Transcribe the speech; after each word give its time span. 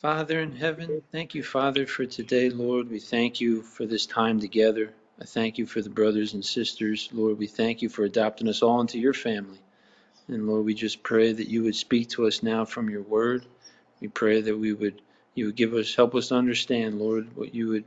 Father 0.00 0.40
in 0.40 0.56
heaven, 0.56 1.02
thank 1.12 1.34
you, 1.34 1.42
Father, 1.42 1.86
for 1.86 2.06
today, 2.06 2.48
Lord. 2.48 2.88
We 2.88 2.98
thank 2.98 3.38
you 3.38 3.60
for 3.60 3.84
this 3.84 4.06
time 4.06 4.40
together. 4.40 4.94
I 5.20 5.26
thank 5.26 5.58
you 5.58 5.66
for 5.66 5.82
the 5.82 5.90
brothers 5.90 6.32
and 6.32 6.42
sisters. 6.42 7.10
Lord, 7.12 7.36
we 7.36 7.46
thank 7.46 7.82
you 7.82 7.90
for 7.90 8.04
adopting 8.04 8.48
us 8.48 8.62
all 8.62 8.80
into 8.80 8.98
your 8.98 9.12
family. 9.12 9.58
And 10.26 10.46
Lord, 10.46 10.64
we 10.64 10.72
just 10.72 11.02
pray 11.02 11.34
that 11.34 11.50
you 11.50 11.64
would 11.64 11.76
speak 11.76 12.08
to 12.10 12.26
us 12.26 12.42
now 12.42 12.64
from 12.64 12.88
your 12.88 13.02
word. 13.02 13.44
We 14.00 14.08
pray 14.08 14.40
that 14.40 14.56
we 14.56 14.72
would 14.72 15.02
you 15.34 15.46
would 15.46 15.56
give 15.56 15.74
us 15.74 15.94
help 15.94 16.14
us 16.14 16.28
to 16.28 16.36
understand, 16.36 16.98
Lord, 16.98 17.36
what 17.36 17.54
you 17.54 17.68
would 17.68 17.84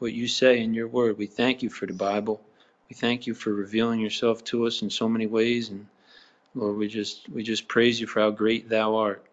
what 0.00 0.12
you 0.12 0.28
say 0.28 0.60
in 0.60 0.74
your 0.74 0.88
word. 0.88 1.16
We 1.16 1.26
thank 1.26 1.62
you 1.62 1.70
for 1.70 1.86
the 1.86 1.94
Bible. 1.94 2.42
We 2.90 2.94
thank 2.94 3.26
you 3.26 3.32
for 3.32 3.54
revealing 3.54 4.00
yourself 4.00 4.44
to 4.44 4.66
us 4.66 4.82
in 4.82 4.90
so 4.90 5.08
many 5.08 5.26
ways. 5.26 5.70
And 5.70 5.86
Lord, 6.54 6.76
we 6.76 6.88
just 6.88 7.26
we 7.30 7.42
just 7.42 7.68
praise 7.68 7.98
you 7.98 8.06
for 8.06 8.20
how 8.20 8.32
great 8.32 8.68
thou 8.68 8.96
art. 8.96 9.24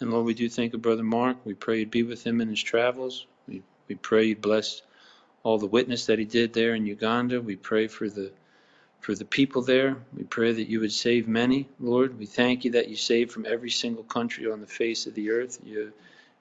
And 0.00 0.12
Lord, 0.12 0.26
we 0.26 0.34
do 0.34 0.48
think 0.48 0.74
of 0.74 0.82
Brother 0.82 1.02
Mark. 1.02 1.38
We 1.44 1.54
pray 1.54 1.80
you'd 1.80 1.90
be 1.90 2.04
with 2.04 2.24
him 2.24 2.40
in 2.40 2.48
his 2.48 2.62
travels. 2.62 3.26
We, 3.48 3.62
we 3.88 3.96
pray 3.96 4.26
you'd 4.26 4.40
bless 4.40 4.82
all 5.42 5.58
the 5.58 5.66
witness 5.66 6.06
that 6.06 6.18
he 6.18 6.24
did 6.24 6.52
there 6.52 6.74
in 6.74 6.86
Uganda. 6.86 7.40
We 7.40 7.56
pray 7.56 7.88
for 7.88 8.08
the 8.08 8.32
for 9.00 9.14
the 9.14 9.24
people 9.24 9.62
there. 9.62 9.96
We 10.16 10.24
pray 10.24 10.52
that 10.52 10.68
you 10.68 10.80
would 10.80 10.92
save 10.92 11.28
many, 11.28 11.68
Lord. 11.78 12.18
We 12.18 12.26
thank 12.26 12.64
you 12.64 12.72
that 12.72 12.88
you 12.88 12.96
save 12.96 13.30
from 13.30 13.46
every 13.46 13.70
single 13.70 14.02
country 14.02 14.50
on 14.50 14.60
the 14.60 14.66
face 14.66 15.06
of 15.06 15.14
the 15.14 15.30
earth. 15.30 15.58
You, 15.64 15.92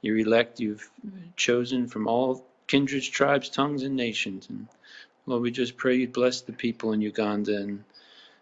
you 0.02 0.16
elect, 0.16 0.60
you've 0.60 0.90
chosen 1.36 1.88
from 1.88 2.08
all 2.08 2.46
kindreds, 2.66 3.08
tribes, 3.08 3.50
tongues, 3.50 3.84
and 3.84 3.96
nations. 3.96 4.48
And 4.50 4.68
Lord, 5.28 5.44
we 5.44 5.52
just 5.52 5.78
pray 5.78 5.98
you'd 5.98 6.14
bless 6.14 6.42
the 6.42 6.52
people 6.52 6.94
in 6.94 7.02
Uganda. 7.02 7.58
And, 7.58 7.84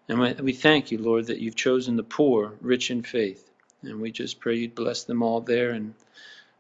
and 0.08 0.40
we 0.40 0.54
thank 0.54 0.92
you, 0.92 0.98
Lord, 0.98 1.28
that 1.28 1.40
you've 1.40 1.56
chosen 1.56 1.96
the 1.98 2.04
poor, 2.04 2.54
rich 2.62 2.92
in 2.92 3.04
faith. 3.04 3.50
And 3.88 4.02
we 4.02 4.12
just 4.12 4.40
pray 4.40 4.56
you'd 4.56 4.76
bless 4.76 5.04
them 5.04 5.24
all 5.24 5.42
there. 5.42 5.72
And, 5.72 5.94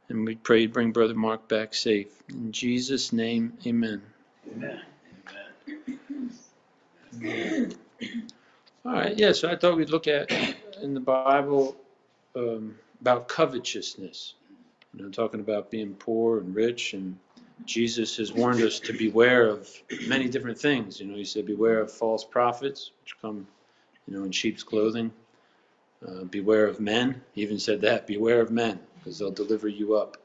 and 0.09 0.25
we 0.25 0.35
pray 0.35 0.61
you'd 0.61 0.73
bring 0.73 0.91
Brother 0.91 1.15
Mark 1.15 1.47
back 1.47 1.73
safe. 1.73 2.07
In 2.29 2.51
Jesus' 2.51 3.13
name, 3.13 3.53
amen. 3.65 4.01
Amen. 4.55 4.81
Amen. 7.15 7.75
All 8.85 8.91
right, 8.91 9.17
yeah, 9.17 9.31
so 9.31 9.49
I 9.49 9.55
thought 9.55 9.77
we'd 9.77 9.89
look 9.89 10.07
at 10.07 10.31
in 10.81 10.93
the 10.93 10.99
Bible 10.99 11.75
um, 12.35 12.75
about 13.01 13.27
covetousness. 13.27 14.35
You 14.93 15.03
know, 15.03 15.09
talking 15.09 15.39
about 15.39 15.71
being 15.71 15.95
poor 15.95 16.39
and 16.39 16.53
rich, 16.55 16.93
and 16.93 17.17
Jesus 17.65 18.17
has 18.17 18.31
warned 18.31 18.61
us 18.61 18.79
to 18.81 18.93
beware 18.93 19.47
of 19.47 19.67
many 20.07 20.29
different 20.29 20.59
things. 20.59 20.99
You 20.99 21.07
know, 21.07 21.15
he 21.15 21.25
said, 21.25 21.45
beware 21.45 21.79
of 21.79 21.91
false 21.91 22.23
prophets, 22.23 22.91
which 23.01 23.19
come, 23.21 23.47
you 24.07 24.15
know, 24.15 24.23
in 24.23 24.31
sheep's 24.31 24.63
clothing. 24.63 25.11
Uh, 26.07 26.23
beware 26.23 26.67
of 26.67 26.79
men. 26.79 27.21
He 27.33 27.41
even 27.41 27.59
said 27.59 27.81
that. 27.81 28.05
Beware 28.07 28.41
of 28.41 28.51
men, 28.51 28.79
because 28.97 29.17
they'll 29.17 29.31
deliver 29.31 29.67
you 29.67 29.95
up. 29.95 30.17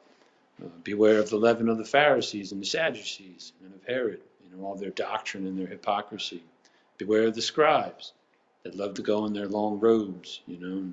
Uh, 0.62 0.68
beware 0.84 1.18
of 1.18 1.30
the 1.30 1.36
leaven 1.36 1.68
of 1.68 1.78
the 1.78 1.84
Pharisees 1.84 2.52
and 2.52 2.60
the 2.60 2.66
Sadducees 2.66 3.52
and 3.64 3.74
of 3.74 3.80
Herod. 3.86 4.20
You 4.44 4.56
know, 4.56 4.66
all 4.66 4.74
their 4.74 4.90
doctrine 4.90 5.46
and 5.46 5.58
their 5.58 5.66
hypocrisy. 5.66 6.42
Beware 6.98 7.28
of 7.28 7.34
the 7.34 7.42
scribes 7.42 8.12
that 8.62 8.76
love 8.76 8.94
to 8.94 9.02
go 9.02 9.24
in 9.24 9.32
their 9.32 9.48
long 9.48 9.80
robes, 9.80 10.40
you 10.46 10.58
know, 10.58 10.92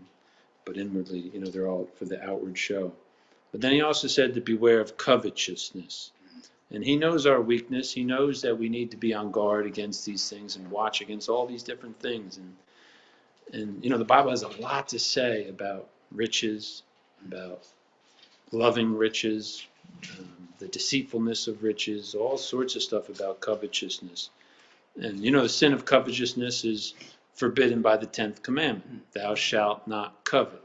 but 0.63 0.77
inwardly, 0.77 1.19
you 1.33 1.39
know, 1.39 1.49
they're 1.49 1.67
all 1.67 1.89
for 1.95 2.05
the 2.05 2.23
outward 2.23 2.57
show. 2.57 2.94
But 3.51 3.61
then 3.61 3.72
he 3.72 3.81
also 3.81 4.07
said 4.07 4.33
to 4.33 4.41
beware 4.41 4.79
of 4.79 4.97
covetousness. 4.97 6.11
And 6.72 6.83
he 6.83 6.97
knows 6.97 7.25
our 7.25 7.41
weakness. 7.41 7.94
He 7.94 8.03
knows 8.03 8.41
that 8.41 8.57
we 8.57 8.67
need 8.67 8.91
to 8.91 8.97
be 8.97 9.13
on 9.13 9.31
guard 9.31 9.66
against 9.66 10.05
these 10.05 10.29
things 10.29 10.57
and 10.57 10.69
watch 10.69 11.01
against 11.01 11.29
all 11.29 11.45
these 11.45 11.63
different 11.63 11.99
things. 11.99 12.38
And 12.38 12.55
and 13.53 13.84
you 13.84 13.90
know, 13.90 13.98
the 13.98 14.06
Bible 14.06 14.31
has 14.31 14.44
a 14.44 14.50
lot 14.62 14.90
to 14.90 15.00
say 15.00 15.48
about 15.48 15.90
riches, 16.12 16.84
about 17.26 17.64
loving 18.52 18.95
riches, 18.95 19.66
um, 20.17 20.48
the 20.59 20.67
deceitfulness 20.67 21.48
of 21.48 21.64
riches, 21.64 22.16
all 22.16 22.38
sorts 22.38 22.75
of 22.75 22.84
stuff 22.84 23.09
about 23.09 23.40
covetousness. 23.40 24.30
And 24.96 25.19
you 25.19 25.31
know, 25.31 25.44
the 25.44 25.50
sin 25.50 25.74
of 25.74 25.86
covetousness 25.86 26.66
is 26.66 26.94
forbidden 27.36 27.81
by 27.81 27.97
the 27.97 28.06
tenth 28.06 28.41
commandment: 28.41 29.03
"Thou 29.13 29.36
shalt 29.36 29.88
not 29.88 30.24
covet 30.24 30.62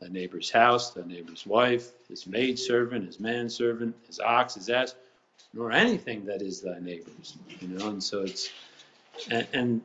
thy 0.00 0.08
neighbor's 0.08 0.50
house, 0.50 0.90
thy 0.90 1.06
neighbor's 1.06 1.46
wife, 1.46 1.90
his 2.08 2.26
maidservant, 2.26 3.06
his 3.06 3.20
manservant, 3.20 3.94
his 4.06 4.20
ox, 4.20 4.54
his 4.54 4.68
ass, 4.68 4.94
nor 5.54 5.72
anything 5.72 6.26
that 6.26 6.42
is 6.42 6.60
thy 6.60 6.78
neighbor's." 6.80 7.36
You 7.60 7.68
know, 7.68 7.88
and 7.88 8.02
so 8.02 8.22
it's 8.22 8.50
and, 9.30 9.46
and 9.52 9.82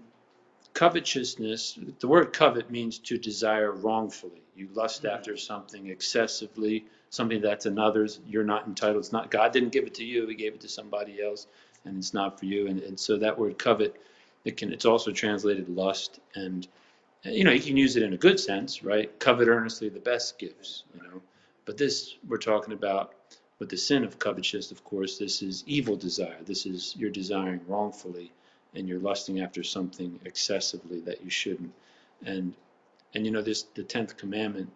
covetousness, 0.73 1.77
the 1.99 2.07
word 2.07 2.33
covet 2.33 2.71
means 2.71 2.99
to 2.99 3.17
desire 3.17 3.71
wrongfully. 3.71 4.41
You 4.55 4.69
lust 4.73 5.03
mm-hmm. 5.03 5.15
after 5.15 5.37
something 5.37 5.87
excessively, 5.87 6.85
something 7.09 7.41
that's 7.41 7.65
another's. 7.65 8.19
You're 8.27 8.43
not 8.43 8.67
entitled. 8.67 8.99
It's 8.99 9.11
not 9.11 9.31
God 9.31 9.51
didn't 9.51 9.71
give 9.71 9.85
it 9.85 9.95
to 9.95 10.05
you. 10.05 10.27
He 10.27 10.35
gave 10.35 10.53
it 10.53 10.61
to 10.61 10.69
somebody 10.69 11.21
else, 11.21 11.47
and 11.85 11.97
it's 11.97 12.13
not 12.13 12.39
for 12.39 12.45
you. 12.45 12.67
And, 12.67 12.81
and 12.81 12.99
so 12.99 13.17
that 13.17 13.37
word 13.37 13.57
covet, 13.57 13.95
it 14.45 14.57
can. 14.57 14.71
It's 14.71 14.85
also 14.85 15.11
translated 15.11 15.69
lust, 15.69 16.19
and 16.35 16.67
uh, 17.25 17.29
you 17.29 17.43
know 17.43 17.51
you 17.51 17.61
can 17.61 17.77
use 17.77 17.95
it 17.95 18.03
in 18.03 18.13
a 18.13 18.17
good 18.17 18.39
sense, 18.39 18.83
right? 18.83 19.17
Covet 19.19 19.47
earnestly 19.47 19.89
the 19.89 19.99
best 19.99 20.39
gifts, 20.39 20.83
you 20.95 21.01
know. 21.01 21.21
But 21.65 21.77
this 21.77 22.15
we're 22.27 22.37
talking 22.37 22.73
about 22.73 23.13
with 23.59 23.69
the 23.69 23.77
sin 23.77 24.03
of 24.03 24.19
covetousness. 24.19 24.71
Of 24.71 24.83
course, 24.83 25.17
this 25.17 25.41
is 25.41 25.63
evil 25.67 25.95
desire. 25.95 26.37
This 26.45 26.65
is 26.65 26.95
you're 26.97 27.11
desiring 27.11 27.61
wrongfully 27.67 28.31
and 28.73 28.87
you're 28.87 28.99
lusting 28.99 29.41
after 29.41 29.63
something 29.63 30.19
excessively 30.25 30.99
that 31.01 31.23
you 31.23 31.29
shouldn't. 31.29 31.73
And 32.25 32.53
and 33.13 33.25
you 33.25 33.31
know 33.31 33.41
this 33.41 33.63
the 33.63 33.83
tenth 33.83 34.17
commandment, 34.17 34.71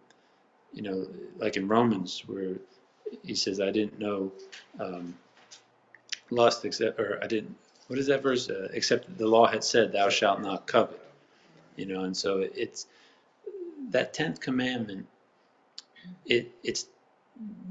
you 0.72 0.82
know, 0.82 1.06
like 1.38 1.56
in 1.56 1.68
Romans 1.68 2.22
where 2.26 2.56
he 3.24 3.34
says, 3.34 3.60
"I 3.60 3.70
didn't 3.70 3.98
know 3.98 4.32
um, 4.78 5.14
lust 6.30 6.64
except, 6.64 6.98
or 7.00 7.18
I 7.22 7.26
didn't." 7.26 7.56
What 7.86 7.98
is 7.98 8.06
that 8.08 8.22
verse? 8.22 8.50
Uh, 8.50 8.68
except 8.72 9.16
the 9.16 9.26
law 9.26 9.46
had 9.46 9.64
said, 9.64 9.92
"Thou 9.92 10.08
shalt 10.08 10.42
not 10.42 10.66
covet." 10.66 11.00
You 11.76 11.86
know, 11.86 12.04
and 12.04 12.16
so 12.16 12.38
it's 12.38 12.86
that 13.90 14.12
tenth 14.12 14.40
commandment. 14.40 15.06
It 16.24 16.52
it's 16.62 16.86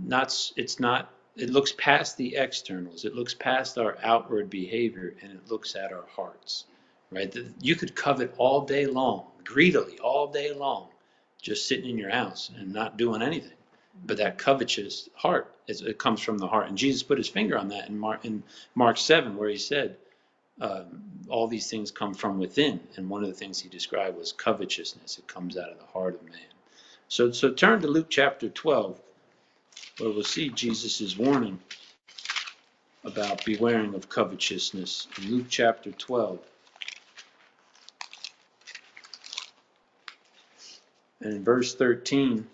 not 0.04 0.52
it's 0.56 0.80
not 0.80 1.12
it 1.36 1.50
looks 1.50 1.74
past 1.78 2.18
the 2.18 2.36
externals. 2.38 3.06
It 3.06 3.16
looks 3.16 3.34
past 3.34 3.78
our 3.78 3.98
outward 4.04 4.50
behavior 4.50 5.16
and 5.22 5.32
it 5.32 5.52
looks 5.52 5.76
at 5.76 5.92
our 5.92 6.06
hearts, 6.16 6.66
right? 7.12 7.36
You 7.62 7.76
could 7.76 7.96
covet 7.96 8.34
all 8.38 8.62
day 8.62 8.86
long, 8.86 9.26
greedily 9.44 10.00
all 10.00 10.28
day 10.28 10.54
long, 10.54 10.88
just 11.42 11.68
sitting 11.68 11.90
in 11.90 11.98
your 11.98 12.10
house 12.10 12.52
and 12.58 12.74
not 12.74 12.98
doing 12.98 13.22
anything. 13.22 13.52
But 14.06 14.18
that 14.18 14.38
covetous 14.38 15.10
heart, 15.16 15.54
it 15.68 15.98
comes 15.98 16.22
from 16.22 16.38
the 16.38 16.48
heart. 16.48 16.68
And 16.68 16.78
Jesus 16.78 17.04
put 17.04 17.18
his 17.18 17.30
finger 17.30 17.58
on 17.58 17.70
that 17.70 17.88
in 17.90 17.98
Mark, 17.98 18.26
in 18.26 18.44
Mark 18.74 18.98
7, 18.98 19.38
where 19.38 19.50
he 19.50 19.58
said, 19.58 19.98
um, 20.62 21.04
all 21.30 21.48
these 21.48 21.70
things 21.70 21.92
come 21.92 22.14
from 22.14 22.40
within. 22.40 22.80
And 22.96 23.10
one 23.10 23.24
of 23.24 23.30
the 23.30 23.36
things 23.36 23.60
he 23.60 23.70
described 23.70 24.18
was 24.18 24.32
covetousness. 24.32 25.18
It 25.18 25.28
comes 25.28 25.58
out 25.58 25.72
of 25.72 25.80
the 25.80 25.86
heart 25.86 26.16
of 26.16 26.24
man. 26.24 26.40
So, 27.08 27.32
so 27.32 27.52
turn 27.52 27.82
to 27.82 27.88
Luke 27.88 28.08
chapter 28.10 28.50
12 28.50 29.00
where 29.98 30.10
we'll 30.10 30.24
see 30.24 30.50
Jesus' 30.50 31.18
warning 31.18 31.60
about 33.04 33.46
bewaring 33.46 33.94
of 33.94 34.10
covetousness 34.10 35.08
in 35.18 35.32
Luke 35.32 35.46
chapter 35.50 35.92
12. 35.92 36.40
And 41.22 41.34
in 41.34 41.44
verse 41.44 41.76
13, 41.76 42.46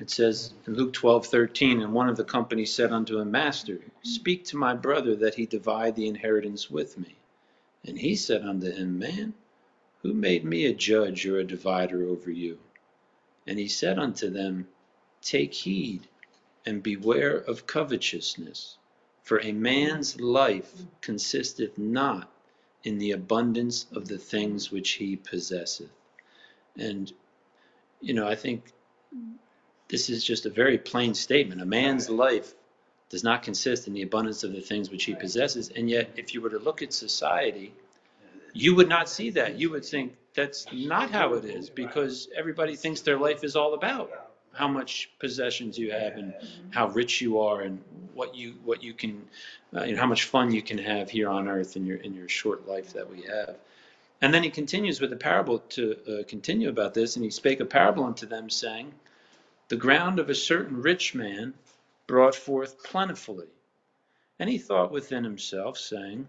it 0.00 0.10
says 0.10 0.52
in 0.66 0.74
Luke 0.74 0.92
12, 0.92 1.26
13, 1.26 1.80
and 1.80 1.92
one 1.92 2.08
of 2.08 2.16
the 2.16 2.24
company 2.24 2.66
said 2.66 2.92
unto 2.92 3.18
him, 3.18 3.30
Master, 3.30 3.78
speak 4.02 4.44
to 4.46 4.56
my 4.56 4.74
brother 4.74 5.16
that 5.16 5.34
he 5.34 5.46
divide 5.46 5.96
the 5.96 6.08
inheritance 6.08 6.70
with 6.70 6.98
me. 6.98 7.14
And 7.86 7.98
he 7.98 8.16
said 8.16 8.42
unto 8.42 8.70
him, 8.70 8.98
Man, 8.98 9.34
who 10.02 10.12
made 10.12 10.44
me 10.44 10.66
a 10.66 10.74
judge 10.74 11.26
or 11.26 11.38
a 11.38 11.44
divider 11.44 12.04
over 12.06 12.30
you? 12.30 12.58
And 13.46 13.58
he 13.58 13.68
said 13.68 13.98
unto 13.98 14.30
them, 14.30 14.68
Take 15.20 15.54
heed, 15.54 16.08
and 16.64 16.82
beware 16.82 17.36
of 17.36 17.66
covetousness: 17.66 18.76
for 19.22 19.40
a 19.40 19.52
man's 19.52 20.20
life 20.20 20.72
consisteth 21.00 21.78
not 21.78 22.30
in 22.84 22.98
the 22.98 23.12
abundance 23.12 23.86
of 23.92 24.08
the 24.08 24.18
things 24.18 24.70
which 24.70 24.90
he 24.92 25.16
possesseth. 25.16 25.90
And, 26.76 27.12
you 28.00 28.14
know, 28.14 28.26
I 28.26 28.34
think 28.34 28.72
this 29.88 30.08
is 30.10 30.24
just 30.24 30.46
a 30.46 30.50
very 30.50 30.78
plain 30.78 31.14
statement. 31.14 31.60
A 31.60 31.66
man's 31.66 32.08
life 32.08 32.54
does 33.10 33.22
not 33.22 33.42
consist 33.42 33.86
in 33.86 33.92
the 33.92 34.02
abundance 34.02 34.42
of 34.42 34.52
the 34.52 34.60
things 34.60 34.90
which 34.90 35.04
he 35.04 35.14
possesses. 35.14 35.68
And 35.68 35.88
yet, 35.90 36.10
if 36.16 36.32
you 36.34 36.40
were 36.40 36.50
to 36.50 36.58
look 36.58 36.82
at 36.82 36.92
society, 36.92 37.74
you 38.52 38.74
would 38.74 38.88
not 38.88 39.08
see 39.08 39.30
that. 39.30 39.58
You 39.58 39.70
would 39.70 39.84
think 39.84 40.16
that's 40.34 40.66
not 40.72 41.10
how 41.10 41.34
it 41.34 41.44
is 41.44 41.68
because 41.68 42.28
everybody 42.34 42.76
thinks 42.76 43.00
their 43.02 43.18
life 43.18 43.44
is 43.44 43.56
all 43.56 43.74
about 43.74 44.10
how 44.52 44.68
much 44.68 45.10
possessions 45.18 45.78
you 45.78 45.90
have 45.90 46.16
and 46.16 46.34
how 46.70 46.88
rich 46.88 47.20
you 47.20 47.40
are 47.40 47.62
and 47.62 47.82
what 48.14 48.34
you 48.34 48.54
what 48.64 48.82
you 48.82 48.92
can 48.92 49.22
uh, 49.74 49.84
you 49.84 49.94
know, 49.94 50.00
how 50.00 50.06
much 50.06 50.24
fun 50.24 50.50
you 50.52 50.62
can 50.62 50.78
have 50.78 51.08
here 51.08 51.28
on 51.28 51.48
earth 51.48 51.76
in 51.76 51.86
your 51.86 51.98
in 51.98 52.14
your 52.14 52.28
short 52.28 52.68
life 52.68 52.92
that 52.92 53.10
we 53.10 53.22
have. 53.22 53.56
And 54.20 54.32
then 54.32 54.42
he 54.42 54.50
continues 54.50 55.00
with 55.00 55.12
a 55.12 55.16
parable 55.16 55.58
to 55.70 55.96
uh, 56.06 56.22
continue 56.28 56.68
about 56.68 56.94
this 56.94 57.16
and 57.16 57.24
he 57.24 57.30
spake 57.30 57.60
a 57.60 57.64
parable 57.64 58.04
unto 58.04 58.26
them 58.26 58.50
saying 58.50 58.92
the 59.68 59.76
ground 59.76 60.18
of 60.18 60.28
a 60.28 60.34
certain 60.34 60.82
rich 60.82 61.14
man 61.14 61.54
brought 62.06 62.34
forth 62.34 62.84
plentifully. 62.84 63.48
And 64.38 64.50
he 64.50 64.58
thought 64.58 64.92
within 64.92 65.24
himself, 65.24 65.78
saying, 65.78 66.28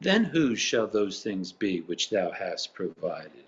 Then 0.00 0.24
whose 0.24 0.60
shall 0.60 0.86
those 0.86 1.22
things 1.22 1.52
be 1.52 1.80
which 1.80 2.10
thou 2.10 2.30
hast 2.30 2.74
provided? 2.74 3.44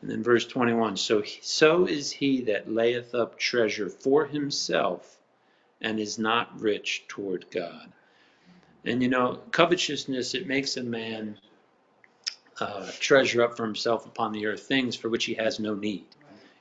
And 0.00 0.10
then 0.10 0.22
verse 0.22 0.46
21 0.46 0.96
So, 0.96 1.22
so 1.42 1.86
is 1.86 2.10
he 2.10 2.42
that 2.42 2.72
layeth 2.72 3.14
up 3.14 3.38
treasure 3.38 3.88
for 3.88 4.26
himself 4.26 5.18
and 5.80 6.00
is 6.00 6.18
not 6.18 6.60
rich 6.60 7.04
toward 7.08 7.50
God. 7.50 7.92
And 8.84 9.02
you 9.02 9.08
know, 9.08 9.40
covetousness, 9.50 10.34
it 10.34 10.46
makes 10.46 10.76
a 10.76 10.82
man 10.82 11.38
uh, 12.60 12.90
treasure 12.98 13.42
up 13.42 13.56
for 13.56 13.64
himself 13.64 14.06
upon 14.06 14.32
the 14.32 14.46
earth 14.46 14.62
things 14.62 14.96
for 14.96 15.08
which 15.08 15.24
he 15.24 15.34
has 15.34 15.60
no 15.60 15.74
need. 15.74 16.06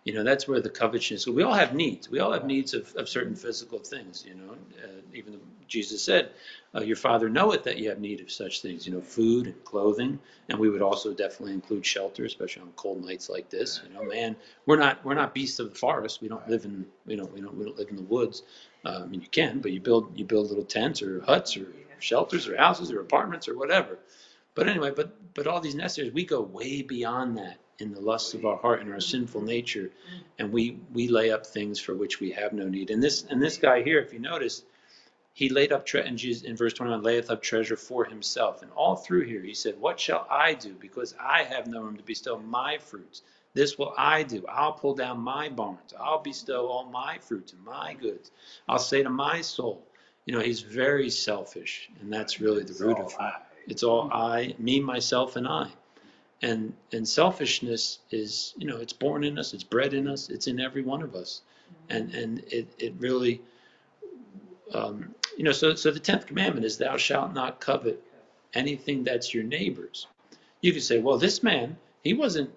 You 0.07 0.13
know, 0.13 0.23
that's 0.23 0.47
where 0.47 0.61
the 0.61 0.69
covetousness. 0.69 1.27
We 1.27 1.43
all 1.43 1.53
have 1.53 1.75
needs. 1.75 2.09
We 2.09 2.19
all 2.19 2.31
have 2.31 2.45
needs 2.45 2.73
of, 2.73 2.95
of 2.95 3.09
certain 3.09 3.35
physical 3.35 3.77
things. 3.77 4.23
You 4.25 4.35
know, 4.35 4.53
uh, 4.81 5.01
even 5.13 5.37
Jesus 5.67 6.01
said, 6.01 6.29
uh, 6.73 6.79
"Your 6.79 6.95
Father 6.95 7.27
knoweth 7.27 7.63
that 7.63 7.77
you 7.77 7.89
have 7.89 7.99
need 7.99 8.21
of 8.21 8.31
such 8.31 8.61
things." 8.61 8.87
You 8.87 8.93
know, 8.93 9.01
food 9.01 9.47
and 9.47 9.63
clothing, 9.65 10.17
and 10.47 10.57
we 10.57 10.69
would 10.69 10.81
also 10.81 11.13
definitely 11.13 11.55
include 11.55 11.85
shelter, 11.85 12.23
especially 12.23 12.61
on 12.61 12.71
cold 12.77 13.03
nights 13.03 13.27
like 13.27 13.49
this. 13.49 13.81
You 13.85 13.93
know, 13.95 14.05
man, 14.05 14.37
we're 14.65 14.77
not 14.77 15.03
we're 15.03 15.13
not 15.13 15.33
beasts 15.33 15.59
of 15.59 15.71
the 15.71 15.75
forest. 15.75 16.21
We 16.21 16.29
don't 16.29 16.47
live 16.47 16.63
in 16.63 16.85
you 17.05 17.17
know 17.17 17.25
we 17.25 17.41
don't 17.41 17.57
we 17.57 17.65
don't 17.65 17.77
live 17.77 17.89
in 17.89 17.97
the 17.97 18.03
woods. 18.03 18.43
Uh, 18.85 19.01
I 19.03 19.07
mean, 19.07 19.19
you 19.19 19.27
can, 19.29 19.59
but 19.59 19.73
you 19.73 19.81
build 19.81 20.17
you 20.17 20.23
build 20.23 20.47
little 20.47 20.63
tents 20.63 21.01
or 21.01 21.19
huts 21.23 21.57
or 21.57 21.67
shelters 21.99 22.47
or 22.47 22.55
houses 22.55 22.93
or 22.93 23.01
apartments 23.01 23.49
or 23.49 23.57
whatever. 23.57 23.99
But 24.55 24.69
anyway, 24.69 24.91
but 24.95 25.33
but 25.33 25.47
all 25.47 25.59
these 25.59 25.75
necessaries, 25.75 26.13
we 26.13 26.23
go 26.23 26.39
way 26.39 26.81
beyond 26.81 27.37
that 27.39 27.59
in 27.79 27.93
the 27.93 28.01
lusts 28.01 28.33
of 28.33 28.45
our 28.45 28.57
heart 28.57 28.81
and 28.81 28.91
our 28.91 28.99
sinful 28.99 29.41
nature, 29.41 29.91
and 30.39 30.51
we 30.51 30.79
we 30.93 31.07
lay 31.07 31.31
up 31.31 31.45
things 31.45 31.79
for 31.79 31.93
which 31.93 32.19
we 32.19 32.31
have 32.31 32.53
no 32.53 32.67
need. 32.67 32.89
And 32.89 33.01
this 33.01 33.23
and 33.29 33.41
this 33.41 33.57
guy 33.57 33.83
here, 33.83 33.99
if 33.99 34.13
you 34.13 34.19
notice, 34.19 34.63
he 35.33 35.49
laid 35.49 35.71
up 35.71 35.85
tre- 35.85 36.07
in, 36.07 36.17
Jesus, 36.17 36.43
in 36.43 36.55
verse 36.55 36.73
21, 36.73 37.03
layeth 37.03 37.29
up 37.29 37.43
treasure 37.43 37.77
for 37.77 38.03
himself. 38.05 38.63
And 38.63 38.71
all 38.71 38.95
through 38.95 39.25
here, 39.25 39.43
he 39.43 39.53
said, 39.53 39.79
What 39.79 39.99
shall 39.99 40.25
I 40.31 40.55
do? 40.55 40.73
Because 40.73 41.13
I 41.19 41.43
have 41.43 41.67
no 41.67 41.81
room 41.81 41.97
to 41.97 42.03
bestow 42.03 42.39
my 42.39 42.79
fruits. 42.79 43.21
This 43.53 43.77
will 43.77 43.93
I 43.97 44.23
do. 44.23 44.43
I'll 44.49 44.73
pull 44.73 44.95
down 44.95 45.19
my 45.19 45.49
barns. 45.49 45.93
I'll 45.99 46.21
bestow 46.21 46.67
all 46.67 46.85
my 46.85 47.19
fruits 47.19 47.53
and 47.53 47.63
my 47.63 47.93
goods. 47.93 48.31
I'll 48.67 48.79
say 48.79 49.03
to 49.03 49.09
my 49.09 49.41
soul, 49.41 49.83
you 50.25 50.33
know, 50.33 50.41
he's 50.41 50.61
very 50.61 51.09
selfish, 51.09 51.89
and 52.01 52.11
that's 52.11 52.41
really 52.41 52.63
the 52.63 52.73
root 52.83 52.97
of 52.97 53.13
it. 53.19 53.33
It's 53.67 53.83
all 53.83 54.09
I, 54.11 54.55
me, 54.57 54.79
myself, 54.79 55.35
and 55.35 55.47
I 55.47 55.69
and 56.41 56.73
and 56.91 57.07
selfishness 57.07 57.99
is 58.11 58.53
you 58.57 58.67
know 58.67 58.77
it's 58.77 58.93
born 58.93 59.23
in 59.23 59.39
us 59.39 59.53
it's 59.53 59.63
bred 59.63 59.93
in 59.93 60.07
us 60.07 60.29
it's 60.29 60.47
in 60.47 60.59
every 60.59 60.83
one 60.83 61.01
of 61.01 61.15
us. 61.15 61.41
And 61.89 62.13
and 62.13 62.39
it 62.51 62.67
it 62.79 62.93
really 62.99 63.41
um, 64.73 65.15
you 65.37 65.43
know 65.43 65.51
so 65.51 65.75
so 65.75 65.91
the 65.91 65.99
10th 65.99 66.27
commandment 66.27 66.65
is 66.65 66.77
thou 66.77 66.97
shalt 66.97 67.33
not 67.33 67.59
covet 67.59 68.01
anything 68.53 69.03
that's 69.03 69.33
your 69.33 69.43
neighbor's. 69.43 70.07
You 70.61 70.73
could 70.73 70.83
say 70.83 70.99
well 70.99 71.17
this 71.17 71.43
man 71.43 71.77
he 72.03 72.13
wasn't 72.13 72.51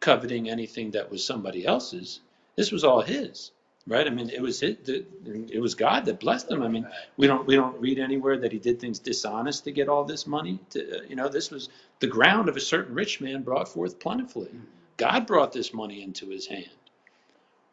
coveting 0.00 0.48
anything 0.48 0.92
that 0.92 1.10
was 1.10 1.24
somebody 1.24 1.66
else's. 1.66 2.20
This 2.56 2.72
was 2.72 2.84
all 2.84 3.02
his 3.02 3.52
right? 3.88 4.06
I 4.06 4.10
mean, 4.10 4.30
it 4.30 4.40
was 4.40 4.62
it, 4.62 4.88
it 5.26 5.60
was 5.60 5.74
God 5.74 6.04
that 6.04 6.20
blessed 6.20 6.50
him. 6.50 6.62
I 6.62 6.68
mean, 6.68 6.86
we 7.16 7.26
don't 7.26 7.46
we 7.46 7.56
don't 7.56 7.80
read 7.80 7.98
anywhere 7.98 8.38
that 8.38 8.52
he 8.52 8.58
did 8.58 8.78
things 8.78 8.98
dishonest 8.98 9.64
to 9.64 9.72
get 9.72 9.88
all 9.88 10.04
this 10.04 10.26
money. 10.26 10.60
To 10.70 10.98
uh, 10.98 11.02
you 11.08 11.16
know, 11.16 11.28
this 11.28 11.50
was 11.50 11.70
the 12.00 12.06
ground 12.06 12.48
of 12.48 12.56
a 12.56 12.60
certain 12.60 12.94
rich 12.94 13.20
man 13.20 13.42
brought 13.42 13.68
forth 13.68 13.98
plentifully. 13.98 14.50
God 14.98 15.26
brought 15.26 15.52
this 15.52 15.72
money 15.72 16.02
into 16.02 16.28
his 16.28 16.46
hand, 16.46 16.70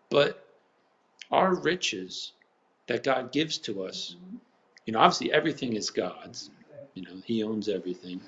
but 0.09 0.45
our 1.31 1.55
riches 1.55 2.31
that 2.87 3.03
God 3.03 3.31
gives 3.31 3.57
to 3.59 3.83
us, 3.83 4.15
you 4.85 4.93
know, 4.93 4.99
obviously 4.99 5.33
everything 5.33 5.73
is 5.73 5.89
God's. 5.89 6.49
You 6.93 7.03
know, 7.03 7.21
He 7.25 7.43
owns 7.43 7.67
everything, 7.67 8.21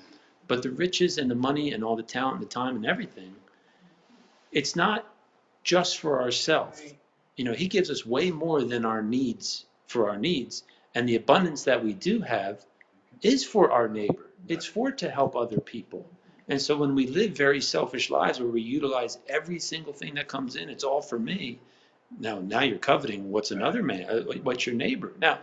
but 0.46 0.62
the 0.62 0.70
riches 0.70 1.16
and 1.16 1.30
the 1.30 1.34
money 1.34 1.72
and 1.72 1.82
all 1.82 1.96
the 1.96 2.02
talent 2.02 2.36
and 2.36 2.44
the 2.44 2.50
time 2.50 2.76
and 2.76 2.84
everything, 2.84 3.34
it's 4.52 4.76
not 4.76 5.06
just 5.64 5.98
for 5.98 6.20
ourselves 6.20 6.82
you 7.38 7.44
know, 7.44 7.54
He 7.54 7.68
gives 7.68 7.88
us 7.88 8.04
way 8.04 8.30
more 8.30 8.62
than 8.62 8.84
our 8.84 9.00
needs 9.00 9.64
for 9.86 10.10
our 10.10 10.18
needs. 10.18 10.64
And 10.94 11.08
the 11.08 11.16
abundance 11.16 11.62
that 11.64 11.82
we 11.82 11.94
do 11.94 12.20
have 12.20 12.66
is 13.22 13.44
for 13.44 13.70
our 13.70 13.88
neighbor, 13.88 14.26
it's 14.48 14.66
for 14.66 14.90
to 14.90 15.08
help 15.08 15.36
other 15.36 15.60
people. 15.60 16.04
And 16.48 16.60
so 16.60 16.76
when 16.76 16.94
we 16.94 17.06
live 17.06 17.32
very 17.32 17.60
selfish 17.60 18.10
lives 18.10 18.40
where 18.40 18.48
we 18.48 18.62
utilize 18.62 19.18
every 19.28 19.60
single 19.60 19.92
thing 19.92 20.14
that 20.14 20.28
comes 20.28 20.56
in, 20.56 20.68
it's 20.68 20.84
all 20.84 21.00
for 21.00 21.18
me. 21.18 21.58
Now, 22.18 22.40
now 22.40 22.62
you're 22.62 22.78
coveting 22.78 23.30
what's 23.30 23.50
another 23.50 23.82
man, 23.82 24.04
uh, 24.08 24.22
what's 24.42 24.66
your 24.66 24.74
neighbor. 24.74 25.12
Now, 25.20 25.38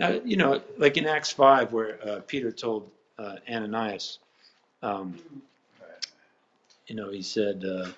uh, 0.00 0.20
you 0.24 0.36
know, 0.36 0.62
like 0.78 0.96
in 0.96 1.06
Acts 1.06 1.30
5, 1.30 1.72
where 1.72 1.98
uh, 2.08 2.20
Peter 2.26 2.50
told 2.50 2.90
uh, 3.18 3.36
Ananias, 3.48 4.18
um, 4.82 5.18
you 6.86 6.96
know, 6.96 7.10
he 7.10 7.22
said, 7.22 7.64
uh, 7.64 7.90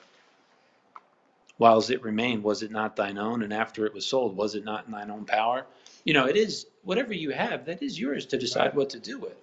whiles 1.59 1.91
it 1.91 2.03
remained, 2.03 2.43
was 2.43 2.63
it 2.63 2.71
not 2.71 2.97
thine 2.97 3.19
own? 3.19 3.43
And 3.43 3.53
after 3.53 3.87
it 3.87 3.95
was 3.95 4.07
sold, 4.07 4.37
was 4.37 4.55
it 4.55 4.65
not 4.65 4.87
in 4.87 4.93
thine 4.93 5.11
own 5.11 5.25
power? 5.25 5.67
You 6.05 6.15
know, 6.15 6.27
it 6.27 6.37
is 6.37 6.67
whatever 6.83 7.15
you 7.15 7.31
have, 7.31 7.67
that 7.67 7.83
is 7.83 7.99
yours 7.99 8.27
to 8.27 8.39
decide 8.39 8.75
what 8.75 8.91
to 8.91 8.99
do 8.99 9.19
with. 9.19 9.37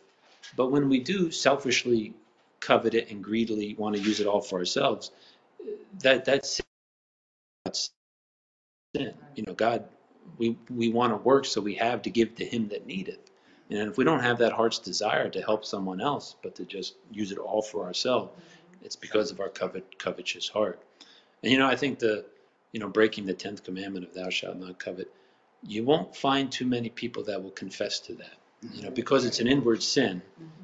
But 0.55 0.71
when 0.71 0.89
we 0.89 0.99
do 0.99 1.31
selfishly 1.31 2.13
covet 2.59 2.93
it 2.93 3.09
and 3.09 3.23
greedily 3.23 3.75
want 3.75 3.95
to 3.95 4.01
use 4.01 4.19
it 4.19 4.27
all 4.27 4.41
for 4.41 4.59
ourselves, 4.59 5.11
that 6.01 6.25
that's 6.25 6.61
sin. 8.95 9.13
You 9.35 9.43
know, 9.47 9.53
God, 9.53 9.85
we 10.37 10.57
we 10.69 10.89
want 10.89 11.13
to 11.13 11.17
work 11.17 11.45
so 11.45 11.61
we 11.61 11.75
have 11.75 12.01
to 12.03 12.09
give 12.09 12.35
to 12.35 12.45
Him 12.45 12.67
that 12.69 12.85
needeth. 12.85 13.19
And 13.69 13.89
if 13.89 13.97
we 13.97 14.03
don't 14.03 14.21
have 14.21 14.39
that 14.39 14.51
heart's 14.51 14.79
desire 14.79 15.29
to 15.29 15.41
help 15.41 15.63
someone 15.63 16.01
else, 16.01 16.35
but 16.43 16.55
to 16.55 16.65
just 16.65 16.95
use 17.09 17.31
it 17.31 17.37
all 17.37 17.61
for 17.61 17.85
ourselves, 17.85 18.31
it's 18.81 18.97
because 18.97 19.31
of 19.31 19.39
our 19.39 19.47
covet, 19.47 19.97
covetous 19.97 20.49
heart. 20.49 20.81
And 21.43 21.51
you 21.51 21.57
know, 21.57 21.67
I 21.67 21.75
think 21.75 21.99
the, 21.99 22.25
you 22.71 22.79
know, 22.79 22.87
breaking 22.87 23.25
the 23.25 23.33
tenth 23.33 23.63
commandment 23.63 24.05
of 24.05 24.13
thou 24.13 24.29
shalt 24.29 24.57
not 24.57 24.79
covet, 24.79 25.11
you 25.63 25.83
won't 25.83 26.15
find 26.15 26.51
too 26.51 26.65
many 26.65 26.89
people 26.89 27.23
that 27.23 27.41
will 27.41 27.51
confess 27.51 27.99
to 28.01 28.15
that. 28.15 28.35
You 28.73 28.83
know, 28.83 28.91
because 28.91 29.25
it's 29.25 29.39
an 29.39 29.47
inward 29.47 29.81
sin, 29.81 30.21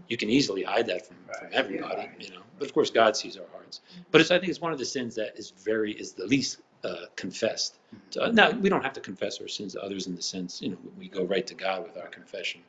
you 0.08 0.18
can 0.18 0.30
easily 0.30 0.62
hide 0.62 0.86
that 0.88 1.08
from, 1.08 1.18
from 1.40 1.48
everybody. 1.52 2.08
You 2.20 2.30
know, 2.30 2.42
but 2.60 2.68
of 2.68 2.74
course 2.74 2.92
God 2.92 3.18
sees 3.18 3.38
our 3.38 3.48
hearts. 3.52 3.82
But 4.12 4.22
it's, 4.22 4.30
I 4.30 4.38
think 4.38 4.52
it's 4.52 4.62
one 4.62 4.72
of 4.72 4.78
the 4.78 4.86
sins 4.86 5.16
that 5.16 5.36
is 5.36 5.50
very 5.50 5.94
is 5.94 6.14
the 6.14 6.26
least 6.28 6.60
uh, 6.84 7.06
confessed. 7.16 7.80
So, 8.12 8.30
now 8.32 8.52
we 8.52 8.70
don't 8.70 8.84
have 8.84 8.94
to 8.94 9.02
confess 9.02 9.42
our 9.42 9.48
sins 9.48 9.74
to 9.74 9.82
others 9.82 10.06
in 10.06 10.16
the 10.16 10.22
sense, 10.22 10.62
you 10.62 10.70
know, 10.70 10.78
we 10.98 11.10
go 11.10 11.24
right 11.24 11.46
to 11.48 11.56
God 11.56 11.84
with 11.84 11.98
our 11.98 12.08
confession. 12.08 12.62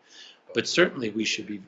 But 0.55 0.67
certainly 0.67 1.11
we 1.11 1.25
should 1.25 1.47
be 1.47 1.61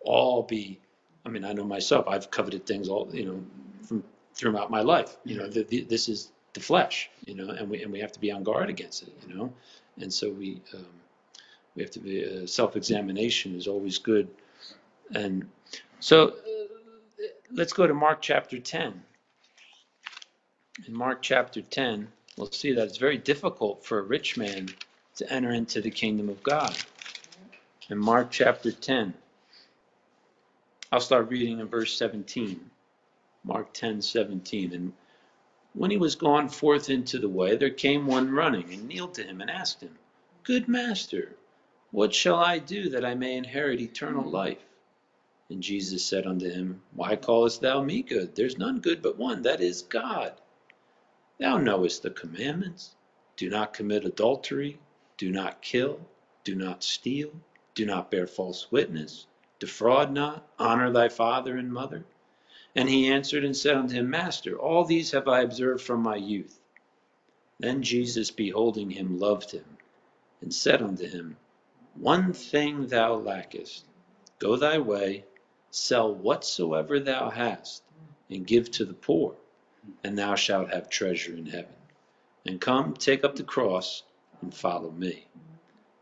all 0.00 0.44
be. 0.44 0.78
I 1.26 1.30
mean, 1.30 1.44
I 1.44 1.52
know 1.52 1.64
myself. 1.64 2.06
I've 2.08 2.30
coveted 2.30 2.66
things 2.66 2.88
all, 2.88 3.08
you 3.12 3.26
know, 3.26 3.44
from 3.82 4.04
throughout 4.38 4.70
my 4.70 4.80
life. 4.80 5.16
You 5.24 5.36
know, 5.36 5.48
the, 5.48 5.64
the, 5.64 5.82
this 5.82 6.08
is 6.08 6.30
the 6.54 6.60
flesh. 6.60 7.10
You 7.26 7.34
know, 7.34 7.50
and 7.50 7.68
we 7.68 7.82
and 7.82 7.92
we 7.92 8.00
have 8.00 8.12
to 8.12 8.20
be 8.20 8.30
on 8.30 8.42
guard 8.42 8.70
against 8.70 9.02
it. 9.02 9.12
You 9.28 9.34
know, 9.34 9.52
and 10.00 10.12
so 10.12 10.30
we 10.30 10.62
um, 10.72 10.86
we 11.76 11.82
have 11.82 11.90
to 11.92 12.00
be 12.00 12.24
uh, 12.24 12.46
self-examination 12.46 13.54
is 13.54 13.66
always 13.66 13.98
good. 13.98 14.28
And 15.14 15.48
so 16.00 16.28
uh, 16.28 17.24
let's 17.52 17.72
go 17.72 17.86
to 17.86 17.94
Mark 17.94 18.22
chapter 18.22 18.58
10. 18.58 19.02
In 20.86 20.96
Mark 20.96 21.22
chapter 21.22 21.60
10, 21.60 22.08
we'll 22.36 22.52
see 22.52 22.72
that 22.72 22.84
it's 22.84 22.98
very 22.98 23.18
difficult 23.18 23.84
for 23.84 23.98
a 23.98 24.02
rich 24.02 24.36
man 24.36 24.68
to 25.16 25.32
enter 25.32 25.50
into 25.50 25.80
the 25.80 25.90
kingdom 25.90 26.28
of 26.28 26.42
God. 26.42 26.76
In 27.90 27.98
Mark 27.98 28.30
chapter 28.30 28.70
10, 28.70 29.14
I'll 30.92 31.00
start 31.00 31.30
reading 31.30 31.58
in 31.58 31.66
verse 31.66 31.96
17. 31.96 32.70
Mark 33.48 33.72
10:17. 33.72 34.74
And 34.74 34.92
when 35.72 35.90
he 35.90 35.96
was 35.96 36.16
gone 36.16 36.50
forth 36.50 36.90
into 36.90 37.18
the 37.18 37.30
way, 37.30 37.56
there 37.56 37.70
came 37.70 38.06
one 38.06 38.30
running, 38.30 38.70
and 38.74 38.86
kneeled 38.86 39.14
to 39.14 39.24
him, 39.24 39.40
and 39.40 39.50
asked 39.50 39.82
him, 39.82 39.98
Good 40.44 40.68
master, 40.68 41.34
what 41.90 42.14
shall 42.14 42.36
I 42.36 42.58
do 42.58 42.90
that 42.90 43.06
I 43.06 43.14
may 43.14 43.38
inherit 43.38 43.80
eternal 43.80 44.30
life? 44.30 44.62
And 45.48 45.62
Jesus 45.62 46.04
said 46.04 46.26
unto 46.26 46.50
him, 46.50 46.82
Why 46.92 47.16
callest 47.16 47.62
thou 47.62 47.82
me 47.82 48.02
good? 48.02 48.34
There's 48.34 48.58
none 48.58 48.80
good 48.80 49.00
but 49.00 49.16
one, 49.16 49.40
that 49.42 49.62
is 49.62 49.80
God. 49.80 50.34
Thou 51.38 51.56
knowest 51.56 52.02
the 52.02 52.10
commandments. 52.10 52.94
Do 53.36 53.48
not 53.48 53.72
commit 53.72 54.04
adultery, 54.04 54.78
do 55.16 55.30
not 55.30 55.62
kill, 55.62 56.00
do 56.44 56.54
not 56.54 56.84
steal, 56.84 57.32
do 57.74 57.86
not 57.86 58.10
bear 58.10 58.26
false 58.26 58.70
witness, 58.70 59.26
defraud 59.58 60.12
not, 60.12 60.46
honor 60.58 60.92
thy 60.92 61.08
father 61.08 61.56
and 61.56 61.72
mother. 61.72 62.04
And 62.74 62.88
he 62.88 63.08
answered 63.08 63.44
and 63.44 63.56
said 63.56 63.76
unto 63.76 63.94
him, 63.94 64.10
Master, 64.10 64.58
all 64.58 64.84
these 64.84 65.10
have 65.12 65.26
I 65.26 65.40
observed 65.40 65.82
from 65.82 66.02
my 66.02 66.16
youth. 66.16 66.60
Then 67.58 67.82
Jesus, 67.82 68.30
beholding 68.30 68.90
him, 68.90 69.18
loved 69.18 69.50
him, 69.50 69.78
and 70.40 70.54
said 70.54 70.80
unto 70.80 71.08
him, 71.08 71.36
One 71.94 72.32
thing 72.32 72.86
thou 72.86 73.14
lackest. 73.14 73.84
Go 74.38 74.56
thy 74.56 74.78
way, 74.78 75.24
sell 75.70 76.14
whatsoever 76.14 77.00
thou 77.00 77.30
hast, 77.30 77.82
and 78.30 78.46
give 78.46 78.70
to 78.72 78.84
the 78.84 78.94
poor, 78.94 79.34
and 80.04 80.16
thou 80.16 80.36
shalt 80.36 80.70
have 80.70 80.88
treasure 80.88 81.34
in 81.34 81.46
heaven. 81.46 81.74
And 82.46 82.60
come, 82.60 82.94
take 82.94 83.24
up 83.24 83.34
the 83.34 83.42
cross, 83.42 84.04
and 84.40 84.54
follow 84.54 84.90
me. 84.90 85.26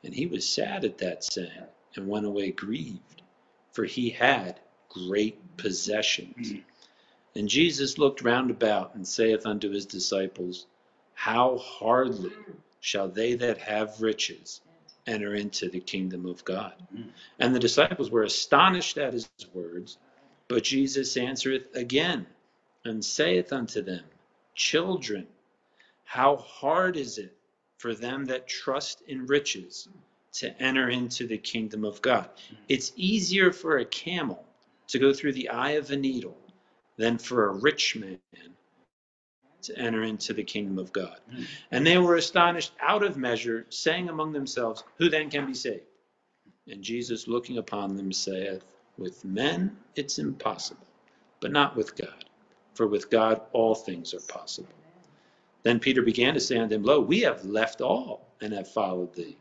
And 0.05 0.15
he 0.15 0.27
was 0.27 0.47
sad 0.47 0.85
at 0.85 0.99
that 0.99 1.25
saying, 1.25 1.51
and 1.95 2.09
went 2.09 2.27
away 2.27 2.51
grieved, 2.51 3.23
for 3.73 3.85
he 3.85 4.11
had 4.11 4.61
great 4.97 5.57
possessions. 5.57 6.53
Hmm. 6.53 6.59
And 7.35 7.49
Jesus 7.49 7.99
looked 7.99 8.23
round 8.23 8.51
about, 8.51 8.95
and 8.95 9.07
saith 9.07 9.45
unto 9.45 9.71
his 9.71 9.85
disciples, 9.85 10.67
How 11.15 11.59
hardly 11.59 12.33
shall 12.81 13.09
they 13.09 13.35
that 13.35 13.59
have 13.59 14.01
riches 14.01 14.63
enter 15.07 15.35
into 15.35 15.69
the 15.69 15.81
kingdom 15.81 16.27
of 16.27 16.45
God? 16.45 16.75
Hmm. 16.91 17.11
And 17.39 17.55
the 17.55 17.61
disciples 17.61 18.11
were 18.11 18.23
astonished 18.23 18.97
at 18.97 19.13
his 19.13 19.29
words. 19.53 19.99
But 20.49 20.63
Jesus 20.65 21.17
answereth 21.17 21.75
again, 21.75 22.27
and 22.85 23.05
saith 23.05 23.53
unto 23.53 23.83
them, 23.83 24.05
Children, 24.55 25.27
how 26.05 26.37
hard 26.37 26.97
is 26.97 27.19
it 27.19 27.37
for 27.79 27.95
them 27.95 28.27
that 28.27 28.47
trust 28.47 29.03
in 29.09 29.27
riches 29.27 29.89
to 30.35 30.63
enter 30.63 30.89
into 30.89 31.27
the 31.27 31.37
kingdom 31.37 31.85
of 31.85 32.01
God? 32.01 32.31
Hmm. 32.49 32.55
It's 32.69 32.93
easier 32.97 33.53
for 33.53 33.77
a 33.77 33.85
camel 33.85 34.46
to 34.89 34.99
go 34.99 35.13
through 35.13 35.33
the 35.33 35.49
eye 35.49 35.73
of 35.73 35.91
a 35.91 35.97
needle 35.97 36.37
than 36.97 37.19
for 37.19 37.49
a 37.49 37.55
rich 37.55 37.97
man 37.97 38.19
to 39.63 39.79
enter 39.79 40.05
into 40.05 40.33
the 40.33 40.45
kingdom 40.45 40.79
of 40.79 40.93
God. 40.93 41.19
Hmm. 41.31 41.43
And 41.71 41.87
they 41.87 41.99
were 41.99 42.17
astonished 42.17 42.73
out 42.81 43.03
of 43.03 43.17
measure, 43.17 43.67
saying 43.69 44.09
among 44.09 44.33
themselves, 44.33 44.85
Who 44.99 45.09
then 45.09 45.31
can 45.31 45.47
be 45.47 45.55
saved? 45.55 45.83
And 46.69 46.83
Jesus, 46.83 47.29
looking 47.29 47.59
upon 47.59 47.97
them, 47.97 48.13
saith, 48.13 48.65
With 48.99 49.25
men 49.25 49.77
it's 49.97 50.19
impossible, 50.19 50.87
but 51.41 51.53
not 51.53 51.77
with 51.77 51.97
God. 51.97 52.25
For 52.75 52.87
with 52.87 53.11
God 53.11 53.41
all 53.53 53.75
things 53.75 54.15
are 54.15 54.21
possible. 54.33 54.69
Then 55.63 55.81
Peter 55.81 56.03
began 56.03 56.35
to 56.35 56.41
say 56.41 56.59
unto 56.59 56.77
him, 56.77 56.85
Lo, 56.85 57.01
we 57.01 57.21
have 57.21 57.45
left 57.45 57.81
all 57.81 58.29
and 58.41 58.53
have 58.53 58.71
followed 58.71 59.15
thee. 59.15 59.37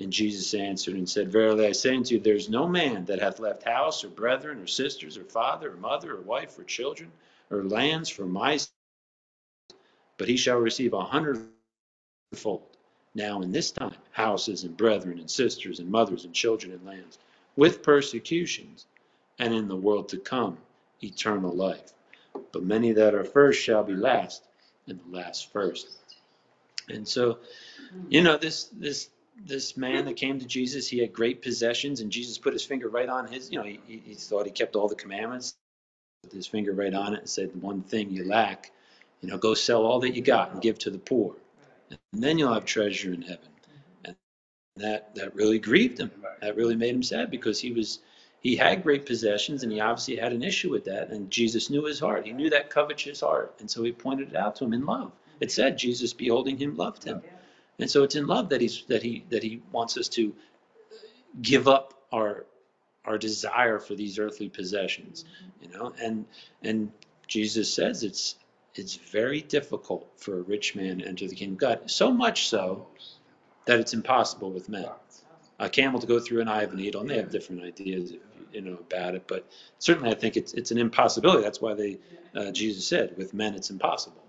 And 0.00 0.12
Jesus 0.12 0.54
answered 0.54 0.94
and 0.94 1.08
said, 1.08 1.32
Verily 1.32 1.66
I 1.66 1.72
say 1.72 1.96
unto 1.96 2.14
you, 2.14 2.20
there 2.20 2.36
is 2.36 2.48
no 2.48 2.68
man 2.68 3.04
that 3.06 3.20
hath 3.20 3.40
left 3.40 3.64
house, 3.64 4.04
or 4.04 4.08
brethren, 4.08 4.60
or 4.60 4.66
sisters, 4.66 5.18
or 5.18 5.24
father, 5.24 5.72
or 5.72 5.76
mother, 5.76 6.14
or 6.14 6.20
wife, 6.20 6.58
or 6.58 6.64
children, 6.64 7.10
or 7.50 7.64
lands 7.64 8.08
for 8.08 8.24
my 8.24 8.58
sake, 8.58 8.70
but 10.16 10.28
he 10.28 10.36
shall 10.36 10.58
receive 10.58 10.92
a 10.92 11.02
hundredfold. 11.02 12.62
Now 13.14 13.40
in 13.42 13.50
this 13.50 13.72
time, 13.72 13.94
houses, 14.12 14.62
and 14.62 14.76
brethren, 14.76 15.18
and 15.18 15.28
sisters, 15.28 15.80
and 15.80 15.90
mothers, 15.90 16.24
and 16.24 16.32
children, 16.34 16.72
and 16.72 16.84
lands, 16.86 17.18
with 17.56 17.82
persecutions, 17.82 18.86
and 19.40 19.52
in 19.52 19.66
the 19.66 19.76
world 19.76 20.10
to 20.10 20.18
come, 20.18 20.58
eternal 21.02 21.52
life. 21.52 21.92
But 22.52 22.62
many 22.62 22.92
that 22.92 23.14
are 23.14 23.24
first 23.24 23.60
shall 23.60 23.82
be 23.82 23.94
last, 23.94 24.44
and 24.86 25.00
the 25.00 25.16
last 25.16 25.50
first. 25.52 25.88
And 26.88 27.06
so, 27.06 27.38
you 28.08 28.22
know, 28.22 28.36
this 28.36 28.64
this 28.72 29.10
this 29.44 29.76
man 29.76 30.04
that 30.06 30.16
came 30.16 30.38
to 30.38 30.46
Jesus, 30.46 30.88
he 30.88 30.98
had 30.98 31.12
great 31.12 31.42
possessions, 31.42 32.00
and 32.00 32.10
Jesus 32.10 32.38
put 32.38 32.52
his 32.52 32.64
finger 32.64 32.88
right 32.88 33.08
on 33.08 33.28
his. 33.28 33.50
You 33.50 33.58
know, 33.58 33.64
he, 33.64 33.80
he 33.86 34.14
thought 34.14 34.46
he 34.46 34.52
kept 34.52 34.76
all 34.76 34.88
the 34.88 34.94
commandments. 34.94 35.56
Put 36.24 36.32
his 36.32 36.46
finger 36.46 36.72
right 36.72 36.92
on 36.92 37.14
it 37.14 37.20
and 37.20 37.28
said, 37.28 37.60
one 37.62 37.82
thing 37.82 38.10
you 38.10 38.24
lack, 38.24 38.72
you 39.20 39.28
know, 39.28 39.38
go 39.38 39.54
sell 39.54 39.84
all 39.84 40.00
that 40.00 40.14
you 40.14 40.22
got 40.22 40.52
and 40.52 40.62
give 40.62 40.78
to 40.80 40.90
the 40.90 40.98
poor, 40.98 41.36
and 41.90 42.22
then 42.22 42.38
you'll 42.38 42.52
have 42.52 42.64
treasure 42.64 43.12
in 43.12 43.22
heaven." 43.22 43.48
And 44.04 44.16
that 44.76 45.14
that 45.14 45.34
really 45.34 45.58
grieved 45.58 45.98
him. 45.98 46.10
That 46.40 46.56
really 46.56 46.76
made 46.76 46.94
him 46.94 47.02
sad 47.02 47.30
because 47.30 47.60
he 47.60 47.72
was 47.72 48.00
he 48.40 48.56
had 48.56 48.82
great 48.82 49.06
possessions 49.06 49.62
and 49.64 49.72
he 49.72 49.80
obviously 49.80 50.16
had 50.16 50.32
an 50.32 50.42
issue 50.42 50.70
with 50.70 50.84
that. 50.84 51.10
And 51.10 51.30
Jesus 51.30 51.70
knew 51.70 51.84
his 51.84 51.98
heart. 51.98 52.26
He 52.26 52.32
knew 52.32 52.50
that 52.50 52.70
covetous 52.70 53.20
heart, 53.20 53.54
and 53.60 53.70
so 53.70 53.82
he 53.82 53.92
pointed 53.92 54.30
it 54.30 54.36
out 54.36 54.56
to 54.56 54.64
him 54.64 54.72
in 54.72 54.86
love. 54.86 55.12
It 55.40 55.52
said 55.52 55.78
Jesus, 55.78 56.12
beholding 56.12 56.56
him, 56.56 56.76
loved 56.76 57.04
him. 57.04 57.22
And 57.78 57.90
so 57.90 58.02
it's 58.02 58.16
in 58.16 58.26
love 58.26 58.48
that 58.50 58.60
he's 58.60 58.84
that 58.88 59.02
he 59.02 59.24
that 59.30 59.42
he 59.42 59.62
wants 59.72 59.96
us 59.96 60.08
to 60.10 60.34
give 61.40 61.68
up 61.68 61.94
our 62.12 62.46
our 63.04 63.18
desire 63.18 63.78
for 63.78 63.94
these 63.94 64.18
earthly 64.18 64.48
possessions, 64.48 65.24
you 65.62 65.68
know. 65.68 65.92
And 66.02 66.26
and 66.62 66.92
Jesus 67.26 67.72
says 67.72 68.02
it's 68.02 68.36
it's 68.74 68.96
very 68.96 69.40
difficult 69.40 70.08
for 70.16 70.38
a 70.38 70.42
rich 70.42 70.74
man 70.76 70.98
to 70.98 71.06
enter 71.06 71.26
the 71.26 71.34
kingdom 71.34 71.54
of 71.54 71.60
God. 71.60 71.90
So 71.90 72.12
much 72.12 72.48
so 72.48 72.86
that 73.66 73.80
it's 73.80 73.94
impossible 73.94 74.50
with 74.50 74.68
men. 74.68 74.86
A 75.58 75.68
camel 75.68 76.00
to 76.00 76.06
go 76.06 76.20
through 76.20 76.40
an 76.40 76.48
eye 76.48 76.62
of 76.62 76.72
a 76.72 76.76
needle, 76.76 77.00
and 77.00 77.10
they 77.10 77.16
have 77.16 77.30
different 77.30 77.62
ideas, 77.64 78.12
you 78.52 78.60
know, 78.60 78.74
about 78.74 79.16
it. 79.16 79.24
But 79.26 79.44
certainly, 79.78 80.10
I 80.10 80.14
think 80.14 80.36
it's 80.36 80.54
it's 80.54 80.70
an 80.70 80.78
impossibility. 80.78 81.42
That's 81.42 81.60
why 81.60 81.74
they 81.74 81.98
uh, 82.34 82.50
Jesus 82.52 82.86
said, 82.86 83.16
with 83.16 83.34
men 83.34 83.54
it's 83.54 83.70
impossible. 83.70 84.22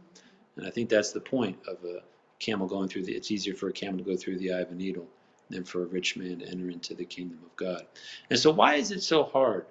And 0.55 0.65
I 0.65 0.71
think 0.71 0.89
that's 0.89 1.11
the 1.11 1.21
point 1.21 1.57
of 1.67 1.77
a 1.85 2.01
camel 2.39 2.67
going 2.67 2.87
through 2.87 3.03
the, 3.03 3.13
it's 3.13 3.31
easier 3.31 3.53
for 3.53 3.67
a 3.69 3.73
camel 3.73 3.99
to 3.99 4.03
go 4.03 4.17
through 4.17 4.37
the 4.37 4.53
eye 4.53 4.59
of 4.59 4.71
a 4.71 4.75
needle 4.75 5.07
than 5.49 5.63
for 5.63 5.83
a 5.83 5.85
rich 5.85 6.15
man 6.15 6.39
to 6.39 6.47
enter 6.47 6.69
into 6.69 6.93
the 6.93 7.05
kingdom 7.05 7.39
of 7.45 7.55
God. 7.55 7.85
And 8.29 8.39
so 8.39 8.51
why 8.51 8.75
is 8.75 8.91
it 8.91 9.01
so 9.01 9.23
hard 9.23 9.65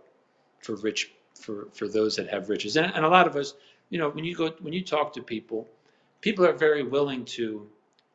for 0.63 0.75
rich, 0.77 1.11
for, 1.35 1.69
for 1.73 1.89
those 1.89 2.17
that 2.17 2.29
have 2.29 2.49
riches? 2.49 2.77
And, 2.77 2.93
and 2.95 3.05
a 3.05 3.09
lot 3.09 3.27
of 3.27 3.37
us, 3.37 3.55
you 3.91 3.99
know, 3.99 4.11
when 4.11 4.25
you 4.25 4.35
go, 4.35 4.51
when 4.61 4.73
you 4.73 4.83
talk 4.83 5.15
to 5.15 5.23
people, 5.23 5.69
people 6.21 6.45
are 6.45 6.53
very 6.53 6.83
willing 6.83 7.25
to, 7.25 7.69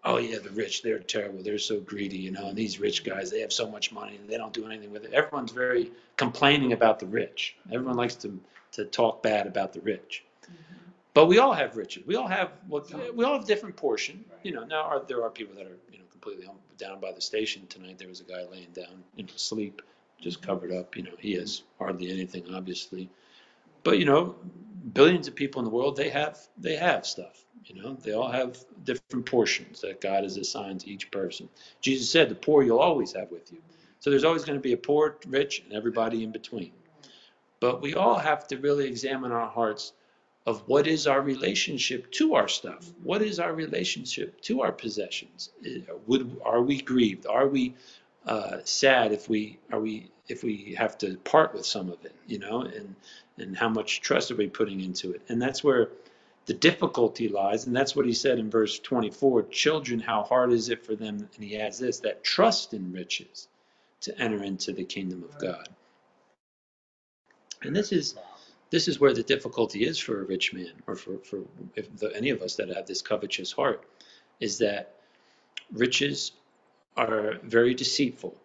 oh 0.03 0.17
yeah, 0.17 0.39
the 0.39 0.50
rich, 0.50 0.83
they're 0.83 1.00
terrible. 1.00 1.41
They're 1.41 1.57
so 1.57 1.79
greedy, 1.79 2.17
you 2.17 2.31
know, 2.31 2.48
and 2.48 2.57
these 2.57 2.79
rich 2.79 3.03
guys, 3.03 3.31
they 3.31 3.39
have 3.39 3.53
so 3.53 3.69
much 3.69 3.91
money 3.91 4.17
and 4.17 4.29
they 4.29 4.38
don't 4.38 4.53
do 4.53 4.65
anything 4.65 4.91
with 4.91 5.05
it. 5.05 5.13
Everyone's 5.13 5.51
very 5.51 5.91
complaining 6.17 6.74
about 6.74 7.00
the 7.00 7.07
rich. 7.07 7.55
Everyone 7.72 7.95
likes 7.95 8.15
to, 8.15 8.39
to 8.74 8.86
talk 8.86 9.24
bad 9.24 9.48
about 9.48 9.72
the 9.74 9.79
rich. 9.81 10.25
Mm-hmm. 10.43 10.82
But 11.13 11.27
we 11.27 11.38
all 11.38 11.53
have 11.53 11.77
riches. 11.77 12.05
We 12.08 12.15
all 12.15 12.27
have 12.27 12.51
well, 12.67 12.86
we 13.13 13.24
all 13.24 13.38
have 13.38 13.46
different 13.46 13.75
portion. 13.75 14.25
You 14.41 14.53
know, 14.53 14.63
now 14.63 14.82
are, 14.84 15.03
there 15.08 15.24
are 15.24 15.29
people 15.29 15.55
that 15.55 15.65
are 15.65 15.77
you 15.91 16.00
know 16.00 16.05
completely 16.12 16.48
down 16.77 17.00
by 17.00 17.12
the 17.12 17.22
station 17.22 17.67
tonight. 17.67 18.00
There 18.00 18.08
was 18.08 18.22
a 18.22 18.24
guy 18.24 18.46
laying 18.51 18.72
down 18.72 19.03
in 19.17 19.27
sleep, 19.36 19.82
just 20.20 20.41
covered 20.41 20.72
up. 20.72 20.96
You 20.96 21.03
know, 21.03 21.15
he 21.20 21.34
has 21.34 21.63
hardly 21.77 22.12
anything, 22.12 22.53
obviously. 22.53 23.10
But 23.84 24.00
you 24.00 24.05
know, 24.05 24.36
billions 24.93 25.27
of 25.27 25.36
people 25.36 25.60
in 25.60 25.65
the 25.65 25.72
world 25.72 25.96
they 25.96 26.10
have 26.10 26.39
they 26.58 26.75
have 26.75 27.05
stuff. 27.05 27.46
You 27.65 27.82
know, 27.82 27.93
they 27.93 28.13
all 28.13 28.32
have 28.32 28.58
different 28.84 29.25
portions 29.25 29.82
that 29.82 30.01
God 30.01 30.24
has 30.24 30.36
assigned 30.38 30.82
to 30.82 30.89
each 30.89 31.12
person. 31.12 31.48
Jesus 31.79 32.10
said, 32.10 32.29
"The 32.29 32.36
poor 32.36 32.63
you'll 32.63 32.79
always 32.79 33.13
have 33.13 33.29
with 33.29 33.51
you." 33.51 33.60
So 34.00 34.10
there's 34.10 34.25
always 34.25 34.43
going 34.43 34.58
to 34.58 34.63
be 34.63 34.74
a 34.74 34.77
poor, 34.77 35.17
rich, 35.27 35.62
and 35.63 35.74
everybody 35.74 36.24
in 36.24 36.32
between. 36.32 36.72
But 37.62 37.82
we 37.82 37.93
all 37.93 38.17
have 38.17 38.48
to 38.48 38.58
really 38.58 38.86
examine 38.86 39.32
our 39.32 39.48
hearts 39.48 39.93
of 40.45 40.67
what 40.67 40.88
is 40.88 41.07
our 41.07 41.21
relationship 41.21 42.12
to 42.12 42.35
our 42.35 42.47
stuff? 42.47 42.91
What 43.01 43.21
is 43.21 43.39
our 43.39 43.53
relationship 43.53 44.41
to 44.41 44.62
our 44.62 44.71
possessions? 44.71 45.50
Would 46.07 46.41
are 46.43 46.62
we 46.62 46.81
grieved? 46.81 47.25
Are 47.27 47.47
we 47.47 47.75
uh, 48.25 48.57
sad 48.63 49.12
if 49.12 49.29
we 49.29 49.59
are 49.71 49.79
we 49.79 50.12
if 50.27 50.43
we 50.43 50.75
have 50.77 50.97
to 50.97 51.17
part 51.17 51.53
with 51.53 51.65
some 51.65 51.89
of 51.89 52.03
it 52.05 52.15
you 52.25 52.39
know 52.39 52.62
and 52.62 52.95
and 53.38 53.57
how 53.57 53.69
much 53.69 54.01
trust 54.01 54.31
are 54.31 54.35
we 54.35 54.47
putting 54.47 54.81
into 54.81 55.13
it? 55.13 55.21
And 55.29 55.41
that's 55.41 55.63
where 55.63 55.89
the 56.45 56.53
difficulty 56.53 57.29
lies 57.29 57.65
and 57.65 57.75
that's 57.75 57.95
what 57.95 58.05
he 58.05 58.13
said 58.13 58.38
in 58.38 58.50
verse 58.50 58.79
24 58.79 59.43
children 59.43 60.00
how 60.00 60.23
hard 60.23 60.51
is 60.51 60.67
it 60.67 60.85
for 60.85 60.93
them 60.93 61.29
and 61.35 61.43
he 61.43 61.57
adds 61.57 61.79
this 61.79 62.00
that 62.00 62.21
trust 62.21 62.73
in 62.73 62.91
riches 62.91 63.47
to 64.01 64.17
enter 64.19 64.43
into 64.43 64.73
the 64.73 64.83
kingdom 64.83 65.23
of 65.23 65.39
god. 65.39 65.69
And 67.62 67.73
this 67.73 67.93
is 67.93 68.15
this 68.73 68.87
is 68.87 68.99
where 68.99 69.13
the 69.13 69.21
difficulty 69.21 69.85
is 69.85 69.99
for 69.99 70.19
a 70.19 70.25
rich 70.25 70.51
man 70.51 70.71
or 70.87 70.95
for, 70.95 71.19
for 71.19 71.43
if 71.75 71.95
the, 71.97 72.11
any 72.15 72.31
of 72.31 72.41
us 72.41 72.55
that 72.55 72.75
have 72.75 72.87
this 72.87 73.03
covetous 73.03 73.51
heart 73.51 73.85
is 74.39 74.57
that 74.57 74.95
riches 75.71 76.31
are 76.97 77.35
very 77.43 77.75
deceitful. 77.75 78.35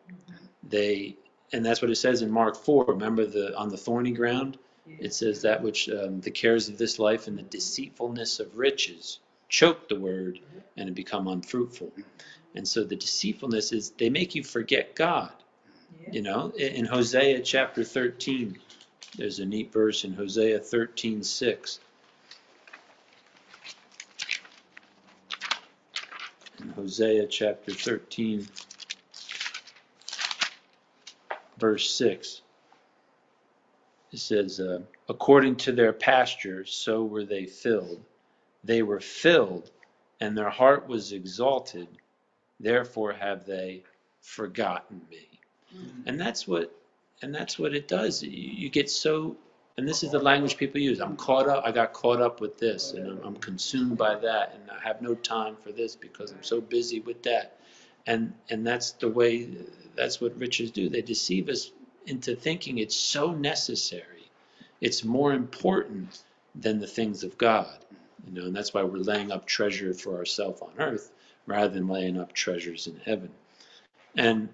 They 0.69 1.17
and 1.55 1.65
that's 1.65 1.81
what 1.81 1.91
it 1.91 1.97
says 1.97 2.21
in 2.21 2.31
mark 2.31 2.57
4 2.57 2.85
remember 2.89 3.25
the 3.25 3.57
on 3.57 3.71
the 3.71 3.79
thorny 3.79 4.13
ground? 4.13 4.59
It 4.87 5.15
says 5.15 5.41
that 5.43 5.63
which 5.63 5.89
um, 5.89 6.21
the 6.21 6.31
cares 6.31 6.69
of 6.69 6.77
this 6.77 6.99
life 6.99 7.27
and 7.27 7.39
the 7.39 7.43
deceitfulness 7.43 8.39
of 8.39 8.55
riches 8.55 9.21
choke 9.49 9.89
the 9.89 9.99
word 9.99 10.41
and 10.77 10.91
it 10.91 10.95
become 10.95 11.27
unfruitful. 11.27 11.91
And 12.55 12.69
so 12.69 12.85
the 12.85 12.97
deceitfulness 12.97 13.73
is 13.73 13.93
they 13.93 14.11
make 14.11 14.35
you 14.35 14.45
forget 14.45 14.95
god. 14.95 15.33
You 16.13 16.21
know 16.21 16.51
in 16.51 16.85
hosea 16.85 17.41
chapter 17.41 17.83
13 17.83 18.59
there's 19.17 19.39
a 19.39 19.47
neat 19.47 19.73
verse 19.73 20.05
in 20.05 20.13
Hosea 20.13 20.61
13:6. 20.61 21.81
In 26.61 26.69
Hosea 26.71 27.27
chapter 27.29 27.73
13, 27.73 28.49
verse 31.59 31.91
6. 31.93 32.43
It 34.13 34.19
says, 34.19 34.61
uh, 34.61 34.81
According 35.09 35.57
to 35.57 35.73
their 35.73 35.93
pasture, 35.93 36.65
so 36.65 37.05
were 37.05 37.25
they 37.25 37.47
filled. 37.47 38.03
They 38.65 38.83
were 38.83 39.01
filled, 39.01 39.71
and 40.21 40.37
their 40.37 40.51
heart 40.51 40.89
was 40.89 41.13
exalted. 41.13 41.89
Therefore 42.61 43.13
have 43.13 43.47
they 43.47 43.85
forgotten 44.21 45.01
me. 45.11 45.29
Mm-hmm. 45.75 46.09
And 46.09 46.21
that's 46.21 46.47
what 46.49 46.78
and 47.23 47.35
that's 47.35 47.59
what 47.59 47.75
it 47.75 47.89
does. 47.89 48.23
You, 48.23 48.31
you, 48.31 48.69
get 48.69 48.91
so 48.91 49.37
and 49.77 49.87
this 49.89 50.03
is 50.03 50.11
the 50.11 50.19
language 50.19 50.57
people 50.57 50.81
use. 50.81 51.01
I'm 51.01 51.17
caught 51.17 51.49
up. 51.49 51.63
I 51.65 51.71
got 51.71 51.93
caught 51.93 52.21
up 52.21 52.41
with 52.41 52.59
this, 52.59 52.93
and 52.93 53.09
I'm, 53.09 53.21
I'm 53.25 53.37
consumed 53.37 53.97
by 53.97 54.17
that, 54.17 54.55
and 54.55 54.71
I 54.71 54.81
have 54.87 55.01
no 55.01 55.15
time 55.15 55.57
for 55.63 55.71
this 55.73 55.95
because 55.95 56.33
I'm 56.33 56.43
so 56.43 56.61
busy 56.61 57.01
with 57.01 57.23
that. 57.23 57.59
And 58.07 58.33
and 58.51 58.67
that's 58.67 58.93
the 58.93 59.09
way. 59.09 59.49
That's 59.97 60.21
what 60.21 60.37
riches 60.39 60.71
do. 60.71 60.89
They 60.89 61.03
deceive 61.03 61.49
us 61.49 61.73
into 62.07 62.35
thinking 62.35 62.79
it's 62.79 62.97
so 62.97 63.33
necessary. 63.33 64.31
It's 64.81 65.05
more 65.05 65.33
important 65.33 66.23
than 66.55 66.81
the 66.81 66.87
things 66.87 67.25
of 67.25 67.37
God. 67.39 67.69
You 68.27 68.41
know, 68.41 68.47
and 68.47 68.57
that's 68.57 68.75
why 68.75 68.83
we're 68.83 68.99
laying 68.99 69.31
up 69.31 69.47
treasure 69.47 69.95
for 69.95 70.17
ourselves 70.17 70.61
on 70.61 70.73
earth 70.79 71.13
rather 71.47 71.69
than 71.69 71.89
laying 71.89 72.19
up 72.19 72.33
treasures 72.33 72.87
in 72.87 73.01
heaven. 73.05 73.31
And 74.17 74.49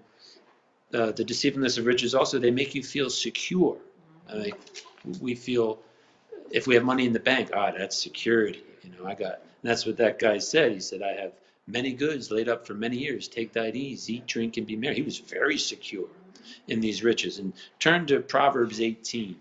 uh, 0.93 1.11
the 1.11 1.23
deceitfulness 1.23 1.77
of 1.77 1.85
riches 1.85 2.15
also 2.15 2.39
they 2.39 2.51
make 2.51 2.75
you 2.75 2.83
feel 2.83 3.09
secure. 3.09 3.77
Like 4.33 4.57
we 5.19 5.35
feel 5.35 5.79
if 6.51 6.67
we 6.67 6.75
have 6.75 6.83
money 6.83 7.05
in 7.05 7.13
the 7.13 7.19
bank, 7.19 7.51
ah, 7.53 7.71
that's 7.77 7.97
security. 7.97 8.63
You 8.83 8.91
know, 8.91 9.07
I 9.07 9.15
got. 9.15 9.41
that's 9.63 9.85
what 9.85 9.97
that 9.97 10.19
guy 10.19 10.37
said. 10.37 10.71
He 10.71 10.79
said, 10.79 11.01
I 11.01 11.13
have 11.21 11.31
many 11.67 11.93
goods 11.93 12.31
laid 12.31 12.49
up 12.49 12.67
for 12.67 12.73
many 12.73 12.97
years. 12.97 13.27
Take 13.27 13.53
that 13.53 13.75
ease, 13.75 14.09
eat, 14.09 14.27
drink, 14.27 14.57
and 14.57 14.67
be 14.67 14.75
merry. 14.75 14.95
He 14.95 15.01
was 15.01 15.17
very 15.17 15.57
secure 15.57 16.07
in 16.67 16.79
these 16.79 17.03
riches. 17.03 17.39
And 17.39 17.53
turn 17.79 18.05
to 18.07 18.19
Proverbs 18.19 18.79
18. 18.79 19.35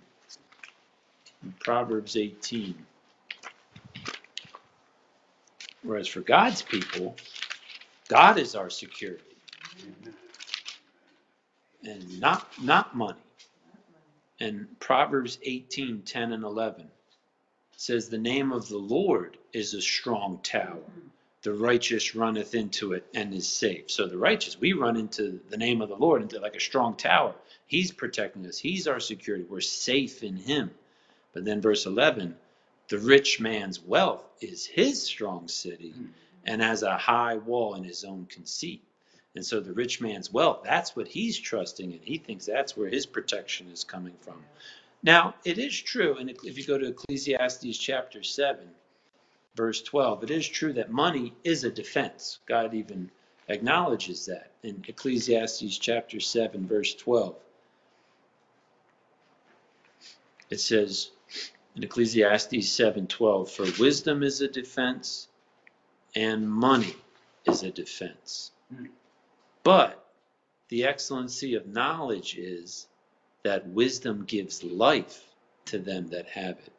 Proverbs 1.61 2.17
18. 2.17 2.75
Whereas 5.83 6.09
for 6.09 6.21
God's 6.21 6.63
people, 6.63 7.17
God 8.09 8.39
is 8.39 8.55
our 8.55 8.71
security. 8.71 9.23
And 11.85 12.21
not 12.21 12.47
not 12.63 12.97
money. 12.97 13.19
And 14.41 14.79
Proverbs 14.81 15.39
18, 15.43 16.03
10 16.03 16.33
and 16.33 16.45
11 16.45 16.91
says, 17.77 18.09
The 18.09 18.19
name 18.19 18.53
of 18.53 18.69
the 18.69 18.79
Lord 18.79 19.39
is 19.53 19.75
a 19.75 19.81
strong 19.81 20.41
tower. 20.43 20.83
The 21.43 21.53
righteous 21.53 22.15
runneth 22.15 22.55
into 22.55 22.95
it 22.95 23.07
and 23.15 23.33
is 23.35 23.47
safe. 23.47 23.91
So 23.91 24.07
the 24.07 24.17
righteous, 24.17 24.59
we 24.59 24.73
run 24.73 24.97
into 24.97 25.41
the 25.51 25.57
name 25.57 25.83
of 25.83 25.89
the 25.89 25.97
Lord, 25.97 26.23
into 26.23 26.41
like 26.41 26.57
a 26.57 26.61
strong 26.61 26.97
tower. 26.97 27.35
He's 27.67 27.93
protecting 27.93 28.47
us. 28.47 28.59
He's 28.59 28.89
our 28.89 29.01
security. 29.01 29.45
We're 29.45 29.61
safe 29.61 30.23
in 30.23 30.37
him. 30.37 30.71
But 31.33 31.45
then 31.45 31.61
verse 31.61 31.87
11, 31.87 32.37
the 32.89 32.99
rich 32.99 33.41
man's 33.41 33.81
wealth 33.81 34.25
is 34.41 34.67
his 34.67 35.03
strong 35.03 35.49
city 35.49 35.95
and 36.45 36.63
has 36.63 36.83
a 36.83 36.97
high 36.97 37.37
wall 37.37 37.75
in 37.75 37.85
his 37.85 38.05
own 38.05 38.27
conceit. 38.27 38.83
And 39.35 39.45
so 39.45 39.61
the 39.61 39.73
rich 39.73 40.01
man's 40.01 40.33
wealth, 40.33 40.61
that's 40.65 40.95
what 40.95 41.09
he's 41.09 41.39
trusting 41.39 41.91
in. 41.91 42.01
He 42.03 42.19
thinks 42.19 42.47
that's 42.47 42.77
where 42.77 42.89
his 42.89 43.07
protection 43.07 43.69
is 43.73 43.83
coming 43.83 44.15
from. 44.21 44.45
Now, 45.03 45.35
it 45.45 45.59
is 45.59 45.79
true, 45.79 46.17
and 46.17 46.31
if 46.31 46.57
you 46.57 46.65
go 46.65 46.79
to 46.79 46.89
Ecclesiastes 46.89 47.77
chapter 47.77 48.23
7, 48.23 48.71
verse 49.55 49.83
12, 49.83 50.25
it 50.25 50.31
is 50.31 50.49
true 50.49 50.73
that 50.75 50.91
money 50.91 51.35
is 51.43 51.65
a 51.65 51.71
defense. 51.71 52.39
God 52.47 52.75
even 52.75 53.11
acknowledges 53.49 54.27
that 54.27 54.51
in 54.63 54.83
Ecclesiastes 54.87 55.79
chapter 55.79 56.21
7, 56.21 56.67
verse 56.67 56.95
12. 56.95 57.37
It 60.51 60.61
says 60.61 61.11
in 61.75 61.83
Ecclesiastes 61.83 62.69
7:12, 62.69 63.51
"For 63.51 63.65
wisdom 63.81 64.23
is 64.23 64.41
a 64.41 64.49
defense, 64.49 65.29
and 66.15 66.49
money 66.49 66.97
is 67.45 67.63
a 67.63 67.71
defense." 67.71 68.53
Mm. 68.73 68.91
But 69.65 70.05
the 70.69 70.85
excellency 70.85 71.55
of 71.55 71.67
knowledge 71.67 72.37
is 72.37 72.87
that 73.43 73.67
wisdom 73.67 74.25
gives 74.25 74.63
life 74.63 75.25
to 75.67 75.79
them 75.79 76.09
that 76.09 76.29
have 76.29 76.59
it. 76.59 76.73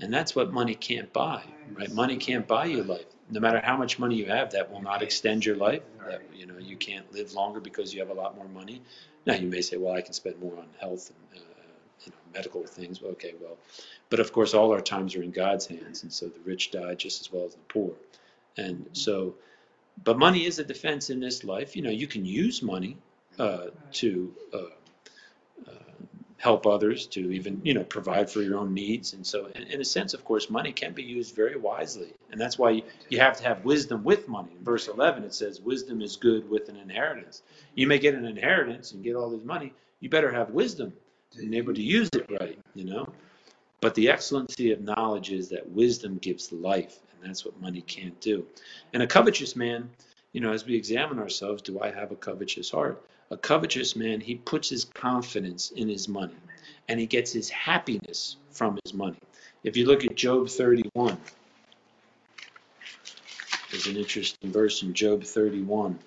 And 0.00 0.12
that's 0.12 0.34
what 0.34 0.52
money 0.52 0.74
can't 0.74 1.12
buy, 1.12 1.42
right? 1.72 1.92
Money 1.92 2.16
can't 2.16 2.46
buy 2.46 2.66
you 2.66 2.82
life. 2.82 3.06
No 3.30 3.40
matter 3.40 3.60
how 3.60 3.76
much 3.76 3.98
money 3.98 4.14
you 4.14 4.26
have, 4.26 4.52
that 4.52 4.70
will 4.70 4.82
not 4.82 5.02
extend 5.02 5.44
your 5.44 5.56
life. 5.56 5.82
That 6.06 6.22
you 6.34 6.46
know 6.46 6.58
you 6.58 6.76
can't 6.76 7.10
live 7.12 7.32
longer 7.32 7.60
because 7.60 7.92
you 7.92 8.00
have 8.00 8.10
a 8.10 8.14
lot 8.14 8.36
more 8.36 8.48
money. 8.48 8.82
Now 9.24 9.34
you 9.34 9.48
may 9.48 9.62
say, 9.62 9.76
well, 9.78 9.94
I 9.94 10.02
can 10.02 10.12
spend 10.12 10.38
more 10.38 10.56
on 10.56 10.68
health 10.78 11.10
and 11.10 11.40
uh, 11.40 11.44
you 12.04 12.12
know 12.12 12.18
medical 12.34 12.62
things. 12.64 13.00
Okay, 13.02 13.34
well, 13.40 13.56
but 14.10 14.20
of 14.20 14.32
course, 14.32 14.54
all 14.54 14.72
our 14.72 14.82
times 14.82 15.16
are 15.16 15.22
in 15.22 15.32
God's 15.32 15.66
hands, 15.66 16.02
and 16.02 16.12
so 16.12 16.26
the 16.26 16.40
rich 16.44 16.70
die 16.70 16.94
just 16.94 17.20
as 17.22 17.32
well 17.32 17.44
as 17.46 17.54
the 17.54 17.60
poor. 17.68 17.92
And 18.58 18.86
so 18.92 19.34
but 20.02 20.18
money 20.18 20.46
is 20.46 20.58
a 20.58 20.64
defense 20.64 21.10
in 21.10 21.20
this 21.20 21.44
life. 21.44 21.76
You 21.76 21.82
know, 21.82 21.90
you 21.90 22.06
can 22.06 22.24
use 22.24 22.62
money 22.62 22.96
uh, 23.38 23.66
to 23.92 24.34
uh, 24.52 24.58
uh, 25.66 25.72
help 26.38 26.66
others, 26.66 27.06
to 27.08 27.32
even 27.32 27.60
you 27.64 27.74
know 27.74 27.84
provide 27.84 28.30
for 28.30 28.42
your 28.42 28.58
own 28.58 28.74
needs, 28.74 29.12
and 29.12 29.26
so 29.26 29.46
in, 29.54 29.62
in, 29.64 29.80
a 29.80 29.84
sense, 29.84 30.14
of 30.14 30.24
course, 30.24 30.50
money 30.50 30.72
can 30.72 30.92
be 30.92 31.02
used 31.02 31.34
very 31.34 31.56
wisely, 31.56 32.12
and 32.30 32.40
that's 32.40 32.58
why 32.58 32.70
you, 32.70 32.82
you 33.08 33.18
have 33.18 33.36
to 33.38 33.44
have 33.44 33.64
wisdom 33.64 34.04
with 34.04 34.28
money. 34.28 34.52
In 34.56 34.64
verse 34.64 34.88
11, 34.88 35.24
it 35.24 35.34
says, 35.34 35.60
"Wisdom 35.60 36.02
is 36.02 36.16
good 36.16 36.48
with 36.48 36.68
an 36.68 36.76
inheritance." 36.76 37.42
You 37.74 37.86
may 37.86 37.98
get 37.98 38.14
an 38.14 38.24
inheritance 38.24 38.92
and 38.92 39.02
get 39.02 39.16
all 39.16 39.30
this 39.30 39.44
money. 39.44 39.72
You 40.00 40.08
better 40.08 40.32
have 40.32 40.50
wisdom 40.50 40.92
and 41.36 41.54
able 41.54 41.74
to 41.74 41.82
use 41.82 42.08
it 42.14 42.30
right. 42.40 42.58
You 42.74 42.84
know. 42.84 43.06
But 43.80 43.94
the 43.94 44.08
excellency 44.08 44.72
of 44.72 44.80
knowledge 44.80 45.30
is 45.30 45.50
that 45.50 45.68
wisdom 45.68 46.16
gives 46.16 46.50
life, 46.50 46.98
and 47.20 47.28
that's 47.28 47.44
what 47.44 47.60
money 47.60 47.80
can't 47.80 48.18
do. 48.20 48.46
And 48.92 49.02
a 49.02 49.06
covetous 49.06 49.56
man, 49.56 49.90
you 50.32 50.40
know, 50.40 50.52
as 50.52 50.66
we 50.66 50.74
examine 50.74 51.18
ourselves, 51.18 51.62
do 51.62 51.80
I 51.80 51.90
have 51.90 52.12
a 52.12 52.16
covetous 52.16 52.70
heart? 52.70 53.02
A 53.30 53.36
covetous 53.36 53.96
man, 53.96 54.20
he 54.20 54.36
puts 54.36 54.68
his 54.68 54.84
confidence 54.84 55.70
in 55.70 55.88
his 55.88 56.08
money 56.08 56.36
and 56.88 57.00
he 57.00 57.06
gets 57.06 57.32
his 57.32 57.48
happiness 57.50 58.36
from 58.52 58.78
his 58.84 58.94
money. 58.94 59.18
If 59.64 59.76
you 59.76 59.86
look 59.86 60.04
at 60.04 60.14
Job 60.14 60.48
31, 60.48 61.18
there's 63.70 63.86
an 63.86 63.96
interesting 63.96 64.52
verse 64.52 64.82
in 64.82 64.94
Job 64.94 65.24
31, 65.24 65.98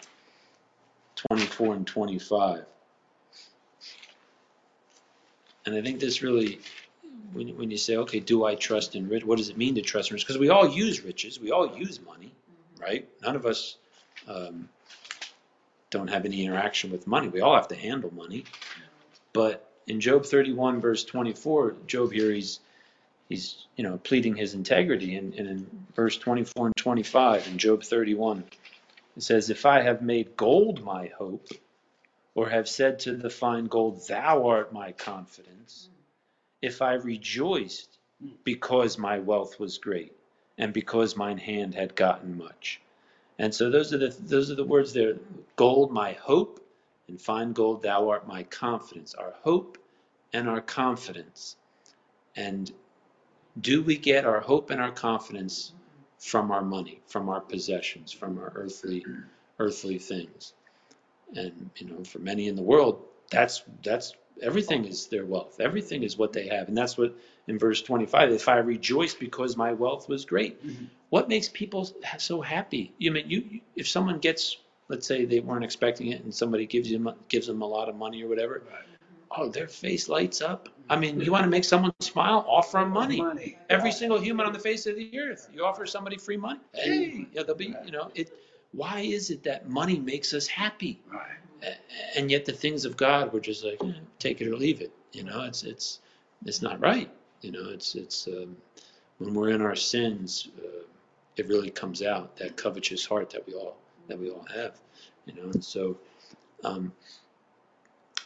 24 1.16 1.76
and 1.76 1.86
25. 1.86 2.66
And 5.66 5.76
I 5.76 5.82
think 5.82 6.00
this 6.00 6.22
really 6.22 6.60
when, 7.34 7.50
when 7.58 7.72
you 7.72 7.78
say, 7.78 7.98
okay, 7.98 8.20
do 8.20 8.46
I 8.46 8.56
trust 8.56 8.96
in 8.96 9.08
rich? 9.08 9.24
What 9.24 9.38
does 9.38 9.50
it 9.50 9.58
mean 9.58 9.76
to 9.76 9.82
trust 9.82 10.10
in 10.10 10.16
riches? 10.16 10.26
Because 10.26 10.40
we 10.40 10.50
all 10.50 10.68
use 10.68 11.04
riches, 11.04 11.40
we 11.40 11.52
all 11.52 11.78
use 11.78 12.00
money, 12.02 12.32
right? 12.80 13.08
None 13.22 13.36
of 13.36 13.46
us 13.46 13.78
um, 14.28 14.70
don't 15.90 16.10
have 16.10 16.26
any 16.26 16.46
interaction 16.46 16.92
with 16.92 17.08
money. 17.08 17.28
We 17.28 17.42
all 17.42 17.56
have 17.56 17.68
to 17.70 17.76
handle 17.76 18.14
money. 18.14 18.46
But 19.34 19.70
in 19.88 20.00
Job 20.02 20.26
31, 20.26 20.82
verse 20.82 21.04
24, 21.04 21.76
Job 21.88 22.12
here, 22.12 22.32
he's 22.32 22.60
he's 23.28 23.66
you 23.76 23.84
know 23.84 23.98
pleading 23.98 24.36
his 24.36 24.54
integrity. 24.54 25.16
And, 25.16 25.34
and 25.36 25.48
in 25.48 25.86
verse 25.96 26.18
24 26.18 26.68
and 26.68 26.76
25 26.76 27.48
in 27.48 27.58
Job 27.58 27.84
31, 27.84 28.44
it 29.18 29.24
says, 29.24 29.50
If 29.50 29.66
I 29.66 29.82
have 29.82 30.02
made 30.02 30.36
gold 30.36 30.84
my 30.84 31.12
hope, 31.18 31.48
or 32.36 32.50
have 32.50 32.68
said 32.68 33.00
to 33.00 33.16
the 33.16 33.30
fine 33.30 33.66
gold, 33.66 34.08
Thou 34.08 34.48
art 34.48 34.74
my 34.74 34.92
confidence 34.94 35.90
if 36.62 36.82
I 36.82 36.94
rejoiced 36.94 37.98
hmm. 38.22 38.30
because 38.44 38.98
my 38.98 39.20
wealth 39.20 39.60
was 39.60 39.78
great 39.78 40.14
and 40.58 40.74
because 40.74 41.16
mine 41.16 41.38
hand 41.38 41.74
had 41.74 41.96
gotten 41.96 42.38
much. 42.38 42.82
And 43.40 43.56
so 43.56 43.70
those 43.70 43.94
are 43.94 43.98
the 43.98 44.10
those 44.10 44.52
are 44.52 44.56
the 44.56 44.66
words 44.66 44.92
there. 44.92 45.16
Gold, 45.56 45.92
my 45.92 46.12
hope, 46.14 46.60
and 47.08 47.20
fine 47.20 47.54
gold, 47.54 47.82
thou 47.82 48.10
art 48.10 48.28
my 48.28 48.44
confidence. 48.44 49.16
Our 49.16 49.34
hope 49.42 49.78
and 50.34 50.50
our 50.50 50.62
confidence. 50.62 51.56
And 52.36 52.70
do 53.62 53.82
we 53.82 53.98
get 53.98 54.26
our 54.26 54.42
hope 54.42 54.70
and 54.70 54.82
our 54.82 54.92
confidence 54.92 55.72
from 56.20 56.52
our 56.52 56.62
money, 56.62 57.00
from 57.08 57.30
our 57.30 57.40
possessions, 57.40 58.12
from 58.12 58.38
our 58.38 58.52
earthly 58.56 59.06
earthly 59.58 59.98
things? 59.98 60.54
And 61.34 61.70
you 61.78 61.88
know, 61.88 62.04
for 62.04 62.20
many 62.20 62.50
in 62.50 62.56
the 62.56 62.62
world, 62.62 63.02
that's 63.32 63.64
that's 63.82 64.14
Everything 64.42 64.86
is 64.86 65.08
their 65.08 65.26
wealth. 65.26 65.60
Everything 65.60 66.04
is 66.04 66.18
what 66.18 66.34
they 66.34 66.48
have. 66.48 66.68
And 66.68 66.78
that's 66.78 66.98
what 66.98 67.16
in 67.48 67.58
verse 67.58 67.82
25, 67.82 68.32
if 68.32 68.48
I 68.48 68.58
rejoice 68.58 69.14
because 69.14 69.58
my 69.58 69.74
wealth 69.74 70.08
was 70.08 70.26
great. 70.26 70.66
Mm-hmm. 70.66 70.86
What 71.10 71.30
makes 71.30 71.50
people 71.50 71.90
so 72.18 72.42
happy? 72.42 72.94
You 72.98 73.12
mean 73.12 73.30
you 73.30 73.62
if 73.76 73.88
someone 73.88 74.20
gets 74.20 74.58
let's 74.90 75.08
say 75.08 75.26
they 75.26 75.40
weren't 75.40 75.64
expecting 75.64 76.08
it 76.12 76.24
and 76.24 76.34
somebody 76.34 76.66
gives 76.66 76.90
them 76.92 77.10
gives 77.28 77.48
them 77.48 77.62
a 77.62 77.66
lot 77.68 77.90
of 77.90 77.96
money 77.96 78.24
or 78.24 78.28
whatever. 78.28 78.64
Right. 78.70 78.86
Oh, 79.32 79.48
their 79.50 79.68
face 79.68 80.10
lights 80.10 80.42
up. 80.42 80.70
I 80.90 80.96
mean, 80.96 81.20
you 81.22 81.32
want 81.32 81.44
to 81.44 81.50
make 81.50 81.64
someone 81.64 81.94
smile? 82.00 82.44
Offer 82.48 82.80
them 82.80 82.90
money. 82.90 83.22
money. 83.22 83.58
Every 83.70 83.92
single 83.92 84.20
human 84.20 84.48
on 84.48 84.54
the 84.54 84.60
face 84.60 84.88
of 84.88 84.96
the 84.96 85.20
earth, 85.20 85.48
you 85.54 85.64
offer 85.64 85.86
somebody 85.86 86.18
free 86.18 86.38
money. 86.38 86.60
Hey, 86.74 87.28
yeah, 87.32 87.44
they'll 87.44 87.54
be, 87.54 87.76
you 87.86 87.92
know, 87.92 88.12
it. 88.16 88.32
Why 88.72 89.02
is 89.02 89.30
it 89.30 89.44
that 89.44 89.70
money 89.70 90.00
makes 90.00 90.34
us 90.34 90.48
happy? 90.48 91.00
Right. 91.12 91.76
And 92.16 92.32
yet 92.32 92.46
the 92.46 92.54
things 92.54 92.86
of 92.86 92.96
God, 92.96 93.34
we're 93.34 93.40
just 93.42 93.66
like, 93.66 93.84
eh, 93.84 93.92
take 94.18 94.40
it 94.40 94.48
or 94.48 94.56
leave 94.56 94.82
it. 94.82 94.92
You 95.12 95.24
know, 95.24 95.44
it's 95.44 95.64
it's 95.64 96.00
it's 96.46 96.62
not 96.62 96.80
right. 96.80 97.10
You 97.42 97.52
know, 97.52 97.70
it's 97.70 97.96
it's 97.96 98.28
um, 98.28 98.56
when 99.18 99.34
we're 99.34 99.50
in 99.50 99.62
our 99.62 99.76
sins, 99.76 100.48
uh, 100.64 100.84
it 101.36 101.48
really 101.48 101.70
comes 101.70 102.02
out 102.02 102.38
that 102.38 102.56
covetous 102.56 103.06
heart 103.06 103.30
that 103.32 103.46
we 103.46 103.54
all 103.54 103.76
that 104.08 104.18
we 104.18 104.30
all 104.30 104.46
have. 104.56 104.80
You 105.26 105.34
know, 105.34 105.50
and 105.50 105.64
so. 105.64 105.98
Um, 106.64 106.92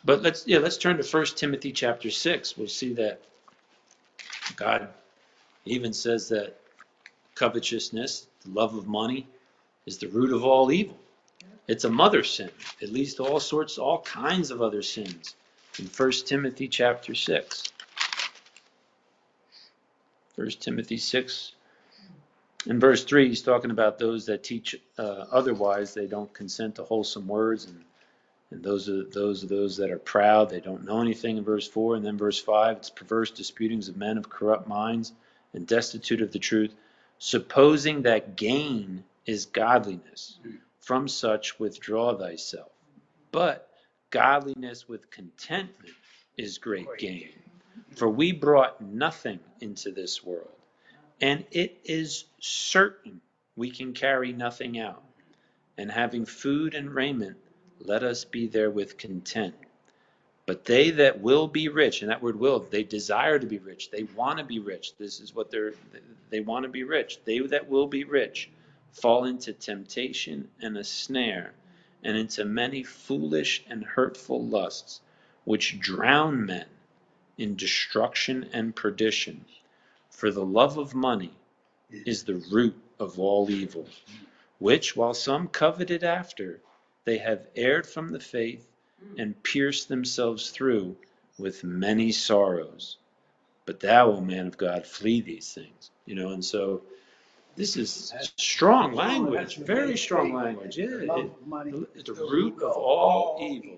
but 0.06 0.22
let's 0.22 0.46
yeah 0.48 0.60
let's 0.60 0.78
turn 0.78 0.98
to 0.98 1.04
First 1.04 1.38
Timothy 1.38 1.72
chapter 1.72 2.12
six. 2.12 2.58
We'll 2.58 2.68
see 2.68 2.94
that 2.94 3.22
God 4.56 4.90
even 5.66 5.94
says 5.94 6.30
that 6.30 6.60
covetousness, 7.36 8.28
the 8.44 8.52
love 8.52 8.76
of 8.76 8.88
money, 8.88 9.28
is 9.86 9.98
the 9.98 10.08
root 10.08 10.32
of 10.32 10.44
all 10.44 10.72
evil. 10.72 10.98
It's 11.68 11.84
a 11.84 11.90
mother 11.90 12.24
sin. 12.24 12.50
It 12.82 12.92
leads 12.92 13.16
to 13.16 13.24
all 13.24 13.40
sorts, 13.40 13.78
all 13.78 14.02
kinds 14.02 14.52
of 14.52 14.62
other 14.62 14.82
sins. 14.82 15.36
In 15.80 15.86
1 15.86 16.12
Timothy 16.26 16.68
chapter 16.68 17.16
6. 17.16 17.64
1 20.36 20.48
Timothy 20.60 20.98
6. 20.98 21.54
In 22.66 22.80
verse 22.80 23.04
3, 23.04 23.28
he's 23.28 23.42
talking 23.42 23.72
about 23.72 23.98
those 24.00 24.26
that 24.26 24.44
teach 24.44 24.76
uh, 24.98 25.26
otherwise. 25.32 25.94
They 25.94 26.08
don't 26.08 26.34
consent 26.34 26.76
to 26.76 26.84
wholesome 26.84 27.28
words. 27.28 27.66
And, 27.66 27.84
and 28.52 28.64
those 28.64 28.88
are 28.90 29.04
those 29.04 29.44
are 29.44 29.48
those 29.48 29.78
that 29.78 29.92
are 29.92 30.00
proud. 30.00 30.50
They 30.50 30.62
don't 30.62 30.86
know 30.86 31.02
anything 31.02 31.38
in 31.38 31.44
verse 31.44 31.68
4. 31.68 31.96
And 31.96 32.06
then 32.06 32.18
verse 32.18 32.40
5, 32.40 32.78
it's 32.78 32.90
perverse 32.90 33.32
disputings 33.32 33.90
of 33.90 33.98
men 33.98 34.18
of 34.18 34.30
corrupt 34.30 34.68
minds 34.68 35.14
and 35.54 35.68
destitute 35.68 36.22
of 36.22 36.32
the 36.32 36.40
truth, 36.40 36.74
supposing 37.20 38.04
that 38.04 38.36
gain 38.36 39.04
is 39.26 39.46
godliness. 39.46 40.40
Hmm. 40.44 40.52
From 40.80 41.08
such 41.08 41.60
withdraw 41.60 42.14
thyself. 42.18 42.70
But 43.32 43.70
godliness 44.10 44.88
with 44.88 45.10
contentment 45.10 45.96
is 46.38 46.58
great 46.58 46.88
gain. 46.98 47.30
For 47.96 48.10
we 48.10 48.34
brought 48.34 48.82
nothing 48.82 49.40
into 49.62 49.92
this 49.92 50.24
world, 50.24 50.52
and 51.22 51.46
it 51.52 51.80
is 51.86 52.26
certain 52.40 53.22
we 53.56 53.72
can 53.72 53.94
carry 53.94 54.34
nothing 54.34 54.80
out. 54.80 55.04
And 55.78 55.90
having 55.90 56.26
food 56.26 56.76
and 56.76 56.94
raiment, 56.94 57.38
let 57.80 58.04
us 58.04 58.26
be 58.26 58.48
therewith 58.48 58.98
content. 58.98 59.56
But 60.46 60.66
they 60.66 60.92
that 60.92 61.22
will 61.22 61.48
be 61.48 61.70
rich, 61.70 62.02
and 62.02 62.12
that 62.12 62.22
word 62.22 62.38
will, 62.38 62.60
they 62.60 62.84
desire 62.84 63.40
to 63.40 63.48
be 63.48 63.60
rich. 63.60 63.90
They 63.90 64.04
want 64.04 64.38
to 64.40 64.44
be 64.44 64.60
rich. 64.60 64.98
This 64.98 65.20
is 65.22 65.34
what 65.34 65.50
they're, 65.50 65.74
they 66.30 66.42
want 66.42 66.64
to 66.64 66.70
be 66.70 66.84
rich. 66.84 67.20
They 67.24 67.40
that 67.40 67.70
will 67.70 67.88
be 67.88 68.04
rich 68.04 68.50
fall 68.94 69.26
into 69.26 69.52
temptation 69.54 70.50
and 70.62 70.78
a 70.78 70.84
snare, 70.84 71.54
and 72.04 72.16
into 72.16 72.46
many 72.46 72.84
foolish 72.84 73.64
and 73.70 73.84
hurtful 73.84 74.46
lusts, 74.46 75.02
which 75.44 75.80
drown 75.80 76.46
men 76.46 76.68
in 77.38 77.56
destruction 77.56 78.50
and 78.54 78.76
perdition. 78.76 79.44
For 80.10 80.32
the 80.32 80.46
love 80.46 80.78
of 80.78 80.94
money 80.94 81.34
is 81.92 82.24
the 82.24 82.36
root 82.52 82.76
of 83.00 83.20
all 83.20 83.50
evil, 83.50 83.88
which, 84.60 84.96
while 84.96 85.14
some 85.14 85.48
coveted 85.48 86.04
after, 86.04 86.62
they 87.06 87.18
have 87.18 87.48
erred 87.56 87.88
from 87.88 88.12
the 88.12 88.20
faith 88.20 88.66
and 89.18 89.42
pierced 89.44 89.90
themselves 89.90 90.52
through 90.52 90.96
with 91.38 91.64
many 91.64 92.12
sorrows. 92.12 92.98
But 93.66 93.80
thou, 93.80 94.12
O 94.12 94.22
man 94.22 94.48
of 94.48 94.58
God, 94.58 94.86
flee 94.86 95.22
these 95.22 95.54
things. 95.54 95.90
You 96.06 96.16
know, 96.16 96.30
and 96.30 96.46
so 96.46 96.84
this 97.56 97.78
is 97.78 98.14
strong 98.38 98.94
language, 98.94 99.58
very 99.58 99.98
strong 99.98 100.34
language. 100.34 100.78
Yeah, 100.78 100.88
love 101.06 101.20
it, 101.20 101.26
of 101.26 101.48
money 101.48 101.86
it's 101.96 102.04
the 102.10 102.14
root 102.14 102.62
of 102.62 102.76
all 102.78 103.38
evil. 103.42 103.78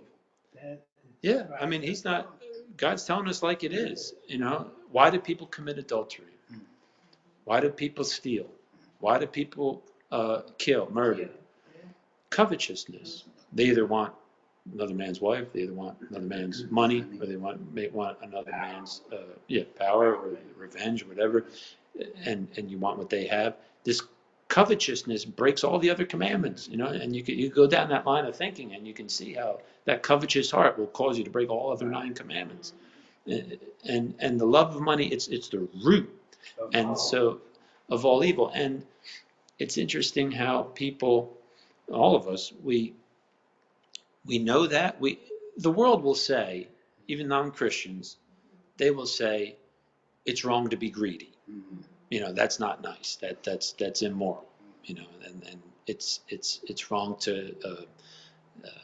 That- 0.55 0.85
Yeah, 1.21 1.47
I 1.59 1.65
mean, 1.65 1.81
he's 1.81 2.03
not. 2.05 2.41
God's 2.77 3.05
telling 3.05 3.27
us 3.27 3.41
like 3.43 3.63
it 3.63 3.73
is. 3.73 4.13
You 4.27 4.37
know, 4.37 4.71
why 4.91 5.09
do 5.09 5.19
people 5.19 5.47
commit 5.47 5.77
adultery? 5.77 6.27
Why 7.45 7.59
do 7.59 7.69
people 7.69 8.03
steal? 8.03 8.47
Why 8.99 9.17
do 9.19 9.27
people 9.27 9.83
uh, 10.11 10.41
kill, 10.57 10.89
murder? 10.91 11.29
Covetousness. 12.29 13.23
They 13.53 13.65
either 13.65 13.85
want 13.85 14.13
another 14.73 14.93
man's 14.95 15.21
wife, 15.21 15.53
they 15.53 15.61
either 15.61 15.73
want 15.73 15.97
another 16.09 16.25
man's 16.25 16.65
money, 16.71 17.05
or 17.19 17.25
they 17.27 17.35
want 17.35 17.73
may 17.73 17.87
want 17.87 18.17
another 18.21 18.51
man's 18.51 19.01
uh, 19.13 19.17
yeah 19.47 19.63
power 19.77 20.15
or 20.15 20.37
revenge 20.57 21.03
or 21.03 21.07
whatever, 21.07 21.45
and 22.25 22.47
and 22.57 22.69
you 22.69 22.77
want 22.77 22.97
what 22.97 23.09
they 23.09 23.27
have. 23.27 23.55
This 23.83 24.01
covetousness 24.47 25.25
breaks 25.25 25.63
all 25.63 25.79
the 25.79 25.89
other 25.89 26.05
commandments, 26.05 26.67
you 26.67 26.77
know, 26.77 26.87
and 26.87 27.15
you 27.15 27.23
can 27.23 27.37
you 27.37 27.49
go 27.49 27.67
down 27.67 27.89
that 27.89 28.05
line 28.05 28.25
of 28.25 28.35
thinking, 28.35 28.73
and 28.73 28.87
you 28.87 28.93
can 28.93 29.09
see 29.09 29.33
how 29.33 29.59
that 29.85 30.03
covetous 30.03 30.51
heart 30.51 30.77
will 30.77 30.87
cause 30.87 31.17
you 31.17 31.23
to 31.23 31.29
break 31.29 31.49
all 31.49 31.71
other 31.71 31.87
nine 31.87 32.13
commandments. 32.13 32.73
And 33.27 34.13
and 34.19 34.39
the 34.39 34.45
love 34.45 34.75
of 34.75 34.81
money, 34.81 35.07
it's 35.07 35.27
it's 35.27 35.49
the 35.49 35.67
root 35.83 36.09
and 36.73 36.97
so 36.97 37.41
of 37.89 38.05
all 38.05 38.23
evil 38.23 38.51
and 38.53 38.85
it's 39.59 39.77
interesting 39.77 40.31
how 40.31 40.63
people 40.63 41.37
all 41.91 42.15
of 42.15 42.27
us 42.27 42.51
we 42.63 42.93
we 44.25 44.39
know 44.39 44.67
that 44.67 44.99
we 44.99 45.19
the 45.57 45.71
world 45.71 46.03
will 46.03 46.15
say 46.15 46.67
even 47.07 47.27
non-christians 47.27 48.17
they 48.77 48.91
will 48.91 49.05
say 49.05 49.55
it's 50.25 50.43
wrong 50.43 50.69
to 50.69 50.77
be 50.77 50.89
greedy 50.89 51.34
Mhm. 51.51 51.83
you 52.09 52.21
know 52.21 52.33
that's 52.33 52.59
not 52.59 52.81
nice. 52.83 53.17
That 53.17 53.43
that's 53.43 53.73
that's 53.73 54.01
immoral 54.01 54.47
you 54.85 54.95
know 54.95 55.07
and 55.25 55.43
and 55.43 55.61
it's 55.87 56.21
it's 56.29 56.61
it's 56.65 56.91
wrong 56.91 57.17
to 57.21 57.55
uh, 57.65 57.85
uh, 58.65 58.79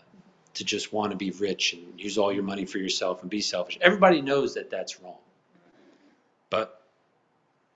to 0.56 0.64
just 0.66 0.94
want 0.94 1.12
to 1.12 1.18
be 1.18 1.32
rich 1.32 1.74
and 1.74 2.00
use 2.00 2.18
all 2.18 2.34
your 2.34 2.44
money 2.44 2.66
for 2.66 2.80
yourself 2.80 3.22
and 3.22 3.30
be 3.32 3.42
selfish. 3.42 3.78
Everybody 3.82 4.22
knows 4.22 4.56
that 4.56 4.70
that's 4.72 5.02
wrong. 5.02 5.20
But 6.50 6.82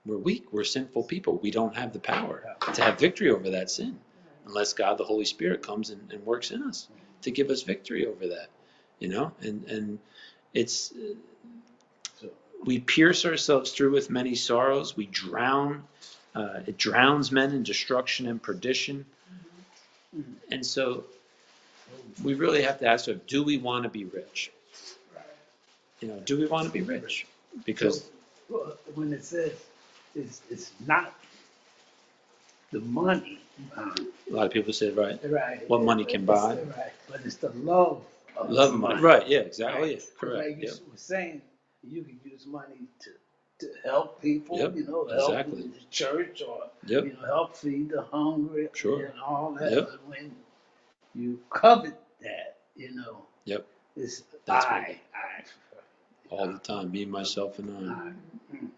we're 0.06 0.18
weak. 0.18 0.52
We're 0.52 0.64
sinful 0.64 1.04
people. 1.04 1.38
We 1.38 1.50
don't 1.50 1.76
have 1.76 1.92
the 1.92 2.00
power 2.00 2.44
to 2.74 2.82
have 2.82 2.98
victory 2.98 3.30
over 3.30 3.50
that 3.50 3.70
sin 3.70 3.98
unless 4.46 4.72
god 4.72 4.98
the 4.98 5.04
holy 5.04 5.24
spirit 5.26 5.62
comes 5.62 5.90
and, 5.90 6.12
and 6.12 6.24
works 6.26 6.50
in 6.52 6.62
us 6.62 6.88
to 7.22 7.30
give 7.30 7.50
us 7.50 7.62
victory 7.62 8.06
over 8.06 8.28
that 8.28 8.48
you 9.00 9.08
know 9.08 9.32
and 9.42 9.64
and 9.66 9.98
it's 10.54 10.92
we 12.66 12.80
pierce 12.80 13.24
ourselves 13.24 13.72
through 13.72 13.92
with 13.92 14.10
many 14.10 14.34
sorrows 14.34 14.96
we 14.96 15.06
drown 15.06 15.84
uh, 16.34 16.60
it 16.66 16.76
drowns 16.76 17.32
men 17.32 17.52
in 17.52 17.62
destruction 17.62 18.28
and 18.28 18.42
perdition 18.42 19.06
and 20.50 20.66
so 20.66 21.04
we 22.24 22.34
really 22.34 22.62
have 22.62 22.78
to 22.80 22.86
ask 22.86 23.08
ourselves 23.08 23.22
do 23.28 23.42
we 23.44 23.58
want 23.58 23.84
to 23.84 23.88
be 23.90 24.04
rich 24.04 24.50
you 26.00 26.08
know 26.08 26.18
do 26.20 26.38
we 26.38 26.46
want 26.46 26.66
to 26.66 26.72
be 26.72 26.82
rich 26.82 27.26
because 27.64 28.02
So, 28.02 28.06
well, 28.48 28.72
When 28.94 29.12
it 29.12 29.24
says 29.24 29.52
it's, 30.14 30.42
it's 30.50 30.72
not 30.86 31.14
the 32.72 32.80
money, 32.80 33.38
um, 33.76 33.94
a 34.30 34.34
lot 34.34 34.46
of 34.46 34.52
people 34.52 34.72
say 34.72 34.90
right 34.90 35.18
right. 35.30 35.68
What 35.68 35.82
money 35.82 36.04
can 36.04 36.24
buy. 36.24 36.54
Right, 36.54 36.92
but 37.08 37.20
it's 37.24 37.36
the 37.36 37.50
love 37.50 38.02
of 38.36 38.50
love 38.50 38.72
the 38.72 38.78
money 38.78 39.00
right 39.00 39.26
yeah 39.28 39.40
exactly 39.40 39.80
Right. 39.80 39.90
yeah, 39.90 39.96
Like 39.96 40.18
correct 40.18 40.48
you 40.62 40.68
yep. 40.68 40.74
were 40.90 40.96
saying, 40.96 41.42
you 41.88 42.02
can 42.04 42.18
use 42.24 42.46
money 42.46 42.80
to, 43.00 43.10
to 43.60 43.72
help 43.84 44.20
people, 44.20 44.58
Yep, 44.58 44.76
you 44.76 44.86
know, 44.86 45.06
help 45.08 45.30
exactly. 45.30 45.62
the 45.62 45.80
church 45.90 46.42
or, 46.46 46.64
Yep. 46.86 47.04
you 47.04 47.12
know, 47.14 47.26
help 47.26 47.56
feed 47.56 47.90
the 47.90 48.02
hungry 48.02 48.68
Sure. 48.74 49.06
and 49.06 49.20
all 49.20 49.52
that. 49.58 49.72
Yep. 49.72 49.88
But 49.90 50.08
when 50.08 50.34
you 51.14 51.40
covet 51.50 51.98
that, 52.20 52.58
you 52.76 52.94
know, 52.94 53.24
Yep. 53.44 53.66
it's 53.96 54.22
That's 54.44 54.64
what- 54.66 54.74
I, 54.74 55.00
I. 55.14 55.44
all 56.30 56.46
the 56.52 56.58
time 56.58 56.90
me 56.90 57.04
myself 57.04 57.58
and 57.58 57.70
i 57.70 57.92
I. 57.92 58.12
mm. 58.56 58.70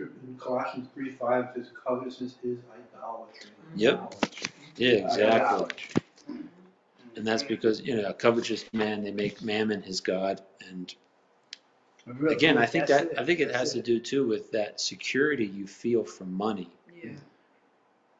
In 0.00 0.36
Colossians 0.40 0.88
three 0.92 1.12
five 1.12 1.50
says 1.54 1.70
covetousness 1.86 2.34
is 2.42 2.58
idolatry. 2.94 3.50
Yep. 3.76 3.94
Idolatry. 3.94 4.52
yeah 4.76 4.88
exactly 5.06 5.30
Idolatry. 5.56 5.90
and 7.16 7.24
that's 7.26 7.44
because 7.44 7.80
you 7.80 7.94
know 8.02 8.08
a 8.08 8.12
covetous 8.14 8.64
man 8.72 9.04
they 9.04 9.12
make 9.12 9.40
mammon 9.42 9.82
his 9.82 10.00
god 10.00 10.40
and 10.68 10.94
Really, 12.06 12.34
again 12.34 12.58
i 12.58 12.66
think 12.66 12.86
that's 12.86 13.04
that 13.04 13.18
i 13.18 13.24
think 13.24 13.40
it 13.40 13.46
that's 13.46 13.58
has 13.58 13.72
to 13.72 13.82
do 13.82 13.98
too 13.98 14.26
with 14.26 14.50
that 14.52 14.80
security 14.80 15.46
you 15.46 15.66
feel 15.66 16.04
from 16.04 16.32
money 16.34 16.68
Yeah, 17.02 17.12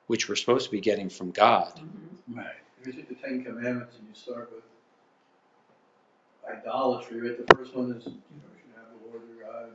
which 0.07 0.29
we're 0.29 0.37
supposed 0.37 0.65
to 0.67 0.71
be 0.71 0.81
getting 0.81 1.09
from 1.11 1.31
god 1.33 1.75
mm-hmm. 1.77 2.39
right. 2.39 2.55
If 2.87 2.89
you 2.89 3.01
take 3.01 3.09
the 3.09 3.15
Ten 3.15 3.43
Commandments 3.43 3.97
and 3.99 4.07
you 4.07 4.15
start 4.15 4.53
with 4.55 4.65
idolatry, 6.47 7.19
right, 7.23 7.47
the 7.47 7.57
first 7.57 7.75
one 7.75 7.93
is, 7.93 8.05
you 8.05 8.11
know, 8.11 8.19
you 8.53 8.61
should 8.61 8.77
have 8.77 8.89
the 9.01 9.09
Lord 9.09 9.23
your 9.27 9.47
God. 9.47 9.71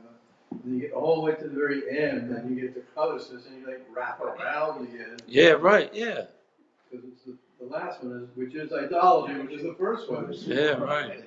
And 0.52 0.60
then 0.62 0.74
you 0.74 0.80
get 0.80 0.92
all 0.92 1.16
the 1.16 1.22
way 1.22 1.34
to 1.34 1.42
the 1.42 1.54
very 1.54 1.90
end, 1.90 2.30
and 2.30 2.48
you 2.48 2.62
get 2.62 2.74
to 2.74 2.82
covetousness, 2.94 3.46
and 3.46 3.60
you 3.60 3.66
like 3.66 3.84
wrap 3.92 4.20
around 4.20 4.86
again. 4.86 5.16
yeah 5.26 5.50
right 5.50 5.92
yeah 5.92 6.26
Because 6.88 7.04
it's 7.06 7.22
the, 7.26 7.36
the 7.60 7.66
last 7.66 8.04
one 8.04 8.22
is, 8.22 8.28
which 8.36 8.54
is 8.54 8.72
idolatry, 8.72 9.40
which 9.40 9.54
is 9.54 9.62
the 9.62 9.74
first 9.74 10.08
one. 10.08 10.32
Yeah, 10.32 10.74
right. 10.74 11.24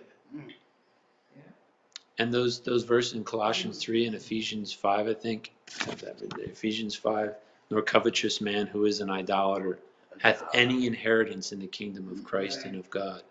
And 2.19 2.33
those 2.33 2.59
those 2.61 2.83
verses 2.83 3.13
in 3.13 3.23
Colossians 3.23 3.79
three 3.79 4.05
and 4.05 4.15
Ephesians 4.15 4.71
five, 4.71 5.07
I 5.07 5.13
think, 5.13 5.51
I 5.81 5.85
have 5.85 6.01
that 6.01 6.21
right 6.21 6.33
there. 6.37 6.45
Ephesians 6.45 6.95
five, 6.95 7.35
nor 7.69 7.81
covetous 7.81 8.39
man 8.39 8.67
who 8.67 8.85
is 8.85 9.01
an 9.01 9.09
idolater 9.09 9.79
hath 10.19 10.43
any 10.53 10.85
inheritance 10.85 11.51
in 11.51 11.59
the 11.59 11.67
kingdom 11.67 12.07
of 12.11 12.23
Christ 12.23 12.65
and 12.65 12.75
of 12.75 12.89
God. 12.89 13.23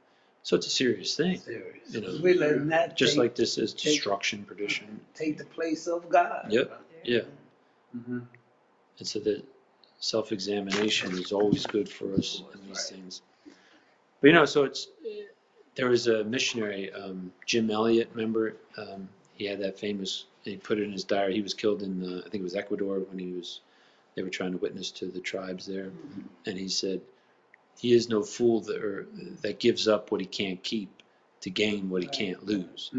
So 0.43 0.57
it's 0.57 0.67
a 0.67 0.71
serious 0.71 1.17
thing, 1.17 1.39
Serious. 1.39 1.95
you 1.95 2.01
know, 2.01 2.65
that 2.71 2.97
just 2.97 3.13
take, 3.13 3.19
like 3.19 3.35
this 3.37 3.59
is 3.59 3.73
destruction, 3.73 4.45
perdition. 4.45 5.01
take 5.15 5.39
the 5.39 5.45
place 5.45 5.87
of 5.87 6.09
God. 6.09 6.47
Yep, 6.51 6.83
yeah. 7.05 7.21
Mhm. 7.97 8.27
And 8.99 9.07
so 9.07 9.21
the 9.21 9.45
self-examination 10.01 11.13
is 11.13 11.31
always 11.31 11.65
good 11.67 11.89
for 11.89 12.13
us 12.15 12.43
in 12.53 12.67
these 12.67 12.89
things. 12.89 13.23
But 14.21 14.29
you 14.29 14.33
know, 14.33 14.45
so 14.45 14.65
it's 14.65 14.89
there 15.75 15.89
was 15.89 16.07
a 16.07 16.25
missionary, 16.25 16.93
um, 16.93 17.33
Jim 17.47 17.71
Elliot. 17.71 18.11
Remember, 18.15 18.57
um, 18.77 19.09
he 19.35 19.47
had 19.47 19.61
that 19.61 19.79
famous. 19.79 20.27
He 20.43 20.57
put 20.57 20.79
it 20.79 20.85
in 20.85 20.93
his 20.93 21.05
diary. 21.05 21.35
He 21.35 21.43
was 21.43 21.55
killed 21.55 21.83
in, 21.83 22.03
uh, 22.03 22.19
I 22.19 22.31
think 22.31 22.43
it 22.43 22.43
was 22.43 22.55
Ecuador 22.55 22.99
when 23.01 23.19
he 23.19 23.33
was. 23.33 23.61
They 24.15 24.23
were 24.23 24.29
trying 24.29 24.53
to 24.53 24.59
witness 24.59 24.91
to 24.93 25.07
the 25.07 25.21
tribes 25.21 25.65
there, 25.65 25.91
and 26.45 26.59
he 26.59 26.69
said, 26.69 27.01
"He 27.79 27.93
is 27.95 28.11
no 28.11 28.23
fool 28.23 28.61
that 28.61 28.77
or, 28.85 29.07
that 29.41 29.59
gives 29.59 29.89
up 29.89 30.11
what 30.13 30.21
he 30.21 30.27
can't 30.27 30.63
keep 30.63 31.03
to 31.41 31.49
gain 31.51 31.89
what 31.89 32.03
he 32.03 32.09
can't 32.09 32.45
lose." 32.45 32.91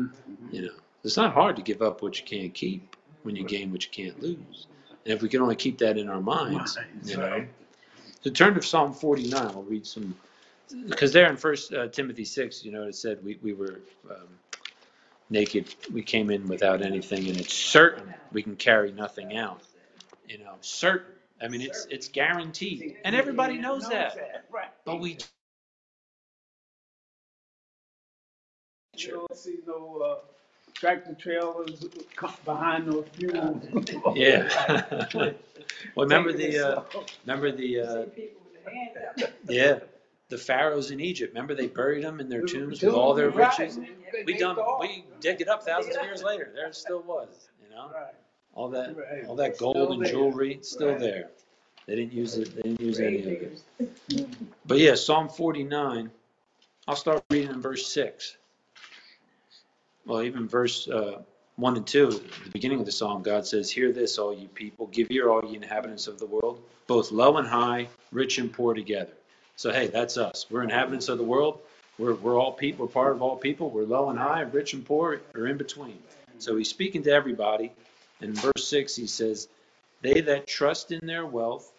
You 0.51 0.63
know, 0.63 0.73
it's 1.03 1.17
not 1.17 1.33
hard 1.33 1.57
to 1.57 1.61
give 1.61 1.83
up 1.83 2.01
what 2.01 2.17
you 2.19 2.25
can't 2.25 2.53
keep 2.53 2.95
when 3.21 3.35
you 3.35 3.43
gain 3.45 3.71
what 3.71 3.83
you 3.85 3.91
can't 3.91 4.19
lose. 4.21 4.65
And 5.05 5.13
if 5.13 5.21
we 5.21 5.29
can 5.29 5.41
only 5.41 5.55
keep 5.55 5.77
that 5.79 5.97
in 5.99 6.09
our 6.09 6.21
minds, 6.21 6.77
you 7.03 7.17
know. 7.17 7.45
So 8.21 8.31
turn 8.31 8.55
to 8.55 8.61
Psalm 8.61 8.93
49. 8.93 9.33
I'll 9.47 9.63
read 9.63 9.85
some, 9.85 10.15
because 10.87 11.13
there 11.13 11.29
in 11.29 11.37
First 11.37 11.73
uh, 11.73 11.87
Timothy 11.87 12.25
6, 12.25 12.65
you 12.65 12.71
know, 12.71 12.83
it 12.83 12.95
said 12.95 13.23
we, 13.23 13.39
we 13.41 13.53
were 13.53 13.81
um, 14.09 14.27
naked, 15.29 15.73
we 15.91 16.01
came 16.03 16.29
in 16.29 16.47
without 16.47 16.81
anything, 16.81 17.27
and 17.29 17.39
it's 17.39 17.53
certain 17.53 18.13
we 18.31 18.43
can 18.43 18.55
carry 18.55 18.91
nothing 18.91 19.37
out. 19.37 19.61
You 20.27 20.39
know, 20.39 20.55
certain. 20.61 21.13
I 21.41 21.49
mean, 21.49 21.61
it's 21.61 21.85
it's 21.89 22.07
guaranteed, 22.07 22.97
and 23.03 23.15
everybody 23.15 23.57
knows 23.57 23.89
that. 23.89 24.45
But 24.85 25.01
we 25.01 25.17
You 28.97 29.25
don't 29.27 29.37
see 29.37 29.57
no, 29.67 29.97
uh, 30.01 30.15
tractor 30.73 31.15
trailers 31.15 31.85
come 32.15 32.33
behind 32.45 32.87
those 32.87 33.07
fuels. 33.13 33.63
Yeah. 34.15 34.83
well, 35.95 36.05
remember 36.05 36.31
the 36.33 36.59
uh, 36.59 36.83
remember 37.25 37.51
the 37.51 37.79
uh, 37.81 38.05
yeah 39.49 39.79
the 40.33 40.39
pharaohs 40.39 40.89
in 40.89 40.99
Egypt. 40.99 41.31
Remember 41.31 41.53
they 41.53 41.67
buried 41.67 42.03
them 42.03 42.19
in 42.19 42.27
their 42.27 42.41
tombs 42.41 42.81
with 42.81 42.95
all 42.95 43.13
their 43.13 43.29
riches. 43.29 43.77
We 44.25 44.35
done 44.35 44.57
we 44.79 45.05
dig 45.19 45.41
it 45.41 45.47
up 45.47 45.61
thousands 45.67 45.95
of 45.95 46.03
years 46.03 46.23
later. 46.23 46.51
There 46.55 46.65
it 46.65 46.75
still 46.75 47.03
was, 47.03 47.49
you 47.61 47.69
know, 47.69 47.91
all 48.55 48.69
that 48.69 48.95
all 49.27 49.35
that 49.35 49.59
gold 49.59 49.91
and 49.91 50.05
jewelry 50.07 50.57
still 50.63 50.97
there. 50.97 51.29
They 51.85 51.95
didn't 51.95 52.13
use 52.13 52.37
it. 52.37 52.55
They 52.55 52.63
didn't 52.63 52.81
use 52.81 52.99
any 52.99 53.19
of 53.19 53.27
it. 53.27 54.27
But 54.65 54.79
yeah, 54.79 54.95
Psalm 54.95 55.29
49. 55.29 56.09
I'll 56.87 56.95
start 56.95 57.23
reading 57.29 57.51
in 57.51 57.61
verse 57.61 57.85
six. 57.85 58.35
Well, 60.07 60.23
even 60.23 60.47
verse 60.47 60.87
uh, 60.87 61.21
one 61.57 61.77
and 61.77 61.85
two, 61.85 62.07
the 62.43 62.49
beginning 62.51 62.79
of 62.79 62.87
the 62.87 62.91
psalm, 62.91 63.21
God 63.21 63.45
says, 63.45 63.69
"Hear 63.69 63.91
this, 63.91 64.17
all 64.17 64.33
you 64.33 64.47
people; 64.47 64.87
give 64.87 65.11
ear, 65.11 65.29
all 65.29 65.45
ye 65.45 65.55
inhabitants 65.55 66.07
of 66.07 66.17
the 66.17 66.25
world, 66.25 66.63
both 66.87 67.11
low 67.11 67.37
and 67.37 67.47
high, 67.47 67.89
rich 68.11 68.39
and 68.39 68.51
poor 68.51 68.73
together." 68.73 69.13
So 69.55 69.71
hey, 69.71 69.87
that's 69.87 70.17
us. 70.17 70.45
We're 70.49 70.63
inhabitants 70.63 71.09
of 71.09 71.17
the 71.17 71.23
world. 71.23 71.59
We're 71.97 72.15
we're 72.15 72.39
all 72.39 72.51
people. 72.51 72.85
We're 72.85 72.91
part 72.91 73.13
of 73.13 73.21
all 73.21 73.37
people. 73.37 73.69
We're 73.69 73.83
low 73.83 74.09
and 74.09 74.17
high, 74.17 74.41
rich 74.41 74.73
and 74.73 74.85
poor, 74.85 75.21
or 75.35 75.47
in 75.47 75.57
between. 75.57 75.99
So 76.39 76.57
he's 76.57 76.69
speaking 76.69 77.03
to 77.03 77.11
everybody. 77.11 77.71
In 78.21 78.33
verse 78.33 78.67
six, 78.67 78.95
he 78.95 79.07
says, 79.07 79.47
"They 80.01 80.21
that 80.21 80.47
trust 80.47 80.91
in 80.91 81.05
their 81.05 81.25
wealth 81.25 81.71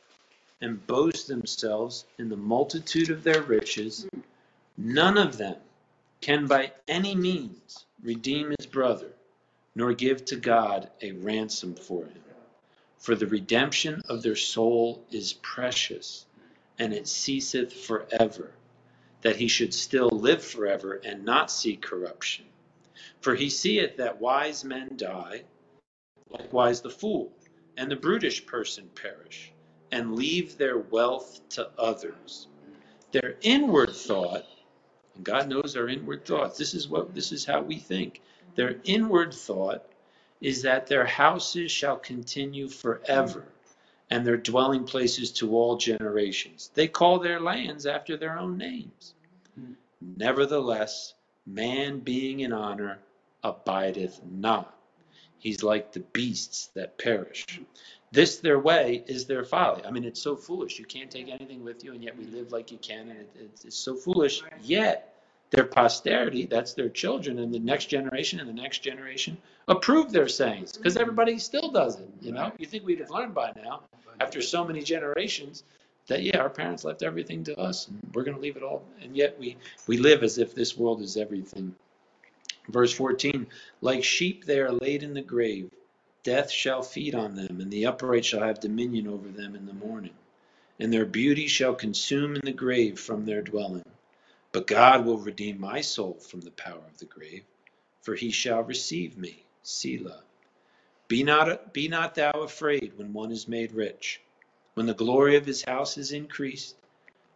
and 0.61 0.87
boast 0.87 1.29
themselves 1.29 2.07
in 2.19 2.29
the 2.29 2.37
multitude 2.37 3.11
of 3.11 3.23
their 3.23 3.43
riches, 3.43 4.07
none 4.79 5.19
of 5.19 5.37
them 5.37 5.57
can 6.21 6.47
by 6.47 6.73
any 6.89 7.15
means 7.15 7.85
redeem 8.03 8.55
his 8.59 8.67
brother, 8.67 9.13
nor 9.75 9.93
give 9.93 10.25
to 10.25 10.37
God 10.37 10.91
a 11.03 11.13
ransom 11.13 11.75
for 11.75 12.05
him. 12.05 12.23
For 12.99 13.15
the 13.15 13.27
redemption 13.27 14.01
of 14.09 14.23
their 14.23 14.37
soul 14.37 15.05
is 15.11 15.35
precious, 15.35 16.25
and 16.79 16.93
it 16.93 17.07
ceaseth 17.07 17.73
forever, 17.73 18.53
that 19.23 19.37
he 19.37 19.49
should 19.49 19.73
still 19.73 20.11
live 20.11 20.45
forever 20.45 21.01
and 21.05 21.25
not 21.25 21.51
see 21.51 21.77
corruption. 21.77 22.45
For 23.21 23.35
he 23.35 23.49
seeth 23.49 23.97
that 23.97 24.21
wise 24.21 24.65
men 24.65 24.97
die, 24.97 25.45
likewise 26.29 26.81
the 26.81 26.91
fool, 26.91 27.33
and 27.77 27.91
the 27.91 27.97
brutish 27.97 28.45
person 28.47 28.91
perish, 28.95 29.53
and 29.93 30.17
leave 30.17 30.57
their 30.57 30.79
wealth 30.79 31.41
to 31.51 31.71
others. 31.79 32.49
Their 33.13 33.37
inward 33.43 33.91
thought 33.95 34.45
and 35.15 35.25
God 35.25 35.49
knows 35.49 35.77
our 35.77 35.89
inward 35.89 36.25
thoughts. 36.25 36.59
This 36.59 36.75
is 36.75 36.89
what 36.89 37.15
this 37.15 37.33
is 37.33 37.45
how 37.45 37.63
we 37.63 37.79
think. 37.79 38.21
Their 38.55 38.81
inward 38.85 39.33
thought 39.33 39.85
is 40.41 40.63
that 40.63 40.87
their 40.87 41.07
houses 41.07 41.71
shall 41.71 41.97
continue 41.97 42.69
forever, 42.69 43.45
and 44.14 44.24
their 44.24 44.37
dwelling 44.37 44.85
places 44.85 45.33
to 45.33 45.57
all 45.57 45.77
generations. 45.77 46.70
They 46.74 46.87
call 46.87 47.18
their 47.18 47.40
lands 47.40 47.85
after 47.85 48.16
their 48.16 48.38
own 48.38 48.57
names. 48.57 49.14
Nevertheless, 50.00 51.14
man 51.44 51.98
being 51.98 52.38
in 52.40 52.53
honor 52.53 53.00
abideth 53.42 54.20
not. 54.24 54.72
He's 55.38 55.64
like 55.64 55.90
the 55.90 56.00
beasts 56.00 56.68
that 56.74 56.96
perish. 56.96 57.44
This 58.12 58.37
their 58.37 58.61
way 58.61 59.03
is 59.09 59.27
their 59.27 59.44
folly. 59.44 59.85
I 59.85 59.90
mean, 59.90 60.05
it's 60.05 60.22
so 60.22 60.37
foolish. 60.37 60.79
You 60.79 60.85
can't 60.85 61.11
take 61.11 61.29
anything 61.29 61.64
with 61.64 61.83
you, 61.83 61.92
and 61.92 62.03
yet 62.03 62.16
we 62.16 62.27
live 62.27 62.53
like 62.53 62.70
you 62.70 62.79
can, 62.79 63.09
and 63.09 63.18
it, 63.18 63.31
it's, 63.35 63.64
it's 63.64 63.77
so 63.77 63.96
foolish. 63.96 64.44
Yet 64.62 65.13
their 65.55 65.64
posterity, 65.64 66.47
that's 66.47 66.75
their 66.75 66.88
children, 66.88 67.38
and 67.38 67.55
the 67.55 67.59
next 67.59 67.87
generation 67.87 68.40
and 68.40 68.49
the 68.49 68.62
next 68.62 68.79
generation 68.79 69.38
approve 69.69 70.11
their 70.11 70.29
sayings 70.29 70.77
because 70.77 70.97
everybody 70.97 71.38
still 71.38 71.71
does 71.71 72.01
it. 72.01 72.09
You 72.21 72.33
know, 72.33 72.53
you 72.59 72.67
think 72.67 72.85
we'd 72.85 73.01
have 73.01 73.11
learned 73.11 73.35
by 73.35 73.53
now 73.57 73.83
after 74.21 74.43
so 74.43 74.64
many 74.64 74.83
generations 74.83 75.62
that 76.07 76.23
yeah, 76.23 76.38
our 76.38 76.51
parents 76.51 76.85
left 76.85 77.03
everything 77.03 77.45
to 77.45 77.59
us, 77.59 77.88
and 77.88 77.99
we're 78.14 78.25
going 78.25 78.37
to 78.37 78.43
leave 78.43 78.57
it 78.57 78.62
all, 78.62 78.83
and 79.01 79.17
yet 79.17 79.38
we 79.38 79.57
we 79.87 79.97
live 79.97 80.23
as 80.23 80.38
if 80.38 80.55
this 80.55 80.77
world 80.77 81.01
is 81.01 81.17
everything. 81.17 81.75
Verse 82.69 82.93
14, 82.93 83.47
like 83.81 84.03
sheep 84.03 84.45
they 84.45 84.61
are 84.61 84.73
laid 84.73 85.03
in 85.03 85.14
the 85.14 85.23
grave. 85.23 85.71
Death 86.23 86.51
shall 86.51 86.83
feed 86.83 87.14
on 87.14 87.37
them, 87.37 87.61
and 87.61 87.71
the 87.71 87.87
upright 87.87 88.25
shall 88.25 88.40
have 88.40 88.61
dominion 88.61 89.07
over 89.07 89.29
them 89.29 89.55
in 89.55 89.67
the 89.67 89.75
morning. 89.75 90.14
And 90.81 90.93
their 90.93 91.05
beauty 91.05 91.47
shall 91.47 91.75
consume 91.75 92.35
in 92.35 92.40
the 92.43 92.53
grave 92.53 92.99
from 92.99 93.25
their 93.25 93.43
dwelling. 93.43 93.85
But 94.55 94.69
God 94.69 95.05
will 95.05 95.19
redeem 95.19 95.61
my 95.61 95.81
soul 95.81 96.14
from 96.14 96.40
the 96.40 96.53
power 96.53 96.81
of 96.87 96.99
the 96.99 97.07
grave, 97.07 97.43
for 98.03 98.14
he 98.14 98.31
shall 98.31 98.62
receive 98.62 99.19
me. 99.19 99.45
Selah. 99.64 100.23
Be 101.09 101.25
not, 101.25 101.75
be 101.75 101.88
not 101.88 102.14
thou 102.14 102.31
afraid 102.31 102.93
when 102.95 103.12
one 103.12 103.33
is 103.33 103.49
made 103.49 103.73
rich, 103.73 104.21
when 104.75 104.87
the 104.87 104.95
glory 104.95 105.35
of 105.35 105.45
his 105.45 105.64
house 105.64 105.99
is 105.99 106.12
increased. 106.12 106.77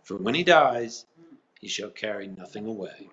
For 0.04 0.16
when 0.16 0.36
he 0.36 0.44
dies, 0.44 1.06
he 1.60 1.66
shall 1.66 1.90
carry 1.90 2.28
nothing 2.28 2.66
away. 2.66 3.10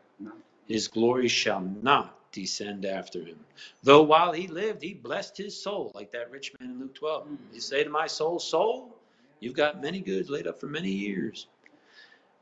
His 0.67 0.87
glory 0.87 1.27
shall 1.27 1.61
not 1.61 2.31
descend 2.31 2.85
after 2.85 3.23
him. 3.23 3.39
Though 3.81 4.03
while 4.03 4.33
he 4.33 4.45
lived, 4.45 4.83
he 4.83 4.93
blessed 4.93 5.35
his 5.35 5.59
soul, 5.59 5.91
like 5.95 6.11
that 6.11 6.29
rich 6.29 6.53
man 6.59 6.69
in 6.69 6.79
Luke 6.79 6.93
12. 6.93 7.27
He 7.53 7.59
say 7.59 7.83
to 7.83 7.89
my 7.89 8.05
soul, 8.05 8.37
Soul, 8.37 8.95
you've 9.39 9.55
got 9.55 9.81
many 9.81 9.99
goods 9.99 10.29
laid 10.29 10.45
up 10.45 10.59
for 10.59 10.67
many 10.67 10.91
years. 10.91 11.47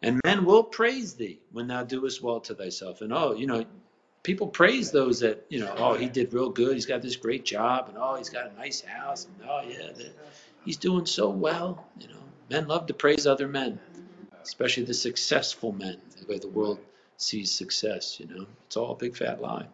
And 0.04 0.20
men 0.26 0.44
will 0.44 0.64
praise 0.64 1.14
thee 1.14 1.40
when 1.54 1.68
thou 1.68 1.84
doest 1.84 2.22
well 2.22 2.42
to 2.42 2.54
thyself. 2.54 3.02
And 3.02 3.14
oh, 3.14 3.34
you 3.34 3.48
know, 3.48 3.66
people 4.22 4.48
praise 4.48 4.92
those 4.92 5.22
that, 5.22 5.46
you 5.48 5.62
know, 5.62 5.74
oh, 5.78 5.94
he 5.94 6.10
did 6.10 6.34
real 6.34 6.50
good. 6.50 6.74
He's 6.74 6.86
got 6.86 7.02
this 7.02 7.16
great 7.16 7.46
job. 7.46 7.88
And 7.88 7.98
oh, 7.98 8.16
he's 8.16 8.30
got 8.30 8.52
a 8.52 8.54
nice 8.56 8.82
house. 8.82 9.26
And 9.26 9.50
oh, 9.50 9.64
yeah, 9.66 9.92
he's 10.66 10.78
doing 10.78 11.06
so 11.06 11.30
well. 11.30 11.88
You 12.00 12.10
know, 12.10 12.20
men 12.50 12.68
love 12.68 12.88
to 12.88 12.94
praise 12.94 13.26
other 13.26 13.48
men, 13.48 13.80
especially 14.44 14.84
the 14.84 14.94
successful 14.94 15.72
men, 15.72 15.98
the 16.20 16.28
way 16.28 16.38
the 16.38 16.50
world 16.50 16.80
sees 17.16 17.50
success. 17.50 18.20
You 18.20 18.28
know, 18.28 18.46
it's 18.68 18.76
all 18.76 18.92
a 18.92 18.96
big 18.96 19.16
fat 19.16 19.42
lie. 19.42 19.68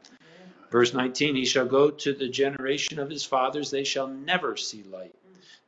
Verse 0.69 0.93
19, 0.93 1.35
he 1.35 1.45
shall 1.45 1.65
go 1.65 1.89
to 1.89 2.13
the 2.13 2.29
generation 2.29 2.99
of 2.99 3.09
his 3.09 3.25
fathers, 3.25 3.71
they 3.71 3.83
shall 3.83 4.05
never 4.05 4.55
see 4.55 4.83
light. 4.83 5.15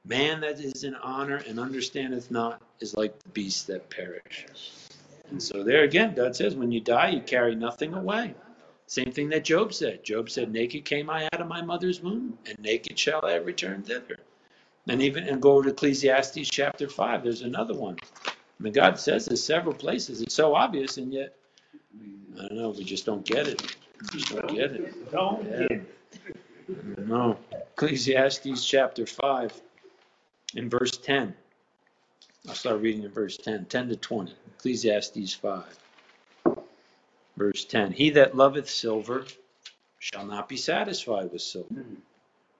Man 0.05 0.41
that 0.41 0.59
is 0.59 0.83
in 0.83 0.93
honor 0.93 1.41
and 1.47 1.59
understandeth 1.59 2.29
not 2.29 2.61
is 2.81 2.95
like 2.95 3.17
the 3.19 3.29
beasts 3.29 3.63
that 3.63 3.89
perish. 3.89 4.45
And 5.29 5.41
so 5.41 5.63
there 5.63 5.83
again, 5.83 6.13
God 6.13 6.35
says, 6.35 6.55
when 6.55 6.71
you 6.71 6.81
die, 6.81 7.09
you 7.09 7.21
carry 7.21 7.55
nothing 7.55 7.93
away. 7.93 8.35
Same 8.87 9.11
thing 9.11 9.29
that 9.29 9.45
Job 9.45 9.73
said. 9.73 10.03
Job 10.03 10.29
said, 10.29 10.51
naked 10.51 10.83
came 10.83 11.09
I 11.09 11.25
out 11.31 11.39
of 11.39 11.47
my 11.47 11.61
mother's 11.61 12.01
womb, 12.01 12.37
and 12.45 12.59
naked 12.59 12.99
shall 12.99 13.25
I 13.25 13.35
return 13.35 13.83
thither. 13.83 14.17
And 14.89 15.01
even, 15.01 15.23
and 15.23 15.41
go 15.41 15.53
over 15.53 15.63
to 15.63 15.69
Ecclesiastes 15.69 16.49
chapter 16.49 16.89
5, 16.89 17.23
there's 17.23 17.43
another 17.43 17.73
one. 17.73 17.95
I 18.27 18.33
mean, 18.59 18.73
God 18.73 18.99
says 18.99 19.25
there's 19.25 19.41
several 19.41 19.73
places. 19.73 20.21
It's 20.21 20.35
so 20.35 20.55
obvious, 20.55 20.97
and 20.97 21.13
yet, 21.13 21.35
I 22.37 22.47
don't 22.47 22.57
know, 22.57 22.69
we 22.71 22.83
just 22.83 23.05
don't 23.05 23.25
get 23.25 23.47
it. 23.47 23.61
We 24.01 24.19
just 24.19 24.35
don't 24.35 24.53
get 24.53 24.71
it. 24.71 25.11
Don't 25.11 25.43
get 25.43 25.71
No. 26.97 27.37
Ecclesiastes 27.51 28.65
chapter 28.65 29.05
5 29.05 29.61
in 30.55 30.69
verse 30.69 30.97
10. 30.97 31.33
I'll 32.47 32.55
start 32.55 32.81
reading 32.81 33.03
in 33.03 33.11
verse 33.11 33.37
10, 33.37 33.65
10 33.65 33.89
to 33.89 33.95
20. 33.95 34.33
Ecclesiastes 34.57 35.33
5. 35.35 35.79
Verse 37.37 37.65
10 37.65 37.91
He 37.91 38.09
that 38.11 38.35
loveth 38.35 38.67
silver 38.69 39.25
shall 39.99 40.25
not 40.25 40.49
be 40.49 40.57
satisfied 40.57 41.31
with 41.31 41.43
silver, 41.43 41.85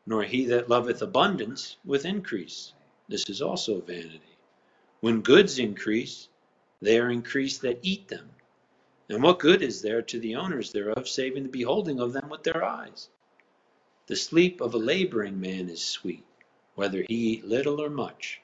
nor 0.06 0.24
he 0.24 0.46
that 0.46 0.70
loveth 0.70 1.02
abundance 1.02 1.78
with 1.84 2.06
increase. 2.06 2.74
This 3.10 3.28
is 3.28 3.42
also 3.42 3.82
vanity. 3.82 4.22
When 5.00 5.22
goods 5.22 5.58
increase, 5.58 6.28
they 6.80 7.00
are 7.00 7.10
increased 7.10 7.62
that 7.64 7.80
eat 7.82 8.08
them. 8.08 8.30
And 9.10 9.24
what 9.24 9.40
good 9.40 9.64
is 9.64 9.82
there 9.82 10.04
to 10.04 10.20
the 10.20 10.36
owners 10.36 10.72
thereof, 10.72 11.08
saving 11.08 11.44
the 11.44 11.50
beholding 11.50 12.00
of 12.00 12.14
them 12.14 12.30
with 12.30 12.44
their 12.44 12.64
eyes? 12.64 13.10
The 14.06 14.16
sleep 14.16 14.62
of 14.62 14.76
a 14.76 14.78
laboring 14.78 15.42
man 15.42 15.70
is 15.70 15.84
sweet, 15.84 16.26
whether 16.76 17.04
he 17.08 17.16
eat 17.16 17.46
little 17.46 17.82
or 17.82 17.90
much, 17.90 18.42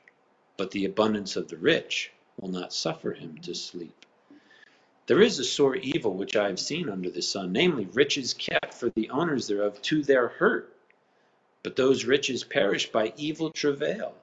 but 0.57 0.71
the 0.71 0.85
abundance 0.85 1.35
of 1.35 1.47
the 1.47 1.57
rich 1.57 2.11
will 2.39 2.49
not 2.49 2.73
suffer 2.73 3.13
him 3.13 3.37
to 3.37 3.53
sleep. 3.53 4.05
There 5.05 5.21
is 5.21 5.39
a 5.39 5.43
sore 5.43 5.77
evil 5.77 6.13
which 6.13 6.35
I 6.35 6.47
have 6.47 6.59
seen 6.59 6.89
under 6.89 7.09
the 7.09 7.21
sun, 7.21 7.53
namely 7.53 7.85
riches 7.85 8.33
kept 8.33 8.73
for 8.73 8.89
the 8.89 9.09
owners 9.09 9.47
thereof 9.47 9.81
to 9.83 10.03
their 10.03 10.27
hurt. 10.27 10.75
But 11.63 11.75
those 11.75 12.05
riches 12.05 12.43
perish 12.43 12.91
by 12.91 13.13
evil 13.15 13.51
travail. 13.51 14.15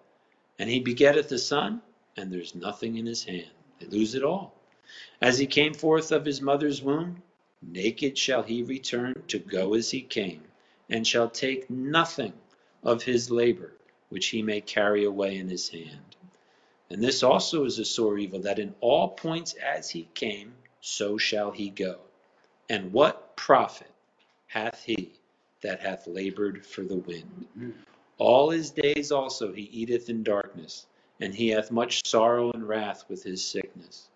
And 0.58 0.68
he 0.68 0.80
begetteth 0.80 1.32
a 1.32 1.38
son, 1.38 1.80
and 2.16 2.30
there's 2.30 2.54
nothing 2.54 2.96
in 2.96 3.06
his 3.06 3.24
hand. 3.24 3.50
They 3.78 3.86
lose 3.86 4.14
it 4.14 4.22
all. 4.22 4.54
As 5.20 5.38
he 5.38 5.46
came 5.46 5.72
forth 5.72 6.12
of 6.12 6.24
his 6.24 6.42
mother's 6.42 6.82
womb, 6.82 7.22
naked 7.62 8.18
shall 8.18 8.42
he 8.42 8.62
return 8.62 9.22
to 9.28 9.38
go 9.38 9.74
as 9.74 9.90
he 9.90 10.02
came, 10.02 10.42
and 10.90 11.06
shall 11.06 11.30
take 11.30 11.70
nothing 11.70 12.34
of 12.82 13.02
his 13.02 13.30
labor 13.30 13.72
which 14.10 14.26
he 14.26 14.42
may 14.42 14.60
carry 14.60 15.04
away 15.04 15.36
in 15.36 15.48
his 15.48 15.68
hand. 15.70 16.13
And 16.90 17.02
this 17.02 17.22
also 17.22 17.64
is 17.64 17.78
a 17.78 17.84
sore 17.84 18.18
evil, 18.18 18.40
that 18.40 18.58
in 18.58 18.74
all 18.80 19.08
points 19.08 19.54
as 19.54 19.90
he 19.90 20.08
came, 20.14 20.54
so 20.80 21.16
shall 21.16 21.50
he 21.50 21.70
go. 21.70 21.98
And 22.68 22.92
what 22.92 23.36
profit 23.36 23.90
hath 24.46 24.84
he 24.84 25.12
that 25.62 25.80
hath 25.80 26.06
labored 26.06 26.64
for 26.64 26.82
the 26.82 26.96
wind? 26.96 27.46
Mm-hmm. 27.58 27.70
All 28.18 28.50
his 28.50 28.70
days 28.70 29.10
also 29.10 29.52
he 29.52 29.62
eateth 29.62 30.08
in 30.08 30.22
darkness, 30.22 30.86
and 31.20 31.34
he 31.34 31.48
hath 31.48 31.70
much 31.70 32.06
sorrow 32.06 32.52
and 32.52 32.68
wrath 32.68 33.04
with 33.08 33.22
his 33.22 33.44
sickness. 33.44 34.08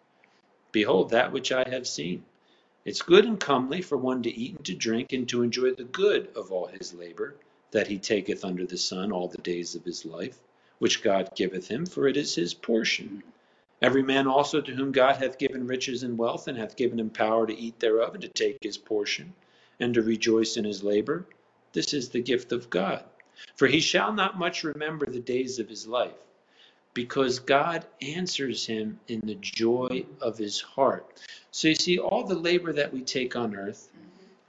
Behold 0.70 1.10
that 1.10 1.32
which 1.32 1.50
I 1.50 1.68
have 1.68 1.86
seen. 1.86 2.24
It's 2.84 3.02
good 3.02 3.24
and 3.24 3.40
comely 3.40 3.82
for 3.82 3.98
one 3.98 4.22
to 4.22 4.30
eat 4.30 4.56
and 4.56 4.64
to 4.66 4.74
drink 4.74 5.12
and 5.12 5.28
to 5.30 5.42
enjoy 5.42 5.72
the 5.72 5.84
good 5.84 6.28
of 6.36 6.52
all 6.52 6.66
his 6.66 6.94
labor, 6.94 7.34
that 7.70 7.88
he 7.88 7.98
taketh 7.98 8.44
under 8.44 8.66
the 8.66 8.78
sun 8.78 9.10
all 9.10 9.28
the 9.28 9.38
days 9.38 9.74
of 9.74 9.84
his 9.84 10.04
life, 10.04 10.38
which 10.78 11.02
God 11.02 11.30
giveth 11.34 11.68
him, 11.68 11.86
for 11.86 12.06
it 12.06 12.16
is 12.16 12.34
his 12.34 12.54
portion. 12.54 13.22
Every 13.80 14.02
man 14.02 14.26
also 14.26 14.60
to 14.60 14.72
whom 14.72 14.92
God 14.92 15.16
hath 15.16 15.38
given 15.38 15.66
riches 15.66 16.02
and 16.02 16.18
wealth, 16.18 16.48
and 16.48 16.58
hath 16.58 16.76
given 16.76 16.98
him 16.98 17.10
power 17.10 17.46
to 17.46 17.56
eat 17.56 17.78
thereof, 17.78 18.14
and 18.14 18.22
to 18.22 18.28
take 18.28 18.58
his 18.62 18.76
portion, 18.76 19.32
and 19.78 19.94
to 19.94 20.02
rejoice 20.02 20.56
in 20.56 20.64
his 20.64 20.82
labor, 20.82 21.26
this 21.72 21.94
is 21.94 22.08
the 22.08 22.22
gift 22.22 22.52
of 22.52 22.70
God. 22.70 23.04
For 23.56 23.68
he 23.68 23.80
shall 23.80 24.12
not 24.12 24.38
much 24.38 24.64
remember 24.64 25.06
the 25.06 25.20
days 25.20 25.58
of 25.58 25.68
his 25.68 25.86
life, 25.86 26.18
because 26.94 27.38
God 27.38 27.86
answers 28.02 28.66
him 28.66 28.98
in 29.06 29.20
the 29.20 29.36
joy 29.36 30.04
of 30.20 30.38
his 30.38 30.60
heart. 30.60 31.06
So 31.52 31.68
you 31.68 31.76
see, 31.76 31.98
all 31.98 32.24
the 32.24 32.34
labor 32.34 32.72
that 32.72 32.92
we 32.92 33.02
take 33.02 33.36
on 33.36 33.54
earth, 33.54 33.88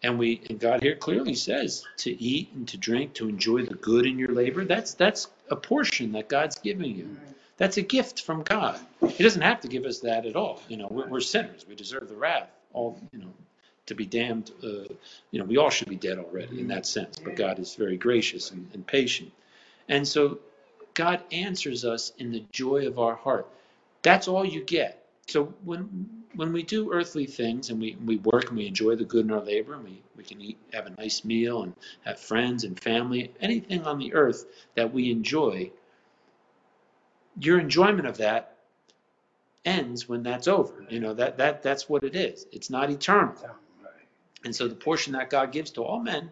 and 0.02 0.18
we 0.18 0.42
and 0.50 0.60
God 0.60 0.82
here 0.82 0.96
clearly 0.96 1.36
says 1.36 1.86
to 1.98 2.12
eat 2.22 2.50
and 2.54 2.68
to 2.70 2.78
drink, 2.78 3.14
to 3.16 3.30
enjoy 3.30 3.66
the 3.66 3.76
good 3.76 4.06
in 4.06 4.18
your 4.18 4.34
labor, 4.34 4.66
that's 4.66 4.94
that's 4.94 5.28
a 5.50 5.56
portion 5.56 6.12
that 6.14 6.30
God's 6.30 6.58
giving 6.60 6.96
you. 6.96 7.18
That's 7.58 7.78
a 7.78 7.82
gift 7.82 8.22
from 8.22 8.44
God. 8.44 8.80
He 9.08 9.24
doesn't 9.24 9.42
have 9.42 9.62
to 9.62 9.68
give 9.68 9.86
us 9.86 10.00
that 10.00 10.26
at 10.26 10.36
all. 10.36 10.62
You 10.70 10.78
know, 10.78 10.88
we're, 10.90 11.20
sinners. 11.20 11.66
We 11.68 11.76
deserve 11.76 12.08
the 12.08 12.16
wrath. 12.16 12.50
All 12.74 12.98
you 13.12 13.20
know, 13.20 13.34
to 13.88 13.96
be 13.96 14.06
damned. 14.06 14.52
Uh, 14.64 14.94
you 15.32 15.40
know, 15.40 15.44
we 15.44 15.58
all 15.58 15.70
should 15.70 15.90
be 15.90 15.96
dead 15.96 16.20
already 16.20 16.60
in 16.60 16.68
that 16.70 16.86
sense. 16.86 17.20
But 17.20 17.36
God 17.36 17.60
is 17.60 17.76
very 17.76 17.98
gracious 17.98 18.52
and, 18.52 18.70
and 18.74 18.86
patient, 18.88 19.32
and 19.90 20.08
so 20.08 20.40
God 20.94 21.22
answers 21.32 21.84
us 21.84 22.14
in 22.18 22.32
the 22.32 22.44
joy 22.52 22.88
of 22.88 23.00
our 23.00 23.16
heart. 23.16 23.48
That's 24.02 24.28
all 24.28 24.46
you 24.46 24.64
get. 24.64 24.99
So 25.30 25.54
when 25.64 26.10
when 26.36 26.54
we 26.54 26.64
do 26.64 26.94
earthly 26.94 27.26
things 27.26 27.70
and 27.70 27.80
we, 27.80 27.98
we 28.06 28.18
work 28.18 28.50
and 28.50 28.58
we 28.58 28.68
enjoy 28.68 28.96
the 28.96 29.04
good 29.04 29.26
in 29.26 29.32
our 29.32 29.42
labor 29.42 29.74
and 29.74 29.84
we, 29.84 30.02
we 30.16 30.24
can 30.24 30.40
eat 30.42 30.58
have 30.74 30.86
a 30.86 30.92
nice 30.92 31.26
meal 31.26 31.64
and 31.64 31.74
have 32.06 32.20
friends 32.20 32.64
and 32.64 32.80
family, 32.80 33.32
anything 33.42 33.84
on 33.84 33.98
the 33.98 34.14
earth 34.14 34.46
that 34.76 34.94
we 34.94 35.12
enjoy, 35.12 35.72
your 37.40 37.60
enjoyment 37.60 38.08
of 38.08 38.18
that 38.18 38.56
ends 39.66 40.08
when 40.08 40.24
that's 40.24 40.48
over. 40.48 40.86
You 40.90 41.00
know, 41.00 41.14
that 41.16 41.38
that 41.38 41.64
that's 41.64 41.90
what 41.90 42.04
it 42.04 42.16
is. 42.16 42.46
It's 42.52 42.70
not 42.70 42.90
eternal. 42.90 43.36
And 44.44 44.56
so 44.56 44.68
the 44.68 44.76
portion 44.76 45.14
that 45.14 45.30
God 45.30 45.52
gives 45.52 45.72
to 45.72 45.84
all 45.84 46.00
men, 46.00 46.32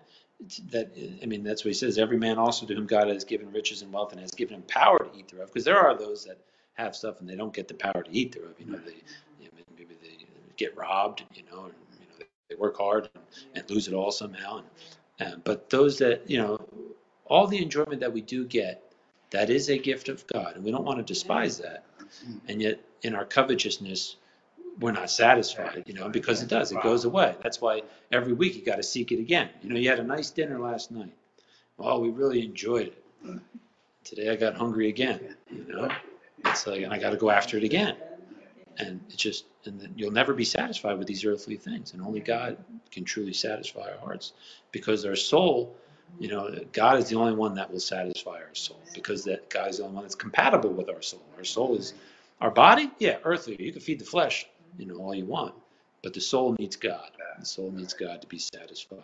that 0.69 0.91
I 1.21 1.25
mean, 1.25 1.43
that's 1.43 1.65
what 1.65 1.69
he 1.69 1.73
says. 1.73 1.97
Every 1.97 2.17
man 2.17 2.37
also 2.37 2.65
to 2.65 2.73
whom 2.73 2.85
God 2.87 3.09
has 3.09 3.25
given 3.25 3.51
riches 3.51 3.81
and 3.81 3.91
wealth 3.91 4.11
and 4.13 4.21
has 4.21 4.31
given 4.31 4.55
him 4.55 4.61
power 4.63 4.99
to 4.99 5.17
eat 5.17 5.27
thereof. 5.27 5.49
Because 5.49 5.65
there 5.65 5.79
are 5.79 5.97
those 5.97 6.25
that 6.25 6.37
have 6.77 6.95
stuff 6.95 7.19
and 7.19 7.29
they 7.29 7.35
don't 7.35 7.53
get 7.53 7.67
the 7.67 7.73
power 7.73 8.03
to 8.03 8.11
eat 8.11 8.33
thereof. 8.33 8.53
You 8.59 8.67
know, 8.67 8.77
they 8.77 8.93
you 9.41 9.45
know, 9.45 9.63
maybe 9.77 9.95
they 10.01 10.25
get 10.55 10.75
robbed. 10.77 11.23
You 11.33 11.43
know, 11.51 11.65
and, 11.65 11.73
you 11.99 12.07
know 12.07 12.25
they 12.49 12.55
work 12.55 12.77
hard 12.77 13.09
and, 13.13 13.23
and 13.55 13.69
lose 13.69 13.87
it 13.87 13.93
all 13.93 14.11
somehow. 14.11 14.61
And, 15.19 15.33
uh, 15.33 15.37
but 15.43 15.69
those 15.69 15.97
that 15.99 16.29
you 16.29 16.37
know, 16.37 16.59
all 17.25 17.47
the 17.47 17.61
enjoyment 17.61 17.99
that 18.01 18.13
we 18.13 18.21
do 18.21 18.45
get, 18.45 18.83
that 19.31 19.49
is 19.49 19.69
a 19.69 19.77
gift 19.77 20.09
of 20.09 20.25
God, 20.27 20.55
and 20.55 20.63
we 20.63 20.71
don't 20.71 20.85
want 20.85 20.99
to 20.99 21.03
despise 21.03 21.57
that. 21.59 21.83
And 22.47 22.61
yet, 22.61 22.79
in 23.01 23.15
our 23.15 23.25
covetousness, 23.25 24.15
we're 24.79 24.91
not 24.91 25.09
satisfied, 25.09 25.83
you 25.87 25.93
know, 25.93 26.07
because 26.07 26.41
it 26.41 26.49
does. 26.49 26.71
It 26.71 26.81
goes 26.81 27.03
away. 27.03 27.35
That's 27.41 27.59
why 27.59 27.81
every 28.11 28.33
week 28.33 28.55
you 28.55 28.63
got 28.63 28.77
to 28.77 28.83
seek 28.83 29.11
it 29.11 29.19
again. 29.19 29.49
You 29.61 29.69
know, 29.69 29.79
you 29.79 29.89
had 29.89 29.99
a 29.99 30.03
nice 30.03 30.29
dinner 30.29 30.59
last 30.59 30.91
night. 30.91 31.13
Oh, 31.79 31.99
we 31.99 32.09
really 32.09 32.45
enjoyed 32.45 32.87
it. 32.87 33.03
Today 34.03 34.29
I 34.29 34.35
got 34.35 34.55
hungry 34.55 34.87
again. 34.87 35.35
You 35.51 35.65
know, 35.67 35.89
it's 36.45 36.67
like, 36.67 36.81
and 36.81 36.93
I 36.93 36.99
got 36.99 37.11
to 37.11 37.17
go 37.17 37.29
after 37.29 37.57
it 37.57 37.63
again. 37.63 37.95
And 38.79 39.01
it's 39.07 39.15
just, 39.15 39.45
and 39.65 39.91
you'll 39.95 40.11
never 40.11 40.33
be 40.33 40.45
satisfied 40.45 40.97
with 40.97 41.07
these 41.07 41.25
earthly 41.25 41.57
things. 41.57 41.93
And 41.93 42.01
only 42.01 42.19
God 42.19 42.57
can 42.91 43.03
truly 43.05 43.33
satisfy 43.33 43.89
our 43.91 43.97
hearts 43.97 44.33
because 44.71 45.03
our 45.05 45.15
soul, 45.15 45.75
you 46.19 46.27
know, 46.27 46.55
God 46.73 46.99
is 46.99 47.09
the 47.09 47.15
only 47.15 47.33
one 47.33 47.55
that 47.55 47.71
will 47.71 47.79
satisfy 47.79 48.37
our 48.37 48.53
soul 48.53 48.79
because 48.93 49.23
that 49.23 49.49
God 49.49 49.69
is 49.69 49.77
the 49.77 49.83
only 49.83 49.95
one 49.95 50.03
that's 50.03 50.15
compatible 50.15 50.69
with 50.69 50.89
our 50.89 51.01
soul. 51.01 51.23
Our 51.37 51.43
soul 51.43 51.75
is 51.75 51.93
our 52.39 52.51
body, 52.51 52.91
yeah, 52.99 53.17
earthly. 53.23 53.55
You 53.59 53.71
can 53.71 53.81
feed 53.81 53.99
the 53.99 54.05
flesh, 54.05 54.47
you 54.77 54.85
know, 54.85 54.97
all 54.97 55.15
you 55.15 55.25
want, 55.25 55.55
but 56.03 56.13
the 56.13 56.21
soul 56.21 56.55
needs 56.59 56.75
God. 56.75 57.09
The 57.39 57.45
soul 57.45 57.71
needs 57.71 57.93
God 57.93 58.21
to 58.21 58.27
be 58.27 58.39
satisfied. 58.39 59.01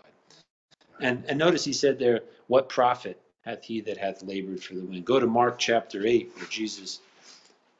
And 0.99 1.25
and 1.27 1.39
notice 1.39 1.65
he 1.65 1.73
said 1.73 1.99
there, 1.99 2.21
what 2.47 2.69
profit 2.69 3.19
hath 3.43 3.63
he 3.63 3.81
that 3.81 3.97
hath 3.97 4.23
labored 4.23 4.63
for 4.63 4.75
the 4.75 4.85
wind? 4.85 5.05
Go 5.05 5.19
to 5.19 5.27
Mark 5.27 5.59
chapter 5.59 6.05
eight, 6.05 6.31
where 6.35 6.45
Jesus 6.45 6.99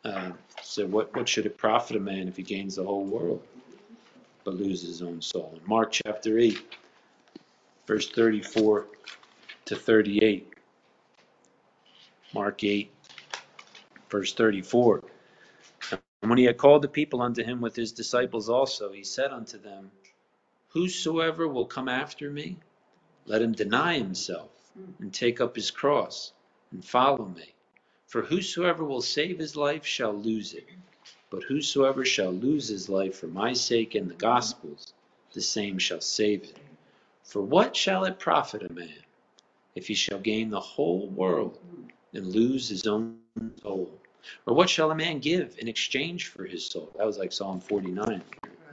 uh, 0.06 0.32
said, 0.62 0.92
what 0.92 1.16
what 1.16 1.28
should 1.30 1.46
it 1.46 1.58
profit 1.58 1.96
a 1.98 2.00
man 2.00 2.28
if 2.28 2.38
he 2.38 2.44
gains 2.44 2.76
the 2.76 2.84
whole 2.84 3.06
world 3.06 3.42
but 4.44 4.56
loses 4.56 4.88
his 4.88 5.02
own 5.02 5.22
soul? 5.22 5.58
In 5.62 5.68
Mark 5.68 5.92
chapter 5.92 6.38
eight, 6.38 6.76
verse 7.88 8.10
thirty-four 8.10 8.88
to 9.66 9.76
thirty-eight. 9.76 10.54
Mark 12.34 12.64
eight, 12.64 12.92
verse 14.10 14.34
thirty-four. 14.34 15.04
And 15.92 16.30
when 16.30 16.38
he 16.38 16.46
had 16.46 16.58
called 16.58 16.82
the 16.82 16.88
people 16.88 17.22
unto 17.22 17.44
him 17.44 17.60
with 17.62 17.76
his 17.76 17.92
disciples 17.92 18.50
also, 18.50 18.92
he 18.92 19.04
said 19.04 19.32
unto 19.32 19.58
them, 19.60 19.92
Whosoever 20.70 21.48
will 21.48 21.66
come 21.66 21.90
after 21.90 22.30
me, 22.30 22.58
let 23.26 23.42
him 23.42 23.52
deny 23.52 23.98
himself, 23.98 24.50
and 25.00 25.14
take 25.14 25.42
up 25.42 25.56
his 25.56 25.70
cross, 25.70 26.32
and 26.72 26.84
follow 26.84 27.26
me. 27.26 27.53
For 28.14 28.22
whosoever 28.22 28.84
will 28.84 29.02
save 29.02 29.40
his 29.40 29.56
life 29.56 29.88
shall 29.88 30.14
lose 30.14 30.54
it, 30.54 30.68
but 31.32 31.42
whosoever 31.42 32.06
shall 32.06 32.32
lose 32.32 32.68
his 32.68 32.88
life 32.88 33.16
for 33.16 33.26
my 33.26 33.54
sake 33.54 33.96
and 33.96 34.08
the 34.08 34.14
gospel's, 34.14 34.94
the 35.32 35.42
same 35.42 35.80
shall 35.80 36.00
save 36.00 36.44
it. 36.44 36.60
For 37.24 37.42
what 37.42 37.76
shall 37.76 38.06
it 38.06 38.20
profit 38.20 38.70
a 38.70 38.72
man, 38.72 39.02
if 39.74 39.88
he 39.88 39.96
shall 39.96 40.20
gain 40.20 40.52
the 40.52 40.60
whole 40.60 41.08
world, 41.08 41.58
and 42.14 42.28
lose 42.28 42.70
his 42.70 42.86
own 42.86 43.18
soul? 43.64 43.90
Or 44.46 44.54
what 44.54 44.70
shall 44.70 44.92
a 44.92 44.96
man 44.96 45.18
give 45.18 45.56
in 45.58 45.68
exchange 45.68 46.28
for 46.28 46.46
his 46.46 46.68
soul? 46.68 46.92
That 47.00 47.08
was 47.08 47.18
like 47.18 47.32
Psalm 47.32 47.60
49. 47.60 48.22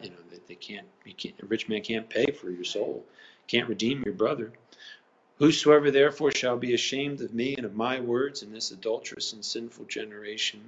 You 0.03 0.11
know, 0.11 0.17
they 0.49 0.55
can't, 0.55 0.87
you 1.07 1.15
can't, 1.15 1.43
a 1.43 1.47
rich 1.47 1.67
man 1.67 1.81
can't 1.81 2.11
pay 2.11 2.27
for 2.27 2.51
your 2.51 2.65
soul, 2.65 3.07
can't 3.47 3.71
redeem 3.71 4.03
your 4.03 4.13
brother. 4.13 4.53
Whosoever 5.41 5.91
therefore 5.91 6.31
shall 6.33 6.59
be 6.59 6.75
ashamed 6.75 7.23
of 7.23 7.35
me 7.35 7.57
and 7.57 7.65
of 7.65 7.75
my 7.75 7.99
words 7.99 8.43
in 8.43 8.53
this 8.53 8.71
adulterous 8.71 9.33
and 9.33 9.45
sinful 9.45 9.87
generation, 9.87 10.61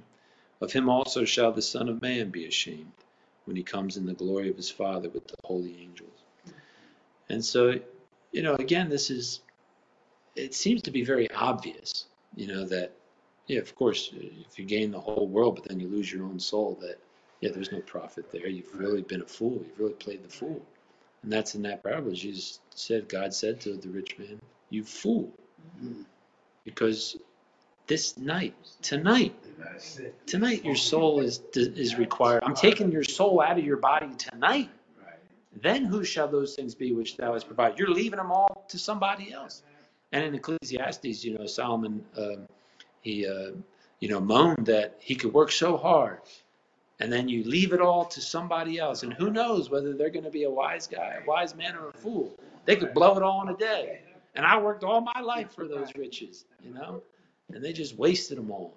of 0.61 0.73
him 0.73 0.89
also 0.89 1.25
shall 1.25 1.51
the 1.51 1.61
Son 1.61 1.87
of 1.87 2.01
Man 2.01 2.31
be 2.31 2.47
ashamed 2.47 2.91
when 3.45 3.55
he 3.55 3.63
comes 3.63 3.97
in 3.97 4.05
the 4.05 4.13
glory 4.13 4.49
of 4.49 4.57
his 4.57 4.71
Father 4.71 5.09
with 5.09 5.27
the 5.27 5.35
holy 5.45 5.77
angels. 5.79 6.23
And 7.29 7.45
so, 7.45 7.79
you 8.31 8.41
know, 8.41 8.55
again, 8.55 8.89
this 8.89 9.11
is, 9.11 9.41
it 10.35 10.55
seems 10.55 10.81
to 10.81 10.91
be 10.91 11.05
very 11.05 11.29
obvious, 11.31 12.07
you 12.35 12.47
know, 12.47 12.65
that 12.65 12.91
Yeah, 13.47 13.59
of 13.59 13.75
course, 13.75 14.11
if 14.13 14.57
you 14.57 14.65
gain 14.65 14.91
the 14.91 14.99
whole 14.99 15.27
world, 15.27 15.55
but 15.55 15.65
then 15.67 15.79
you 15.79 15.87
lose 15.87 16.11
your 16.11 16.23
own 16.23 16.39
soul, 16.39 16.77
that, 16.81 16.97
yeah, 17.41 17.51
there's 17.51 17.71
no 17.71 17.81
profit 17.81 18.31
there. 18.31 18.47
You've 18.47 18.73
really 18.73 19.01
been 19.01 19.21
a 19.21 19.25
fool. 19.25 19.63
You've 19.65 19.79
really 19.79 19.93
played 19.93 20.23
the 20.23 20.29
fool. 20.29 20.61
And 21.23 21.31
that's 21.31 21.55
in 21.55 21.61
that 21.63 21.83
parable. 21.83 22.13
Jesus 22.13 22.59
said, 22.73 23.09
God 23.09 23.33
said 23.33 23.59
to 23.61 23.75
the 23.75 23.89
rich 23.89 24.17
man, 24.17 24.39
You 24.73 24.83
fool. 24.83 25.31
Because 26.65 27.15
this 27.85 28.17
night, 28.17 28.55
tonight, 28.81 29.35
tonight 30.25 30.65
your 30.65 30.75
soul 30.75 31.19
is 31.19 31.41
is 31.53 31.97
required. 31.97 32.43
I'm 32.43 32.55
taking 32.55 32.91
your 32.91 33.03
soul 33.03 33.39
out 33.39 33.59
of 33.59 33.63
your 33.63 33.77
body 33.77 34.09
tonight. 34.17 34.71
Then 35.61 35.85
who 35.85 36.03
shall 36.03 36.27
those 36.27 36.55
things 36.55 36.73
be 36.73 36.91
which 36.91 37.17
thou 37.17 37.33
hast 37.33 37.45
provided? 37.45 37.77
You're 37.77 37.91
leaving 37.91 38.17
them 38.17 38.31
all 38.31 38.65
to 38.69 38.79
somebody 38.79 39.31
else. 39.31 39.61
And 40.11 40.23
in 40.23 40.33
Ecclesiastes, 40.33 41.23
you 41.23 41.37
know, 41.37 41.45
Solomon, 41.45 42.03
um, 42.17 42.47
he, 43.01 43.27
uh, 43.27 43.51
you 43.99 44.09
know, 44.09 44.19
moaned 44.19 44.65
that 44.65 44.95
he 44.99 45.13
could 45.13 45.33
work 45.33 45.51
so 45.51 45.77
hard, 45.77 46.17
and 46.99 47.13
then 47.13 47.29
you 47.29 47.43
leave 47.43 47.73
it 47.73 47.81
all 47.81 48.05
to 48.05 48.21
somebody 48.21 48.79
else. 48.79 49.03
And 49.03 49.13
who 49.13 49.29
knows 49.29 49.69
whether 49.69 49.93
they're 49.93 50.09
going 50.09 50.25
to 50.25 50.31
be 50.31 50.45
a 50.45 50.49
wise 50.49 50.87
guy, 50.87 51.19
a 51.23 51.27
wise 51.27 51.55
man, 51.55 51.75
or 51.75 51.89
a 51.89 51.93
fool? 51.93 52.35
They 52.65 52.75
could 52.75 52.95
blow 52.95 53.15
it 53.17 53.21
all 53.21 53.43
in 53.43 53.49
a 53.53 53.57
day. 53.57 54.01
And 54.35 54.45
I 54.45 54.59
worked 54.59 54.83
all 54.83 55.01
my 55.01 55.21
life 55.21 55.53
for 55.53 55.67
those 55.67 55.89
riches, 55.95 56.45
you 56.63 56.73
know, 56.73 57.03
and 57.53 57.63
they 57.63 57.73
just 57.73 57.95
wasted 57.97 58.37
them 58.37 58.51
all. 58.51 58.73